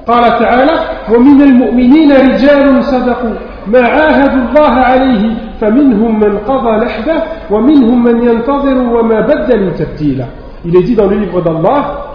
قال 0.08 0.40
تعالى 0.40 0.72
ومن 1.12 1.42
المؤمنين 1.42 2.12
رجال 2.12 2.84
صدقوا 2.84 3.36
ما 3.68 3.82
عاهدوا 3.82 4.42
الله 4.50 4.72
عليه 4.90 5.24
فمنهم 5.62 6.20
من 6.20 6.38
قضى 6.38 6.86
نحبه 6.86 7.24
ومنهم 7.52 8.04
من 8.04 8.24
ينتظر 8.24 8.78
وما 8.96 9.20
بدلوا 9.22 9.72
تبديلا 9.72 10.26
Il 10.66 10.76
est 10.76 10.84
dit 10.84 10.96
dans 10.96 11.08
le 11.08 11.18
livre 11.18 11.42
d'Allah 11.42 12.08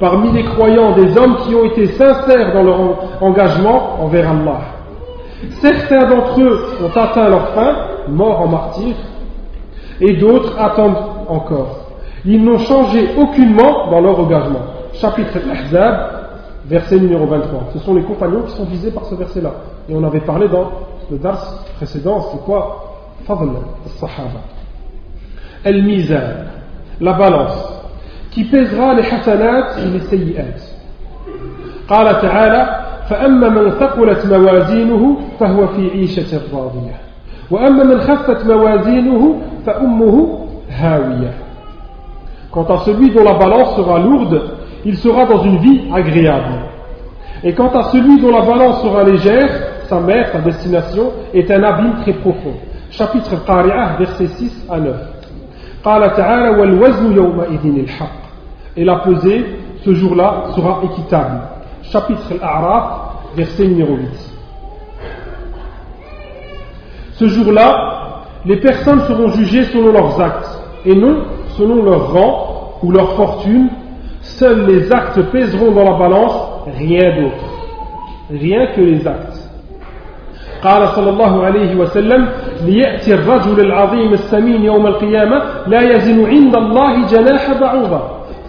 parmi 0.00 0.32
les 0.32 0.44
croyants 0.44 0.92
des 0.92 1.16
hommes 1.16 1.36
qui 1.44 1.54
ont 1.54 1.64
été 1.64 1.86
sincères 1.86 2.52
dans 2.52 2.64
leur 2.64 2.78
engagement 3.20 4.02
envers 4.02 4.28
Allah. 4.30 4.60
Certains 5.60 6.06
d'entre 6.06 6.40
eux 6.40 6.58
ont 6.84 6.98
atteint 6.98 7.28
leur 7.28 7.48
fin, 7.50 7.72
morts 8.08 8.40
en 8.40 8.48
martyr, 8.48 8.94
et 10.00 10.14
d'autres 10.14 10.60
attendent 10.60 10.96
encore. 11.28 11.85
Ils 12.24 12.42
n'ont 12.42 12.58
changé 12.58 13.10
aucunement 13.18 13.90
dans 13.90 14.00
leur 14.00 14.18
engagement. 14.20 14.60
Chapitre 14.94 15.38
Ahzab, 15.50 16.10
verset 16.66 16.98
numéro 16.98 17.26
23. 17.26 17.70
Ce 17.72 17.78
sont 17.80 17.94
les 17.94 18.02
compagnons 18.02 18.42
qui 18.42 18.56
sont 18.56 18.64
visés 18.64 18.90
par 18.90 19.04
ce 19.06 19.14
verset-là. 19.14 19.52
Et 19.88 19.94
on 19.94 20.04
avait 20.04 20.20
parlé 20.20 20.48
dans 20.48 20.70
le 21.10 21.18
dars 21.18 21.64
précédent, 21.76 22.20
c'est 22.32 22.44
quoi 22.44 22.94
Fadl 23.24 23.50
al-Sahaba. 23.86 24.40
Al-Mizan, 25.64 26.16
la 27.00 27.12
balance, 27.12 27.82
qui 28.30 28.44
pèsera 28.44 28.94
les 28.94 29.02
hasanat 29.02 29.78
et 29.78 29.90
les 29.90 30.00
sayyi'at. 30.00 30.72
قال 31.88 32.20
تعالى 32.22 32.80
فأما 33.08 33.48
من 33.48 33.70
ثقلت 33.70 34.26
موازينه 34.26 35.16
فهو 35.40 35.66
في 35.66 35.90
عيشة 35.90 36.40
راضية 36.52 36.94
وأما 37.50 37.84
من 37.84 38.00
خفت 38.00 38.46
موازينه 38.46 39.40
فأمه 39.66 40.38
هاوية 40.70 41.34
Quant 42.51 42.65
à 42.65 42.77
celui 42.79 43.11
dont 43.11 43.23
la 43.23 43.33
balance 43.33 43.75
sera 43.75 43.99
lourde, 43.99 44.41
il 44.85 44.97
sera 44.97 45.25
dans 45.25 45.43
une 45.43 45.57
vie 45.57 45.81
agréable. 45.93 46.53
Et 47.43 47.53
quant 47.53 47.69
à 47.69 47.83
celui 47.91 48.19
dont 48.19 48.31
la 48.31 48.41
balance 48.41 48.81
sera 48.81 49.03
légère, 49.03 49.49
sa 49.87 49.99
mère, 49.99 50.29
sa 50.31 50.39
destination, 50.39 51.11
est 51.33 51.49
un 51.51 51.63
abîme 51.63 51.95
très 52.01 52.13
profond. 52.13 52.53
Chapitre 52.91 53.43
Qari'ah, 53.45 53.97
versets 53.99 54.27
6 54.27 54.65
à 54.69 54.79
9. 54.79 54.95
Et 58.75 58.83
la 58.83 58.95
pesée, 58.97 59.45
ce 59.83 59.93
jour-là, 59.93 60.45
sera 60.55 60.81
équitable. 60.83 61.41
Chapitre 61.83 62.33
Al-A'raf, 62.41 62.83
verset 63.35 63.67
numéro 63.67 63.95
8. 63.95 64.07
Ce 67.13 67.27
jour-là, 67.27 68.23
les 68.45 68.57
personnes 68.57 69.01
seront 69.01 69.29
jugées 69.29 69.63
selon 69.65 69.91
leurs 69.91 70.19
actes, 70.19 70.61
et 70.85 70.95
non 70.95 71.23
selon 71.56 71.82
leur 71.84 72.12
rang 72.12 72.78
ou 72.82 72.90
leur 72.90 73.12
fortune 73.14 73.68
Seuls 74.22 74.66
les 74.66 74.92
actes 74.92 75.20
pèseront 75.32 75.72
dans 75.72 75.82
la 75.84 75.98
balance, 75.98 76.62
rien 76.78 77.20
d'autre. 77.20 77.44
Rien 78.30 78.66
que 78.74 78.80
les 78.80 79.06
actes. 79.06 79.38
قال 80.62 80.88
صلى 80.88 81.10
الله 81.10 81.44
عليه 81.44 81.76
وسلم 81.76 82.28
ليأتي 82.64 83.14
الرجل 83.14 83.60
العظيم 83.60 84.12
السمين 84.12 84.62
يوم 84.64 84.86
القيامة 84.86 85.42
لا 85.66 85.80
يزن 85.82 86.26
عند 86.26 86.54
الله 86.56 87.06
جناح 87.06 87.60
بعوضة 87.60 88.00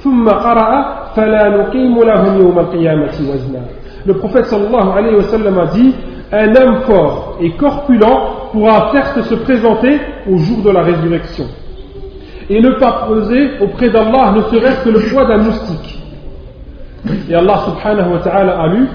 ثم 0.03 0.29
قرأ 0.29 0.71
فلا 1.15 1.49
نقيم 1.57 2.03
لهم 2.03 2.41
يوم 2.41 2.59
القيامة 2.59 3.13
وزنا 3.29 3.61
Le 4.05 4.13
prophète 4.13 4.45
sallallahu 4.45 4.89
alayhi 4.97 5.15
wa 5.15 5.23
sallam 5.23 5.57
a 5.57 5.65
dit 5.67 5.95
Un 6.31 6.55
homme 6.55 6.81
fort 6.81 7.37
et 7.41 7.49
corpulent 7.51 8.19
pourra 8.51 8.91
certes 8.91 9.21
se 9.23 9.35
présenter 9.35 9.99
au 10.29 10.37
jour 10.37 10.63
de 10.65 10.69
la 10.71 10.81
résurrection 10.83 11.45
et 12.50 12.60
ne 12.60 12.70
pas 12.78 13.06
poser 13.06 13.50
auprès 13.60 13.90
d'Allah 13.90 14.32
ne 14.36 14.42
serait-ce 14.42 14.84
que 14.84 14.90
le 14.90 15.00
poids 15.10 15.26
d'un 15.26 15.38
moustique. 15.38 15.98
Et 17.28 17.34
Allah 17.34 17.58
subhanahu 17.66 18.12
wa 18.12 18.18
ta'ala 18.20 18.60
a 18.60 18.68
lu 18.68 18.88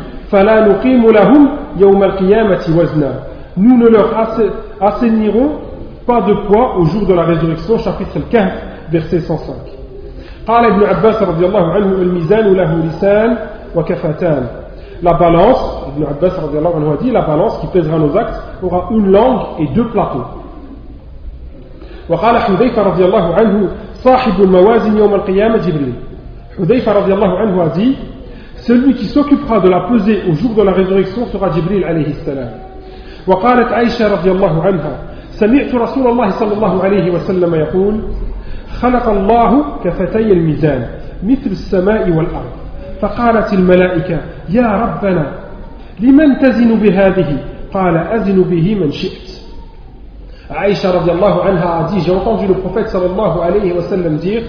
Nous 3.56 3.78
ne 3.78 3.88
leur 3.88 4.10
assainirons 4.82 5.52
pas 6.08 6.22
de 6.22 6.34
poids 6.48 6.78
au 6.78 6.86
jour 6.86 7.06
de 7.06 7.14
la 7.14 7.24
résurrection, 7.24 7.78
chapitre 7.78 8.20
15, 8.30 8.52
verset 8.92 9.20
105. 9.20 9.56
La 15.02 15.14
balance, 15.14 15.84
Ibn 15.96 16.06
Abbas 16.06 16.30
a 16.40 17.04
dit, 17.04 17.12
la 17.12 17.22
balance 17.22 17.60
qui 17.60 17.68
pèsera 17.68 17.98
nos 17.98 18.18
actes 18.18 18.42
aura 18.62 18.88
une 18.92 19.12
langue 19.12 19.42
et 19.60 19.68
deux 19.74 19.88
plateaux. 19.90 20.43
وقال 22.10 22.38
حذيفة 22.38 22.82
رضي 22.82 23.06
الله 23.06 23.36
عنه 23.36 23.70
صاحب 23.94 24.44
الموازن 24.44 24.98
يوم 24.98 25.14
القيامة 25.16 25.58
جبريل. 25.58 25.94
حذيفة 26.58 26.92
رضي 26.92 27.14
الله 27.14 27.40
عنه 27.40 27.64
a 27.64 27.70
celui 28.66 28.94
qui 28.94 29.06
s'occupera 29.06 29.60
de 29.60 29.70
la 29.70 29.82
pesée 29.82 30.22
au 30.30 30.34
jour 30.34 30.54
de 30.56 30.62
la 30.62 30.72
résurrection 30.72 31.26
sera 31.26 31.50
Jibril 31.52 31.84
عليه 31.84 32.08
السلام 32.08 32.50
وقالت 33.28 33.72
عائشة 33.74 34.14
رضي 34.14 34.32
الله 34.32 34.64
عنها 34.64 34.98
سمعت 35.32 35.76
رسول 35.76 36.08
الله 36.08 36.30
صلى 36.30 36.54
الله 36.54 36.84
عليه 36.84 37.12
وسلم 37.12 37.56
يقول 37.56 38.02
خلق 38.80 39.10
الله 39.10 39.66
كفتي 39.84 40.32
الميزان 40.32 40.88
مثل 41.24 41.52
السماء 41.52 42.10
والأرض. 42.10 42.54
فقالت 43.02 43.54
الملائكة 43.54 44.20
يا 44.50 44.68
ربنا 44.68 45.34
لمن 46.00 46.40
تزن 46.40 46.76
بهذه؟ 46.80 47.38
قال 47.74 47.98
أزن 47.98 48.42
به 48.42 48.76
من 48.76 48.92
شئت. 48.92 49.33
Aïcha 50.50 50.92
radiallahu 50.92 51.40
anha 51.48 51.80
a 51.80 51.84
dit 51.90 52.02
J'ai 52.02 52.12
entendu 52.12 52.48
le 52.48 52.56
prophète 52.56 52.90
sallallahu 52.90 53.40
alayhi 53.42 53.72
wa 53.72 53.82
sallam 53.84 54.18
dire 54.18 54.44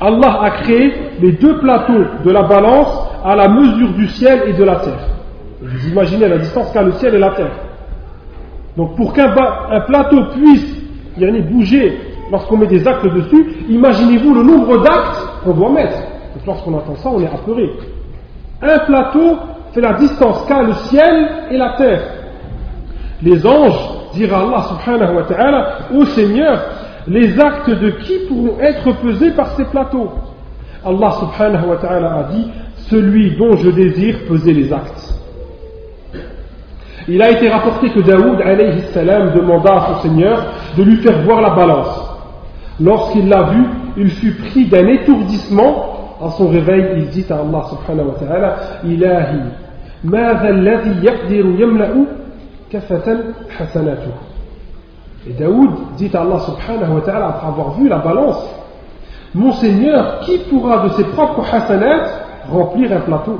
Allah 0.00 0.38
a 0.42 0.50
créé 0.62 0.92
les 1.20 1.32
deux 1.32 1.58
plateaux 1.58 2.04
de 2.24 2.30
la 2.30 2.42
balance 2.44 3.08
à 3.24 3.36
la 3.36 3.48
mesure 3.48 3.92
du 3.92 4.06
ciel 4.08 4.44
et 4.46 4.52
de 4.54 4.64
la 4.64 4.76
terre. 4.76 5.08
Vous 5.60 5.88
imaginez 5.88 6.28
la 6.28 6.38
distance 6.38 6.72
qu'a 6.72 6.82
le 6.82 6.92
ciel 6.92 7.14
et 7.14 7.18
la 7.18 7.30
terre. 7.32 7.52
Donc 8.76 8.96
pour 8.96 9.12
qu'un 9.12 9.28
plateau 9.86 10.24
puisse 10.32 10.76
bouger 11.50 11.98
lorsqu'on 12.30 12.56
met 12.56 12.66
des 12.66 12.86
actes 12.86 13.06
dessus, 13.06 13.46
imaginez-vous 13.68 14.34
le 14.34 14.42
nombre 14.42 14.82
d'actes 14.82 15.28
qu'on 15.44 15.52
doit 15.52 15.70
mettre. 15.70 15.98
Donc 16.34 16.46
lorsqu'on 16.46 16.74
entend 16.74 16.94
ça, 16.96 17.10
on 17.10 17.20
est 17.20 17.26
apeuré. 17.26 17.68
Un 18.62 18.78
plateau 18.80 19.36
fait 19.72 19.80
la 19.80 19.94
distance 19.94 20.46
qu'a 20.46 20.62
le 20.62 20.72
ciel 20.72 21.28
et 21.50 21.58
la 21.58 21.74
terre. 21.76 22.02
Les 23.22 23.46
anges 23.46 23.99
dira 24.14 24.40
Allah 24.40 24.62
subhanahu 24.68 25.16
wa 25.16 25.22
ta'ala, 25.24 25.78
ô 25.94 26.04
Seigneur, 26.06 26.60
les 27.06 27.38
actes 27.38 27.70
de 27.70 27.90
qui 27.90 28.14
pourront 28.28 28.60
être 28.60 28.92
pesés 29.00 29.30
par 29.30 29.52
ces 29.56 29.64
plateaux? 29.64 30.10
Allah 30.84 31.10
subhanahu 31.12 31.68
wa 31.68 31.76
ta'ala 31.76 32.14
a 32.14 32.22
dit, 32.32 32.46
celui 32.88 33.36
dont 33.36 33.56
je 33.56 33.70
désire 33.70 34.16
peser 34.28 34.52
les 34.52 34.72
actes. 34.72 35.14
Il 37.08 37.20
a 37.22 37.30
été 37.30 37.48
rapporté 37.48 37.90
que 37.90 38.00
Daoud 38.00 38.40
alayhi 38.40 38.82
salam 38.92 39.32
demanda 39.34 39.74
à 39.74 39.86
son 39.86 40.00
Seigneur 40.02 40.44
de 40.76 40.82
lui 40.82 40.96
faire 40.98 41.22
voir 41.22 41.40
la 41.40 41.50
balance. 41.50 42.08
Lorsqu'il 42.80 43.28
l'a 43.28 43.42
vu, 43.50 43.64
il 43.96 44.10
fut 44.10 44.32
pris 44.32 44.66
d'un 44.66 44.86
étourdissement. 44.86 45.86
À 46.22 46.30
son 46.32 46.48
réveil, 46.48 46.84
il 46.96 47.08
dit 47.08 47.24
à 47.30 47.36
Allah 47.36 47.64
subhanahu 47.70 48.08
wa 48.08 48.14
ta'ala 48.14 48.56
Ilahi, 48.84 49.40
ماذا 52.73 52.95
الذي 52.95 53.01
يقدر 53.01 53.11
يملأ 53.11 53.33
كفة 53.33 53.33
حسناته 53.57 54.11
Et 55.27 55.33
Daoud 55.33 55.71
dit 55.97 56.11
à 56.13 56.21
Allah 56.21 56.39
subhanahu 56.39 56.95
wa 56.95 57.01
ta'ala, 57.01 57.27
après 57.29 57.47
avoir 57.47 57.71
vu 57.71 57.89
la 57.89 57.97
balance, 57.97 58.47
Mon 59.35 59.51
Seigneur, 59.51 60.21
qui 60.21 60.37
pourra 60.49 60.87
de 60.87 60.89
ses 60.93 61.03
propres 61.03 61.43
hasanats 61.53 62.05
remplir 62.49 62.91
un 62.91 63.01
plateau 63.01 63.39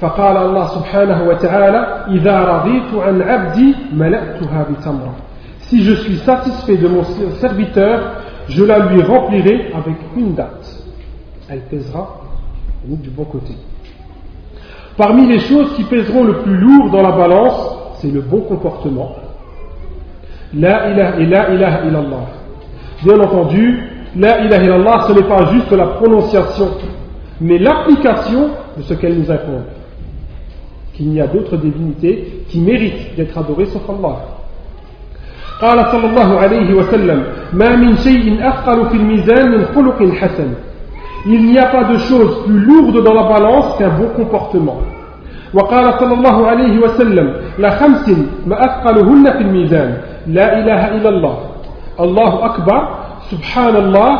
فقال 0.00 0.36
الله 0.36 0.66
سبحانه 0.66 1.28
وتعالى 1.28 2.04
إذا 2.08 2.40
رضيت 2.40 2.94
عن 2.94 3.22
عبدي 3.22 3.74
ملأتها 3.92 4.66
بتمرة 4.70 5.14
Si 5.68 5.84
je 5.84 5.92
suis 5.92 6.16
satisfait 6.16 6.78
de 6.78 6.88
mon 6.88 7.04
serviteur, 7.38 8.00
je 8.48 8.64
la 8.64 8.78
lui 8.78 9.02
remplirai 9.02 9.70
avec 9.74 9.96
une 10.16 10.34
date. 10.34 10.84
Elle 11.50 11.60
pèsera 11.60 12.22
du 12.84 13.10
bon 13.10 13.24
côté. 13.24 13.52
Parmi 14.96 15.26
les 15.26 15.40
choses 15.40 15.74
qui 15.76 15.84
pèseront 15.84 16.24
le 16.24 16.34
plus 16.42 16.56
lourd 16.56 16.90
dans 16.90 17.02
la 17.02 17.12
balance, 17.12 17.76
c'est 18.00 18.10
le 18.10 18.20
bon 18.20 18.40
comportement. 18.40 19.16
La 20.54 20.90
ilaha 20.90 21.18
et 21.18 21.26
la 21.26 21.54
ilaha 21.54 21.84
illallah. 21.86 22.26
Bien 23.04 23.20
entendu, 23.20 23.82
la 24.16 24.44
ilaha 24.44 24.62
illallah, 24.62 25.04
ce 25.08 25.12
n'est 25.12 25.28
pas 25.28 25.52
juste 25.52 25.72
la 25.72 25.86
prononciation, 25.86 26.68
mais 27.40 27.58
l'application 27.58 28.50
de 28.76 28.82
ce 28.82 28.94
qu'elle 28.94 29.18
nous 29.18 29.30
incombe. 29.30 29.64
Qu'il 30.94 31.10
n'y 31.10 31.20
a 31.20 31.26
d'autres 31.26 31.56
divinités 31.56 32.44
qui 32.48 32.60
méritent 32.60 33.16
d'être 33.16 33.38
adorées 33.38 33.66
sauf 33.66 33.88
Allah. 33.88 34.16
قال 35.60 35.92
صلى 35.92 36.06
الله 36.06 36.38
عليه 36.38 36.74
وسلم 36.74 37.24
ما 37.52 37.76
من 37.76 37.96
شيء 37.96 38.48
أثقل 38.48 38.88
في 38.88 38.96
الميزان 38.96 39.50
من 39.50 39.64
خلق 39.64 40.14
حسن 40.14 40.54
il 41.26 41.52
n'y 41.52 41.58
a 41.58 41.66
pas 41.66 41.84
de 41.84 41.98
chose 41.98 42.44
plus 42.46 42.58
lourde 42.58 43.04
dans 43.04 43.14
la 43.14 43.24
balance 43.24 43.76
qu'un 43.78 43.90
bon 43.90 44.08
comportement 44.16 44.80
وقال 45.54 45.94
صلى 45.98 46.14
الله 46.14 46.46
عليه 46.46 46.78
وسلم 46.78 47.36
لخمس 47.58 48.08
ما 48.46 48.64
أثقلهن 48.64 49.24
في 49.32 49.38
الميزان 49.38 49.98
لا 50.26 50.58
إله 50.58 50.88
إلا 50.96 51.08
الله 51.08 51.36
الله 52.00 52.44
أكبر 52.44 52.88
سبحان 53.30 53.76
الله 53.76 54.10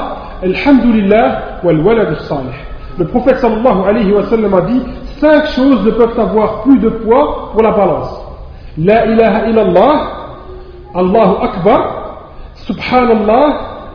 الحمد 0.42 0.84
لله 0.86 1.26
والولد 1.64 2.08
الصالح 2.08 2.56
Le 2.98 3.06
prophète 3.06 3.36
sallallahu 3.38 3.84
alayhi 3.88 4.12
wa 4.12 4.24
sallam 4.24 4.52
a 4.54 4.60
dit 4.62 4.82
cinq 5.20 5.46
choses 5.54 5.84
ne 5.86 5.90
peuvent 5.92 6.18
avoir 6.18 6.62
plus 6.62 6.78
de 6.80 6.88
poids 6.88 7.50
pour 7.52 7.62
la 7.62 7.70
balance. 7.70 8.20
La 8.76 9.06
ilaha 9.06 9.46
illallah, 9.48 9.94
Allahu 10.94 11.34
Akbar, 11.40 11.80
Subhanallah, 12.66 13.46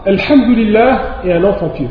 Alhamdulillah 0.08 1.00
et 1.24 1.34
un 1.34 1.44
enfant 1.44 1.70
pieux. 1.70 1.90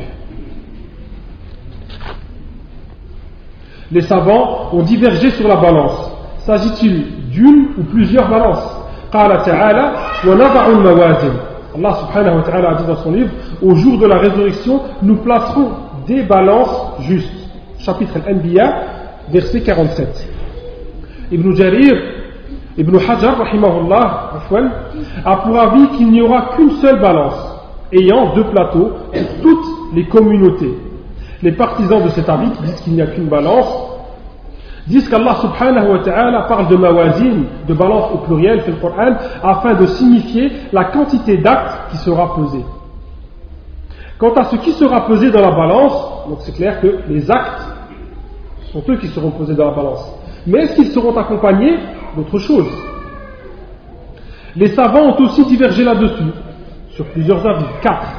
Les 3.92 4.02
savants 4.02 4.70
ont 4.74 4.84
divergé 4.84 5.32
sur 5.32 5.48
la 5.48 5.56
balance. 5.56 6.12
S'agit-il 6.40 7.30
d'une 7.32 7.70
ou 7.78 7.84
plusieurs 7.84 8.30
balances 8.30 8.80
Allah 11.76 11.96
subhanahu 11.96 12.36
wa 12.38 12.44
ta'ala 12.44 12.70
a 12.70 12.76
dit 12.76 12.86
dans 12.86 12.96
son 12.98 13.12
livre 13.12 13.32
Au 13.62 13.74
jour 13.76 13.98
de 13.98 14.06
la 14.06 14.18
résurrection, 14.18 14.82
nous 15.02 15.16
placerons 15.18 15.70
des 16.08 16.24
balances 16.24 17.02
justes. 17.02 17.50
Chapitre 17.80 18.18
Al-Anbiya, 18.26 18.84
verset 19.32 19.62
47. 19.62 20.30
Ibn 21.32 21.56
Jarir, 21.56 21.96
Ibn 22.78 22.96
Hajar, 22.98 23.42
a 25.26 25.36
pour 25.38 25.60
avis 25.60 25.88
qu'il 25.98 26.12
n'y 26.12 26.22
aura 26.22 26.52
qu'une 26.56 26.72
seule 26.72 27.00
balance, 27.00 27.58
ayant 27.92 28.36
deux 28.36 28.46
plateaux 28.46 28.92
pour 29.12 29.42
toutes 29.42 29.66
les 29.96 30.06
communautés. 30.06 30.76
Les 31.42 31.54
partisans 31.54 32.04
de 32.04 32.10
cet 32.10 32.28
avis 32.28 32.52
qui 32.52 32.64
disent 32.64 32.82
qu'il 32.82 32.94
n'y 32.94 33.02
a 33.02 33.08
qu'une 33.08 33.28
balance 33.28 33.90
disent 34.88 35.08
qu'Allah 35.08 35.36
subhanahu 35.36 35.92
wa 35.92 36.00
ta'ala 36.00 36.42
parle 36.44 36.68
de 36.68 36.76
mawazin, 36.76 37.44
de 37.68 37.74
balance 37.74 38.12
au 38.14 38.18
pluriel, 38.20 38.62
fait 38.62 38.72
le 38.72 38.78
Coran, 38.78 39.14
afin 39.44 39.76
de 39.76 39.86
signifier 39.86 40.52
la 40.74 40.86
quantité 40.86 41.38
d'actes 41.38 41.92
qui 41.92 41.98
sera 41.98 42.36
pesée. 42.36 42.66
Quant 44.18 44.34
à 44.34 44.46
ce 44.46 44.58
qui 44.58 44.72
sera 44.72 45.06
pesé 45.06 45.32
dans 45.32 45.42
la 45.42 45.52
balance, 45.52 46.28
donc 46.28 46.40
c'est 46.42 46.56
clair 46.56 46.82
que 46.82 47.00
les 47.08 47.30
actes 47.32 47.62
sont 48.74 48.84
eux 48.90 48.98
qui 48.98 49.08
seront 49.08 49.32
pesés 49.32 49.56
dans 49.56 49.70
la 49.70 49.76
balance. 49.76 50.14
Mais 50.46 50.64
est-ce 50.64 50.76
qu'ils 50.76 50.92
seront 50.92 51.16
accompagnés 51.16 51.78
d'autre 52.16 52.38
chose? 52.40 52.68
Les 54.56 54.70
savants 54.70 55.10
ont 55.10 55.24
aussi 55.24 55.46
divergé 55.46 55.84
là-dessus, 55.84 56.32
sur 56.92 57.06
plusieurs 57.06 57.46
avis, 57.46 57.66
quatre. 57.82 58.19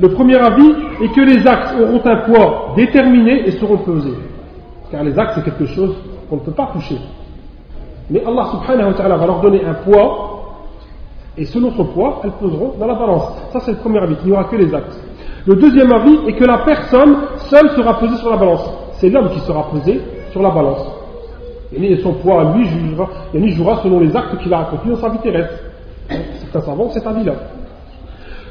Le 0.00 0.08
premier 0.08 0.36
avis 0.36 0.74
est 1.02 1.08
que 1.14 1.20
les 1.20 1.46
actes 1.46 1.74
auront 1.80 2.00
un 2.04 2.16
poids 2.28 2.72
déterminé 2.76 3.46
et 3.46 3.52
seront 3.52 3.78
pesés. 3.78 4.14
Car 4.90 5.04
les 5.04 5.18
actes, 5.18 5.32
c'est 5.36 5.44
quelque 5.44 5.66
chose 5.66 5.94
qu'on 6.28 6.36
ne 6.36 6.40
peut 6.40 6.52
pas 6.52 6.70
toucher. 6.72 6.98
Mais 8.10 8.22
Allah 8.24 8.46
subhanahu 8.50 8.88
wa 8.88 8.94
ta'ala 8.94 9.16
va 9.16 9.26
leur 9.26 9.40
donner 9.40 9.64
un 9.64 9.74
poids, 9.74 10.30
et 11.36 11.44
selon 11.46 11.70
ce 11.72 11.82
poids, 11.82 12.20
elles 12.24 12.32
poseront 12.32 12.74
dans 12.78 12.86
la 12.86 12.94
balance. 12.94 13.28
Ça, 13.52 13.60
c'est 13.60 13.72
le 13.72 13.78
premier 13.78 13.98
avis, 13.98 14.16
il 14.22 14.26
n'y 14.26 14.32
aura 14.32 14.44
que 14.44 14.56
les 14.56 14.72
actes. 14.74 14.98
Le 15.46 15.56
deuxième 15.56 15.92
avis 15.92 16.18
est 16.26 16.34
que 16.34 16.44
la 16.44 16.58
personne 16.58 17.16
seule 17.50 17.70
sera 17.70 17.98
pesée 17.98 18.16
sur 18.16 18.30
la 18.30 18.36
balance. 18.36 18.70
C'est 18.92 19.10
l'homme 19.10 19.30
qui 19.30 19.40
sera 19.40 19.68
pesé 19.70 20.00
sur 20.30 20.42
la 20.42 20.50
balance. 20.50 20.86
Et 21.72 21.96
son 21.96 22.14
poids 22.14 22.52
lui 22.54 22.64
jugera, 22.66 23.80
selon 23.82 24.00
les 24.00 24.14
actes 24.14 24.38
qu'il 24.38 24.52
a 24.54 24.60
accomplis 24.60 24.90
dans 24.90 24.96
sa 24.96 25.08
vie 25.08 25.18
terrestre. 25.18 25.54
C'est 26.08 26.56
un 26.56 26.88
c'est 26.90 27.06
avis-là. 27.06 27.32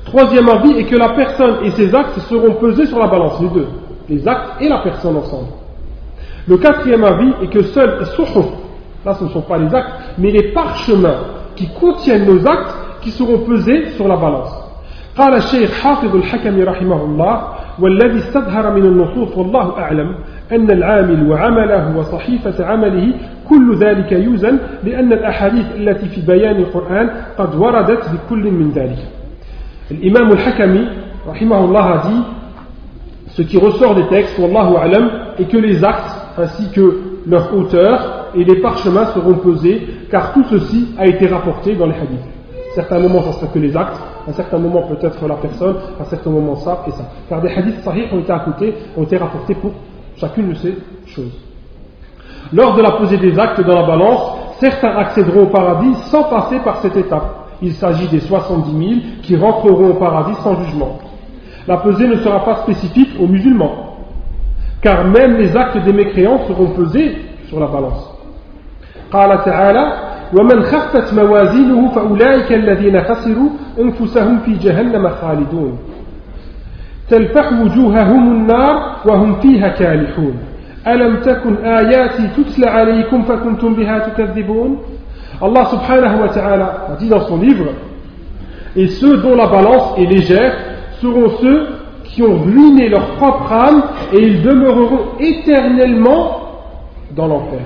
Troisième 0.05 0.49
avis 0.49 0.73
est 0.79 0.85
que 0.85 0.97
la 0.97 1.11
personne 1.11 1.57
et 1.65 1.71
ses 1.73 1.95
actes 1.95 2.19
seront 2.29 2.55
pesés 2.55 2.87
sur 2.87 2.99
la 2.99 3.09
balance, 3.09 3.41
les 3.41 3.49
deux. 3.49 3.69
Les 4.09 4.27
actes 4.27 4.61
et 4.61 4.69
la 4.69 4.79
personne 4.79 5.17
ensemble. 5.17 5.49
Le 6.47 6.57
quatrième 6.57 7.05
avis 7.05 7.33
est 7.43 7.49
que 7.49 7.63
seuls 7.63 7.99
là 9.05 9.15
ce 9.15 9.25
ne 9.25 9.29
sont 9.29 9.43
pas 9.43 9.59
les 9.59 9.75
actes, 9.75 9.93
mais 10.19 10.31
les 10.31 10.53
parchemins 10.53 11.19
qui 11.57 11.69
contiennent 11.69 12.27
nos 12.27 12.47
actes 12.47 12.75
qui 13.03 13.11
seront 13.11 13.39
pesés 13.41 13.91
sur 13.91 14.09
la 14.09 14.17
balance. 14.17 14.55
قال 15.19 15.35
الشيخ 15.35 15.73
حافظ 15.83 16.17
الحكم 16.17 16.63
رحمه 16.63 17.05
الله 17.05 17.43
والذي 17.79 18.19
استظهر 18.19 18.75
من 18.75 18.85
النصوص 18.87 19.37
والله 19.37 19.79
أعلم 19.79 20.15
أن 20.53 20.71
العامل 20.71 21.31
وعمله 21.31 21.97
وصحيفة 21.97 22.65
عمله 22.67 23.15
كل 23.49 23.77
ذلك 23.77 24.13
يوزن 24.13 24.59
لأن 24.85 25.13
الأحاديث 25.13 25.67
التي 25.77 26.09
في 26.09 26.21
بيان 26.21 26.57
القرآن 26.57 27.11
قد 27.39 27.55
وردت 27.55 28.03
بكل 28.11 28.51
من 28.51 28.71
ذلك 28.71 28.99
L'imam 29.92 30.32
al-Hakami, 30.32 30.88
rahimahullah, 31.28 31.84
a 31.84 32.08
dit 32.08 32.24
ce 33.32 33.42
qui 33.42 33.58
ressort 33.58 33.96
des 33.96 34.08
textes, 34.08 34.38
wallahu 34.40 34.76
alam, 34.82 35.10
est 35.40 35.46
que 35.46 35.58
les 35.58 35.84
actes, 35.84 36.16
ainsi 36.38 36.70
que 36.72 37.00
leur 37.26 37.54
hauteur 37.56 38.28
et 38.36 38.44
les 38.44 38.62
parchemins 38.62 39.06
seront 39.08 39.36
pesés, 39.36 39.88
car 40.10 40.34
tout 40.34 40.44
ceci 40.50 40.90
a 40.98 41.08
été 41.08 41.28
rapporté 41.28 41.76
dans 41.76 41.88
les 41.88 41.94
hadiths. 41.96 42.20
Certains 42.76 43.00
moments, 43.00 43.22
ça 43.24 43.34
sera 43.34 43.48
que 43.48 43.60
les 43.60 43.76
actes, 43.76 44.00
à 44.26 44.30
un 44.30 44.34
certain 44.34 44.58
moment 44.58 44.84
peut-être 44.84 45.28
la 45.28 45.36
personne, 45.36 45.76
à 46.00 46.04
un 46.04 46.06
certain 46.06 46.30
moment 46.30 46.56
ça 46.56 46.84
et 46.88 46.92
ça. 46.92 47.04
Car 47.30 47.42
des 47.42 47.50
hadiths 47.50 47.82
sahih 47.84 48.08
ont 48.12 48.20
été 48.20 48.74
ont 48.98 49.04
été 49.04 49.18
rapportés 49.18 49.56
pour 49.56 49.72
chacune 50.18 50.50
de 50.50 50.56
ces 50.56 50.78
choses. 51.08 51.38
Lors 52.52 52.76
de 52.76 52.82
la 52.82 52.92
posée 52.92 53.18
des 53.18 53.38
actes 53.38 53.62
dans 53.62 53.76
la 53.76 53.88
balance, 53.88 54.38
certains 54.60 54.96
accéderont 54.96 55.44
au 55.44 55.48
paradis 55.48 55.94
sans 56.06 56.24
passer 56.24 56.60
par 56.60 56.78
cette 56.82 56.96
étape 56.96 57.43
Il 57.63 57.73
s'agit 57.73 58.09
des 58.09 58.21
70 58.21 58.71
000 58.71 59.01
qui 59.23 59.37
rentreront 59.37 59.91
au 59.91 59.95
paradis 59.95 60.37
sans 60.43 60.63
jugement. 60.65 60.99
La 61.67 61.79
pesée 61.79 62.07
ne 62.07 62.17
sera 62.17 62.45
pas 62.45 62.57
spécifique 62.63 63.11
aux 63.21 63.27
musulmans, 63.27 63.97
car 64.81 65.05
même 65.05 65.37
les 65.37 65.57
actes 65.57 65.79
des 65.85 65.93
mécréants 65.93 66.47
seront 66.47 66.71
pesés 66.71 67.17
sur 67.49 67.61
la 67.61 67.67
balance. 67.67 68.15
ومن 70.35 70.63
خفت 70.63 71.15
موازينه 71.15 71.89
فأولئك 71.89 72.53
الذين 72.53 73.01
خسروا 73.01 73.51
أنفسهم 73.81 74.39
في 74.39 74.55
جهنم 74.55 75.09
خالدون 75.09 75.79
تلفح 77.11 77.53
وجوههم 77.53 78.33
النار 78.33 78.97
وهم 79.07 79.41
فيها 79.41 79.69
كالحون 79.69 80.35
ألم 80.87 81.17
تكن 81.17 81.57
آياتي 81.65 82.29
تتلى 82.37 82.67
عليكم 82.67 83.23
فكنتم 83.23 83.75
بها 83.75 83.99
تكذبون 83.99 84.79
Allah 85.42 85.66
subhanahu 85.66 86.22
wa 86.22 86.30
ta'ala 86.30 86.88
a 86.92 86.96
dit 86.98 87.10
dans 87.10 87.28
son 87.28 87.38
livre 87.38 87.66
Et 88.76 88.88
ceux 88.88 89.18
dont 89.18 89.36
la 89.36 89.48
balance 89.48 89.98
est 89.98 90.06
légère 90.06 90.54
seront 91.02 91.30
ceux 91.42 91.68
qui 92.04 92.22
ont 92.22 92.40
ruiné 92.40 92.90
leur 92.90 93.08
propre 93.16 93.52
âme 93.52 93.84
et 94.14 94.22
ils 94.22 94.42
demeureront 94.42 95.18
éternellement 95.20 96.42
dans 97.16 97.28
l'enfer. 97.28 97.62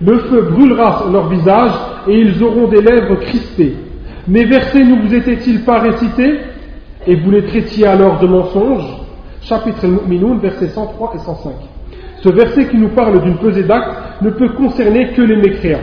Le 0.00 0.18
feu 0.18 0.48
brûlera 0.50 1.04
leur 1.12 1.28
visage 1.28 1.72
et 2.06 2.18
ils 2.18 2.42
auront 2.42 2.68
des 2.68 2.80
lèvres 2.80 3.16
crispées. 3.16 3.76
Mes 4.26 4.44
versets 4.44 4.84
ne 4.84 5.02
vous 5.02 5.14
étaient-ils 5.14 5.64
pas 5.64 5.80
récités 5.80 6.38
Et 7.06 7.16
vous 7.16 7.30
les 7.30 7.44
traitiez 7.46 7.86
alors 7.86 8.18
de 8.18 8.26
mensonges? 8.26 8.86
Chapitre 9.42 9.84
Al-Mu'minun, 9.84 10.38
versets 10.38 10.68
103 10.68 11.12
et 11.14 11.18
105. 11.18 11.52
Ce 12.22 12.28
verset 12.28 12.66
qui 12.66 12.76
nous 12.76 12.90
parle 12.90 13.22
d'une 13.22 13.38
pesée 13.38 13.62
d'actes 13.62 13.96
ne 14.22 14.30
peut 14.30 14.50
concerner 14.50 15.12
que 15.12 15.22
les 15.22 15.36
mécréants. 15.36 15.78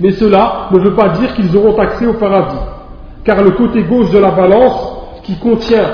Mais 0.00 0.12
cela 0.12 0.68
ne 0.72 0.78
veut 0.78 0.94
pas 0.94 1.10
dire 1.10 1.34
qu'ils 1.34 1.56
auront 1.56 1.78
accès 1.78 2.06
au 2.06 2.14
paradis, 2.14 2.58
car 3.24 3.42
le 3.42 3.52
côté 3.52 3.82
gauche 3.82 4.10
de 4.10 4.18
la 4.18 4.30
balance 4.30 4.96
qui 5.22 5.36
contient 5.38 5.90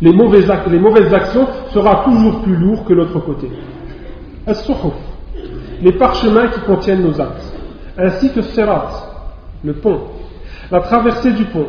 les 0.00 0.12
mauvaises, 0.12 0.50
les 0.70 0.78
mauvaises 0.78 1.14
actions 1.14 1.46
sera 1.72 2.04
toujours 2.04 2.42
plus 2.42 2.56
lourd 2.56 2.84
que 2.84 2.92
l'autre 2.92 3.18
côté. 3.20 3.48
les 5.80 5.92
parchemins 5.92 6.48
qui 6.48 6.60
contiennent 6.60 7.02
nos 7.02 7.20
actes, 7.20 7.54
ainsi 7.96 8.32
que 8.32 8.42
Sirat, 8.42 8.90
le 9.64 9.74
pont, 9.74 10.00
la 10.70 10.80
traversée 10.80 11.32
du 11.32 11.44
pont, 11.44 11.66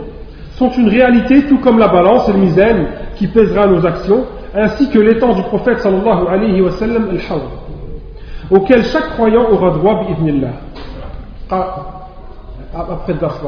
sont 0.55 0.69
une 0.71 0.89
réalité 0.89 1.45
tout 1.47 1.59
comme 1.59 1.79
la 1.79 1.87
balance 1.87 2.27
et 2.29 2.33
le 2.33 2.39
mizan 2.39 2.85
qui 3.15 3.27
pèsera 3.27 3.67
nos 3.67 3.85
actions, 3.85 4.25
ainsi 4.55 4.89
que 4.89 4.99
l'étang 4.99 5.33
du 5.33 5.43
prophète 5.43 5.79
sallallahu 5.79 6.27
alayhi 6.27 6.61
wa 6.61 6.71
sallam 6.71 7.09
al 7.09 7.19
auquel 8.51 8.83
chaque 8.85 9.09
croyant 9.11 9.49
aura 9.51 9.71
droit 9.71 10.05
bi'idnillah. 10.05 10.53
Après 11.49 13.13
le 13.13 13.19
dars, 13.19 13.39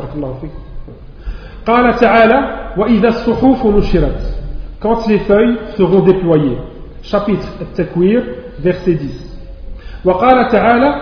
قال 1.65 1.95
تعالى 1.95 2.39
وإذا 2.77 3.07
الصحف 3.07 3.65
نشرت 3.65 4.21
quand 4.81 5.07
les 5.07 5.19
feuilles 5.19 5.57
seront 5.77 6.01
déployées. 6.01 6.57
Chapitre 7.01 7.47
التكوير 7.61 8.23
verset 8.63 8.97
10 8.97 9.35
وقال 10.05 10.47
تعالى 10.51 10.95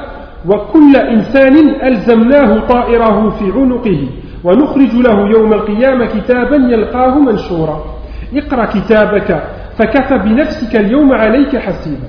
وكل 0.47 0.95
إنسان 0.95 1.55
ألزمناه 1.83 2.67
طائره 2.67 3.29
في 3.29 3.51
عنقه 3.51 4.07
ونخرج 4.43 4.93
له 4.95 5.29
يوم 5.29 5.53
القيامة 5.53 6.05
كتابا 6.05 6.55
يلقاه 6.55 7.19
منشورا. 7.19 7.83
اقرأ 8.33 8.65
كتابك 8.65 9.43
فكفى 9.77 10.17
بنفسك 10.17 10.75
اليوم 10.75 11.13
عليك 11.13 11.57
حسيبا. 11.57 12.07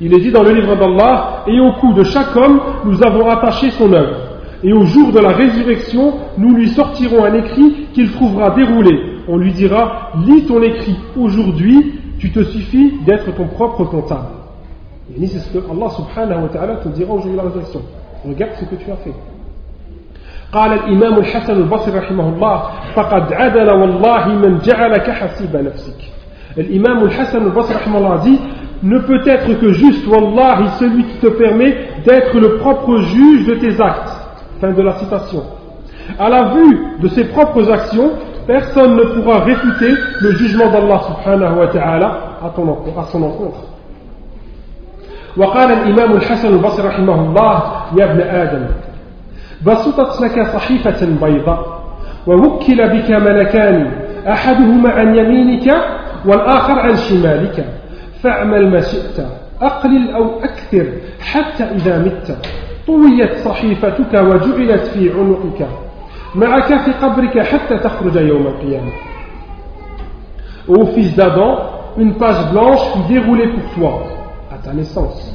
Il 0.00 0.14
est 0.14 0.20
dit 0.20 0.30
dans 0.30 0.42
le 0.42 0.52
livre 0.52 0.76
d'Allah, 0.76 1.44
et 1.46 1.60
au 1.60 1.72
cou 1.72 1.92
de 1.92 2.04
chaque 2.04 2.34
homme, 2.34 2.60
nous 2.84 3.02
avons 3.02 3.28
attaché 3.28 3.70
son 3.72 3.92
œuvre. 3.92 4.16
Et 4.62 4.72
au 4.72 4.84
jour 4.84 5.12
de 5.12 5.18
la 5.20 5.30
résurrection, 5.30 6.14
nous 6.38 6.54
lui 6.54 6.68
sortirons 6.68 7.24
un 7.24 7.34
écrit 7.34 7.86
qu'il 7.92 8.10
trouvera 8.12 8.50
déroulé. 8.50 9.20
On 9.28 9.36
lui 9.36 9.52
dira, 9.52 10.10
lis 10.26 10.44
ton 10.46 10.62
écrit 10.62 10.96
aujourd'hui, 11.16 12.00
tu 12.18 12.30
te 12.30 12.42
suffis 12.44 12.94
d'être 13.06 13.34
ton 13.34 13.46
propre 13.46 13.84
comptable. 13.84 14.28
Et 15.20 15.26
c'est 15.26 15.38
ce 15.38 15.52
que 15.52 15.58
Allah 15.58 15.88
subhanahu 15.90 16.42
wa 16.42 16.48
ta'ala 16.48 16.76
te 16.76 16.88
dira 16.88 17.12
au 17.12 17.20
jour 17.20 17.32
de 17.32 17.36
la 17.36 17.42
résurrection. 17.44 17.80
Regarde 18.26 18.52
ce 18.58 18.64
que 18.64 18.76
tu 18.76 18.90
as 18.90 18.96
fait. 18.96 19.14
قال 20.52 20.72
الإمام 20.72 21.18
الحسن 21.18 21.52
البصري 21.52 21.98
رحمه 21.98 22.28
الله 22.28 22.62
فقد 22.94 23.32
عدل 23.32 23.70
والله 23.70 24.28
من 24.28 24.58
جعلك 24.58 25.10
حسيب 25.10 25.56
نفسك 25.56 26.00
الإمام 26.58 27.04
الحسن 27.04 27.46
البصري 27.46 27.74
رحمه 27.74 27.98
الله 27.98 28.22
dit 28.24 28.38
ne 28.82 28.98
peut 28.98 29.20
être 29.26 29.60
que 29.60 29.72
juste 29.72 30.06
wallahi 30.08 30.68
celui 30.78 31.04
qui 31.04 31.18
te 31.18 31.28
permet 31.28 31.76
d'être 32.04 32.38
le 32.38 32.56
propre 32.56 32.96
juge 32.98 33.46
de 33.46 33.54
tes 33.54 33.80
actes 33.80 34.12
fin 34.60 34.72
de 34.72 34.82
la 34.82 34.92
citation 34.94 35.42
à 36.18 36.28
la 36.28 36.54
vue 36.54 36.78
de 37.00 37.08
ses 37.08 37.24
propres 37.24 37.70
actions 37.70 38.10
personne 38.46 38.96
ne 38.96 39.02
pourra 39.02 39.40
réfuter 39.40 39.92
le 40.20 40.32
jugement 40.32 40.70
d'Allah 40.70 41.00
subhanahu 41.08 41.58
wa 41.58 41.66
ta'ala 41.68 42.18
à, 42.42 42.52
son 43.12 43.22
encontre 43.22 43.60
وقال 45.36 45.72
الإمام 45.72 46.12
الحسن 46.12 46.48
البصري 46.48 46.88
رحمه 46.88 47.14
الله 47.14 47.62
يا 47.98 48.04
ابن 48.10 48.20
آدم 48.20 48.66
بسطت 49.66 50.20
لك 50.20 50.46
صحيفة 50.46 51.06
بيضاء 51.22 51.80
ووكل 52.26 52.88
بك 52.88 53.10
ملكان 53.10 53.90
أحدهما 54.28 54.90
عن 54.90 55.14
يمينك 55.14 55.74
والآخر 56.26 56.78
عن 56.78 56.96
شمالك 56.96 57.66
فاعمل 58.22 58.70
ما 58.70 58.80
شئت 58.80 59.26
أقلل 59.62 60.10
أو 60.10 60.40
أكثر 60.40 60.86
حتى 61.20 61.64
إذا 61.64 61.98
مت 61.98 62.36
طويت 62.86 63.36
صحيفتك 63.38 64.14
وجعلت 64.14 64.86
في 64.86 65.10
عنقك 65.12 65.68
معك 66.34 66.80
في 66.80 66.92
قبرك 66.92 67.38
حتى 67.38 67.78
تخرج 67.78 68.16
يوم 68.16 68.46
القيامة 68.46 68.92
Ô 70.68 70.86
fils 70.86 71.16
d'Adam, 71.16 71.58
une 71.96 72.14
page 72.14 72.52
blanche 72.52 72.80
fut 72.92 73.12
déroulée 73.12 73.48
pour 73.48 73.74
toi, 73.74 74.02
à 74.52 74.58
ta 74.58 74.72
naissance. 74.72 75.34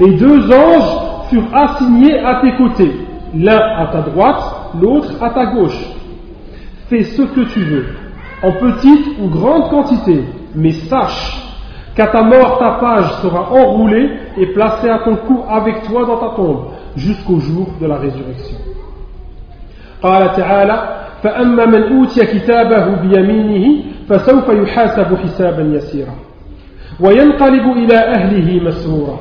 Et 0.00 0.10
deux 0.14 0.50
anges 0.52 1.28
furent 1.30 1.54
assignés 1.54 2.18
à 2.18 2.40
tes 2.40 2.56
côtés, 2.56 2.92
l'un 3.34 3.60
à 3.76 3.86
ta 3.92 4.00
droite, 4.00 4.42
l'autre 4.80 5.12
à 5.22 5.30
ta 5.30 5.46
gauche. 5.46 5.78
Fais 6.88 7.04
ce 7.04 7.22
que 7.22 7.40
tu 7.52 7.60
veux, 7.60 7.86
en 8.42 8.52
petite 8.52 9.18
ou 9.20 9.28
grande 9.28 9.70
quantité, 9.70 10.24
mais 10.54 10.72
sache 10.72 11.42
qu'à 11.94 12.06
ta 12.08 12.22
mort 12.22 12.58
ta 12.58 12.72
page 12.80 13.12
sera 13.22 13.50
enroulée 13.52 14.10
et 14.36 14.46
placée 14.46 14.88
à 14.88 14.98
ton 15.00 15.16
cou 15.16 15.42
avec 15.48 15.82
toi 15.82 16.04
dans 16.06 16.18
ta 16.18 16.36
tombe, 16.36 16.64
jusqu'au 16.96 17.38
jour 17.38 17.68
de 17.80 17.86
la 17.86 17.96
résurrection. 17.96 18.58
قال 20.02 20.36
تعالى 20.36 20.88
فأما 21.22 21.66
من 21.66 21.82
أوتي 21.98 22.26
كتابه 22.26 22.86
بيمينه 23.02 23.84
فسوف 24.08 24.48
يحاسب 24.48 25.16
حسابا 25.16 25.62
يسيرا 25.62 26.14
وينقلب 27.00 27.72
إلى 27.76 27.98
أهله 27.98 28.64
مسرورا 28.64 29.18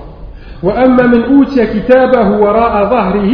وأما 0.63 1.07
من 1.07 1.23
أوتي 1.23 1.65
كتابه 1.65 2.29
وراء 2.39 2.89
ظهره 2.89 3.33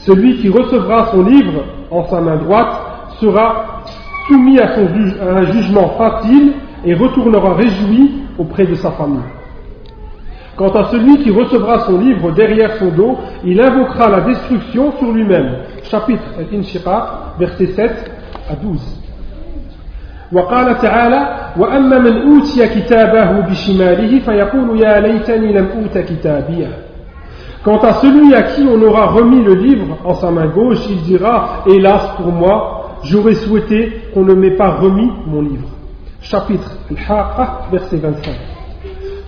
Celui 0.00 0.36
qui 0.36 0.48
recevra 0.48 1.06
son 1.12 1.24
livre 1.24 1.64
en 1.90 2.04
sa 2.04 2.20
main 2.20 2.36
droite 2.36 2.80
sera 3.20 3.82
soumis 4.28 4.58
à, 4.58 4.74
son 4.74 4.86
un 5.26 5.42
jugement 5.52 5.90
facile 5.98 6.52
et 6.84 6.94
retournera 6.94 7.54
réjoui 7.54 8.22
auprès 8.38 8.66
de 8.66 8.74
sa 8.74 8.90
famille. 8.92 9.20
Quant 10.56 10.70
à 10.70 10.84
celui 10.84 11.18
qui 11.18 11.30
recevra 11.30 11.80
son 11.80 11.98
livre 11.98 12.32
derrière 12.32 12.76
son 12.76 12.88
dos, 12.88 13.18
il 13.44 13.60
invoquera 13.60 14.08
la 14.08 14.20
destruction 14.20 14.92
sur 14.98 15.12
lui-même. 15.12 15.56
Chapitre 15.84 16.24
Al-Inshiqaq, 16.38 17.02
versets 17.38 17.66
7 17.66 18.10
à 18.50 18.54
12. 18.54 19.02
وقال 20.32 20.78
تعالى 20.78 21.52
وأما 21.56 21.98
من 21.98 22.32
أوتي 22.32 22.68
كتابه 22.68 23.40
بشماله 23.40 24.18
فيقول 24.18 24.80
يا 24.80 25.00
ليتني 25.00 25.52
لم 25.52 25.68
أوت 25.76 25.98
كتابيه 25.98 26.68
Quant 27.64 27.78
à 27.78 27.94
celui 27.94 28.32
à 28.34 28.42
qui 28.42 28.62
on 28.62 28.80
aura 28.80 29.06
remis 29.06 29.42
le 29.42 29.54
livre 29.54 29.98
en 30.04 30.14
sa 30.14 30.30
main 30.30 30.46
gauche, 30.46 30.86
il 30.88 31.02
dira 31.02 31.64
Hélas 31.66 32.10
pour 32.16 32.32
moi, 32.32 32.98
j'aurais 33.02 33.34
souhaité 33.34 34.02
qu'on 34.14 34.24
ne 34.24 34.34
m'ait 34.34 34.56
pas 34.56 34.76
remis 34.76 35.10
mon 35.26 35.42
livre. 35.42 35.68
Chapitre 36.20 36.70
Al-Haqqa, 36.90 37.62
verset 37.72 37.96
25. 37.96 38.34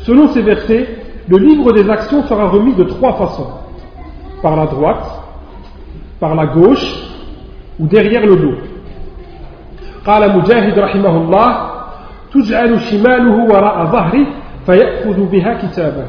Selon 0.00 0.28
ces 0.28 0.42
versets, 0.42 0.86
le 1.26 1.36
livre 1.36 1.72
des 1.72 1.90
actions 1.90 2.22
sera 2.26 2.48
remis 2.48 2.74
de 2.74 2.84
trois 2.84 3.14
façons 3.14 3.48
par 4.40 4.56
la 4.56 4.66
droite, 4.66 5.04
par 6.20 6.34
la 6.34 6.46
gauche 6.46 6.86
ou 7.78 7.86
derrière 7.86 8.24
le 8.24 8.36
dos. 8.36 8.54
قال 10.06 10.36
مجاهد 10.36 10.78
رحمه 10.78 11.16
الله 11.16 11.70
تجعل 12.34 12.80
شماله 12.80 13.36
وراء 13.50 13.86
ظهره 13.92 14.26
فيأخذ 14.66 15.18
بها 15.32 15.52
كتابه 15.54 16.06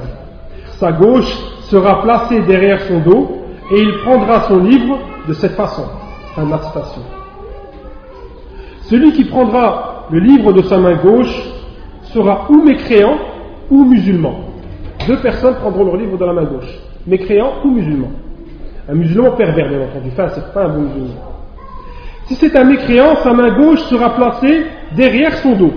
Sa 0.80 0.92
gauche 0.94 1.36
sera 1.75 2.03
placée 2.03 2.41
derrière 2.43 2.81
son 2.83 3.01
dos 3.01 3.39
et 3.73 3.81
il 3.81 3.99
prendra 4.05 4.43
son 4.43 4.59
livre 4.61 4.97
de 5.27 5.33
cette 5.33 5.57
façon. 5.57 5.83
Fin 6.37 6.45
de. 6.45 6.51
Celui 8.83 9.13
qui 9.13 9.25
prendra 9.25 10.07
le 10.09 10.21
livre 10.21 10.53
de 10.53 10.63
sa 10.63 10.79
main 10.79 10.95
gauche 10.95 11.37
sera 12.13 12.47
ou 12.49 12.63
mécréant 12.63 13.19
ou 13.73 13.85
musulman. 13.87 14.37
Deux 15.09 15.17
personnes 15.17 15.57
prendront 15.57 15.85
leur 15.85 15.97
livre 15.97 16.17
de 16.17 16.25
la 16.25 16.33
main 16.33 16.45
gauche, 16.45 16.73
mécréant 17.09 17.55
ou 17.65 17.71
musulman. 17.71 18.11
Un 18.89 18.95
musulman 18.95 19.33
pervers, 19.33 19.69
bien 19.69 19.81
entendu, 19.81 20.11
enfin, 20.13 20.29
c'est 20.29 20.55
pas 20.55 20.67
un 20.67 20.69
bon 20.69 20.83
musulman. 20.83 21.23
Si 22.27 22.37
c'est 22.37 22.55
un 22.55 22.65
mécréant, 22.65 23.17
sa 23.17 23.33
main 23.33 23.51
gauche 23.59 23.81
sera 23.87 24.15
placée 24.15 24.65
derrière 24.93 25.37
son 25.39 25.57
dos 25.57 25.73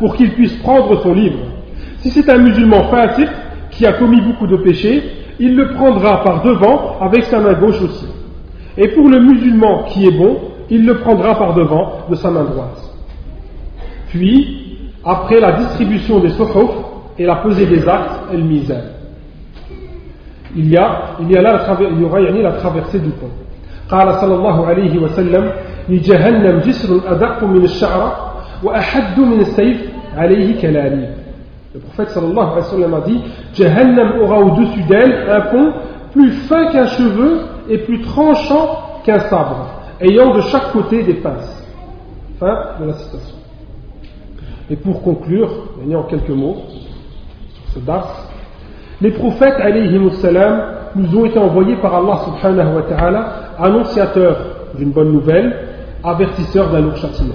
pour 0.00 0.16
qu'il 0.16 0.32
puisse 0.32 0.56
prendre 0.62 1.02
son 1.02 1.12
livre. 1.12 1.40
Si 1.98 2.10
c'est 2.10 2.30
un 2.30 2.38
musulman 2.38 2.84
fanatique 2.84 3.28
qui 3.71 3.85
a 3.85 3.93
commis 3.93 4.21
beaucoup 4.21 4.47
de 4.47 4.57
péchés, 4.57 5.03
il 5.39 5.55
le 5.55 5.69
prendra 5.73 6.23
par 6.23 6.43
devant 6.43 6.99
avec 7.01 7.23
sa 7.25 7.39
main 7.39 7.53
gauche 7.53 7.81
aussi. 7.81 8.07
Et 8.77 8.89
pour 8.89 9.09
le 9.09 9.19
musulman 9.19 9.83
qui 9.89 10.07
est 10.07 10.17
bon, 10.17 10.37
il 10.69 10.85
le 10.85 10.99
prendra 10.99 11.35
par 11.35 11.53
devant 11.53 12.05
de 12.09 12.15
sa 12.15 12.29
main 12.29 12.43
droite. 12.43 12.81
Puis, 14.09 14.89
après 15.03 15.39
la 15.39 15.53
distribution 15.53 16.19
des 16.19 16.29
sokhuf 16.29 16.69
et 17.17 17.25
la 17.25 17.37
pesée 17.37 17.65
des 17.65 17.87
actes, 17.87 18.21
elle 18.31 18.43
misère. 18.43 18.83
Il 20.55 20.69
y 20.69 20.77
a, 20.77 21.15
il 21.19 21.31
y 21.31 21.37
a 21.37 21.41
là, 21.41 21.59
il 21.91 22.01
y 22.01 22.05
aura 22.05 22.19
la 22.19 22.51
traversée 22.53 22.99
du 22.99 23.09
pont. 23.09 23.29
قال 23.89 24.15
صلى 24.21 24.35
الله 24.35 24.65
عليه 24.65 24.99
وسلم 24.99 25.51
لجهنم 25.89 26.59
جسر 26.59 27.11
أدق 27.11 27.43
من 27.43 27.63
الشعر 27.63 28.33
وأحد 28.63 29.19
من 29.19 29.39
السيف 29.39 29.81
عليه 30.17 30.61
كلاليب 30.61 31.09
le 31.74 31.80
prophète 31.80 32.10
sallallahu 32.10 32.38
alayhi 32.38 32.56
wa 32.56 32.62
sallam 32.62 32.94
a 32.94 33.00
dit 33.00 33.20
Jahannam 33.54 34.20
aura 34.22 34.40
au-dessus 34.40 34.82
d'elle 34.84 35.28
un 35.30 35.40
pont 35.42 35.72
plus 36.12 36.30
fin 36.48 36.70
qu'un 36.72 36.86
cheveu 36.86 37.40
et 37.68 37.78
plus 37.78 38.00
tranchant 38.02 39.00
qu'un 39.04 39.18
sabre, 39.20 39.66
ayant 40.00 40.34
de 40.34 40.40
chaque 40.40 40.72
côté 40.72 41.02
des 41.02 41.14
pinces. 41.14 41.66
Fin 42.40 42.56
de 42.80 42.86
la 42.86 42.94
citation. 42.94 43.36
Et 44.70 44.76
pour 44.76 45.02
conclure, 45.02 45.50
en 45.94 46.02
quelques 46.04 46.28
mots 46.30 46.56
sur 47.64 47.74
ce 47.74 47.78
dars, 47.80 48.28
Les 49.00 49.12
prophètes, 49.12 49.54
salam, 50.20 50.62
nous 50.96 51.18
ont 51.18 51.24
été 51.24 51.38
envoyés 51.38 51.76
par 51.76 51.94
Allah 51.94 52.20
subhanahu 52.24 52.74
wa 52.76 52.82
ta'ala, 52.82 53.32
annonciateurs 53.58 54.38
d'une 54.76 54.90
bonne 54.90 55.12
nouvelle, 55.12 55.68
avertisseurs 56.02 56.70
d'un 56.70 56.80
lourd 56.80 56.96
châtiment. 56.96 57.34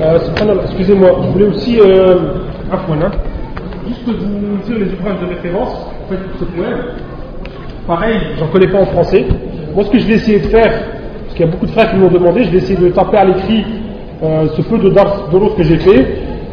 euh, 0.00 0.18
excusez-moi, 0.64 1.10
je 1.22 1.28
voulais 1.32 1.46
aussi, 1.46 1.78
euh, 1.80 2.16
afwan, 2.72 3.10
juste 3.88 4.06
vous 4.06 4.58
dire 4.66 4.78
les 4.78 4.92
ouvrages 4.92 5.20
de 5.20 5.34
référence 5.34 5.86
en 6.04 6.10
fait, 6.10 6.16
pour 6.16 6.40
ce 6.40 6.44
poème. 6.44 6.78
Pareil, 7.86 8.16
j'en 8.38 8.48
connais 8.48 8.68
pas 8.68 8.80
en 8.80 8.86
français. 8.86 9.24
Moi, 9.74 9.84
ce 9.84 9.90
que 9.90 9.98
je 9.98 10.06
vais 10.06 10.14
essayer 10.14 10.38
de 10.38 10.46
faire, 10.48 10.72
parce 11.22 11.34
qu'il 11.34 11.46
y 11.46 11.48
a 11.48 11.52
beaucoup 11.52 11.66
de 11.66 11.70
frères 11.70 11.90
qui 11.90 11.96
m'ont 11.96 12.08
demandé, 12.08 12.44
je 12.44 12.50
vais 12.50 12.58
essayer 12.58 12.78
de 12.78 12.88
taper 12.88 13.16
à 13.16 13.24
l'écrit 13.24 13.64
euh, 14.22 14.46
ce 14.56 14.62
peu 14.62 14.78
de 14.78 14.88
l'autre 14.88 15.56
que 15.56 15.62
j'ai 15.62 15.78
fait. 15.78 16.06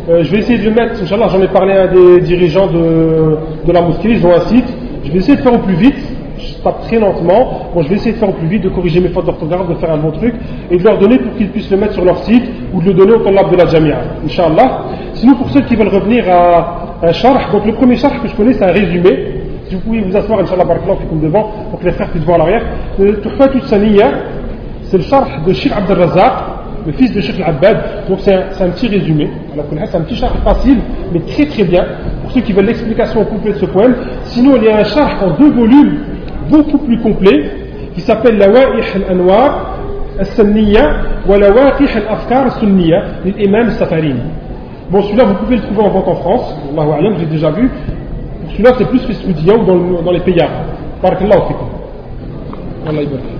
Euh, 0.09 0.23
je 0.23 0.31
vais 0.31 0.39
essayer 0.39 0.59
de 0.59 0.69
mettre, 0.69 1.01
Inch'Allah, 1.01 1.27
j'en 1.29 1.41
ai 1.41 1.47
parlé 1.47 1.73
à 1.73 1.87
des 1.87 2.21
dirigeants 2.21 2.67
de, 2.67 3.37
de 3.65 3.71
la 3.71 3.81
mosquée, 3.81 4.09
ils 4.11 4.25
ont 4.25 4.33
un 4.33 4.41
site. 4.41 4.67
Je 5.05 5.11
vais 5.11 5.19
essayer 5.19 5.37
de 5.37 5.41
faire 5.41 5.53
au 5.53 5.59
plus 5.59 5.75
vite 5.75 6.12
je 6.43 6.53
tape 6.63 6.81
très 6.83 6.99
lentement. 6.99 7.69
Bon, 7.73 7.81
je 7.81 7.89
vais 7.89 7.95
essayer 7.95 8.13
de 8.13 8.17
faire 8.17 8.29
au 8.29 8.33
plus 8.33 8.47
vite, 8.47 8.63
de 8.63 8.69
corriger 8.69 8.99
mes 8.99 9.09
fautes 9.09 9.25
d'orthographe, 9.25 9.67
de 9.67 9.75
faire 9.75 9.91
un 9.91 9.97
bon 9.97 10.11
truc, 10.11 10.35
et 10.69 10.77
de 10.77 10.83
leur 10.83 10.97
donner 10.97 11.17
pour 11.17 11.35
qu'ils 11.35 11.49
puissent 11.49 11.71
le 11.71 11.77
mettre 11.77 11.93
sur 11.93 12.05
leur 12.05 12.17
site, 12.23 12.43
ou 12.73 12.81
de 12.81 12.87
le 12.87 12.93
donner 12.93 13.13
au 13.13 13.19
talab 13.19 13.51
de 13.51 13.57
la 13.57 13.65
jamia, 13.65 13.97
Inch'Allah. 14.25 14.81
Sinon, 15.13 15.35
pour 15.35 15.49
ceux 15.49 15.61
qui 15.61 15.75
veulent 15.75 15.87
revenir 15.87 16.25
à, 16.29 16.83
un 17.03 17.11
charh. 17.11 17.51
Donc 17.51 17.65
le 17.65 17.73
premier 17.73 17.95
charh 17.97 18.21
que 18.21 18.27
je 18.27 18.35
connais, 18.35 18.53
c'est 18.53 18.63
un 18.63 18.71
résumé. 18.71 19.41
Si 19.67 19.75
vous 19.75 19.81
pouvez 19.81 20.01
vous 20.01 20.15
asseoir, 20.15 20.39
Inch'Allah, 20.39 20.65
fait 20.65 21.07
comme 21.09 21.21
devant, 21.21 21.51
pour 21.69 21.79
que 21.79 21.85
les 21.85 21.91
frères 21.91 22.09
puissent 22.09 22.23
voir 22.23 22.37
l'arrière. 22.37 22.63
Le 22.97 23.19
Tuhfatul 23.19 23.61
Saniya, 23.63 24.11
c'est 24.83 24.97
le 24.97 25.03
charh 25.03 25.43
de 25.45 25.53
Sheikh 25.53 25.73
Abdel 25.75 25.97
Razak, 25.99 26.33
le 26.85 26.91
fils 26.93 27.13
de 27.13 27.21
Sheikh 27.21 27.39
Al-Abbad. 27.39 27.77
Donc 28.07 28.19
c'est 28.21 28.33
un, 28.33 28.43
un, 28.59 28.69
petit 28.69 28.87
résumé. 28.87 29.29
C'est 29.89 29.95
un 29.95 30.01
petit 30.01 30.15
charh 30.15 30.35
facile, 30.43 30.79
mais 31.11 31.19
très 31.21 31.45
très 31.45 31.63
bien, 31.63 31.85
pour 32.21 32.31
ceux 32.31 32.41
qui 32.41 32.53
veulent 32.53 32.65
l'explication 32.65 33.23
complète 33.25 33.55
de 33.55 33.59
ce 33.59 33.65
poème. 33.65 33.95
Sinon, 34.25 34.55
il 34.57 34.63
y 34.63 34.69
a 34.69 34.77
un 34.77 34.83
charh 34.83 35.23
en 35.23 35.31
deux 35.31 35.51
volumes, 35.51 35.99
beaucoup 36.49 36.77
plus 36.79 36.99
complet, 36.99 37.51
qui 37.93 38.01
s'appelle 38.01 38.37
La 38.37 38.45
al-Anwar 38.45 39.77
al-Sanniya 40.19 40.95
wa 41.27 41.37
La 41.37 41.47
al-Afkar 41.47 42.43
al-Sunniya, 42.45 43.03
l'imam 43.25 43.71
Safarini. 43.71 44.21
Bon, 44.89 45.01
celui-là, 45.01 45.25
vous 45.25 45.35
pouvez 45.35 45.55
le 45.55 45.61
trouver 45.63 45.81
en 45.81 45.89
vente 45.89 46.07
en 46.07 46.15
France. 46.15 46.55
Allahu 46.77 47.15
j'ai 47.19 47.25
déjà 47.25 47.51
vu. 47.51 47.69
Celui-là, 48.51 48.73
c'est 48.77 48.87
plus 48.89 48.99
fait 48.99 49.15
ou 49.27 49.65
dans, 49.65 50.01
dans 50.01 50.11
les 50.11 50.19
pays 50.19 50.39
arabes. 50.39 50.67
Barakallahu 51.01 51.41
fikum. 51.47 53.32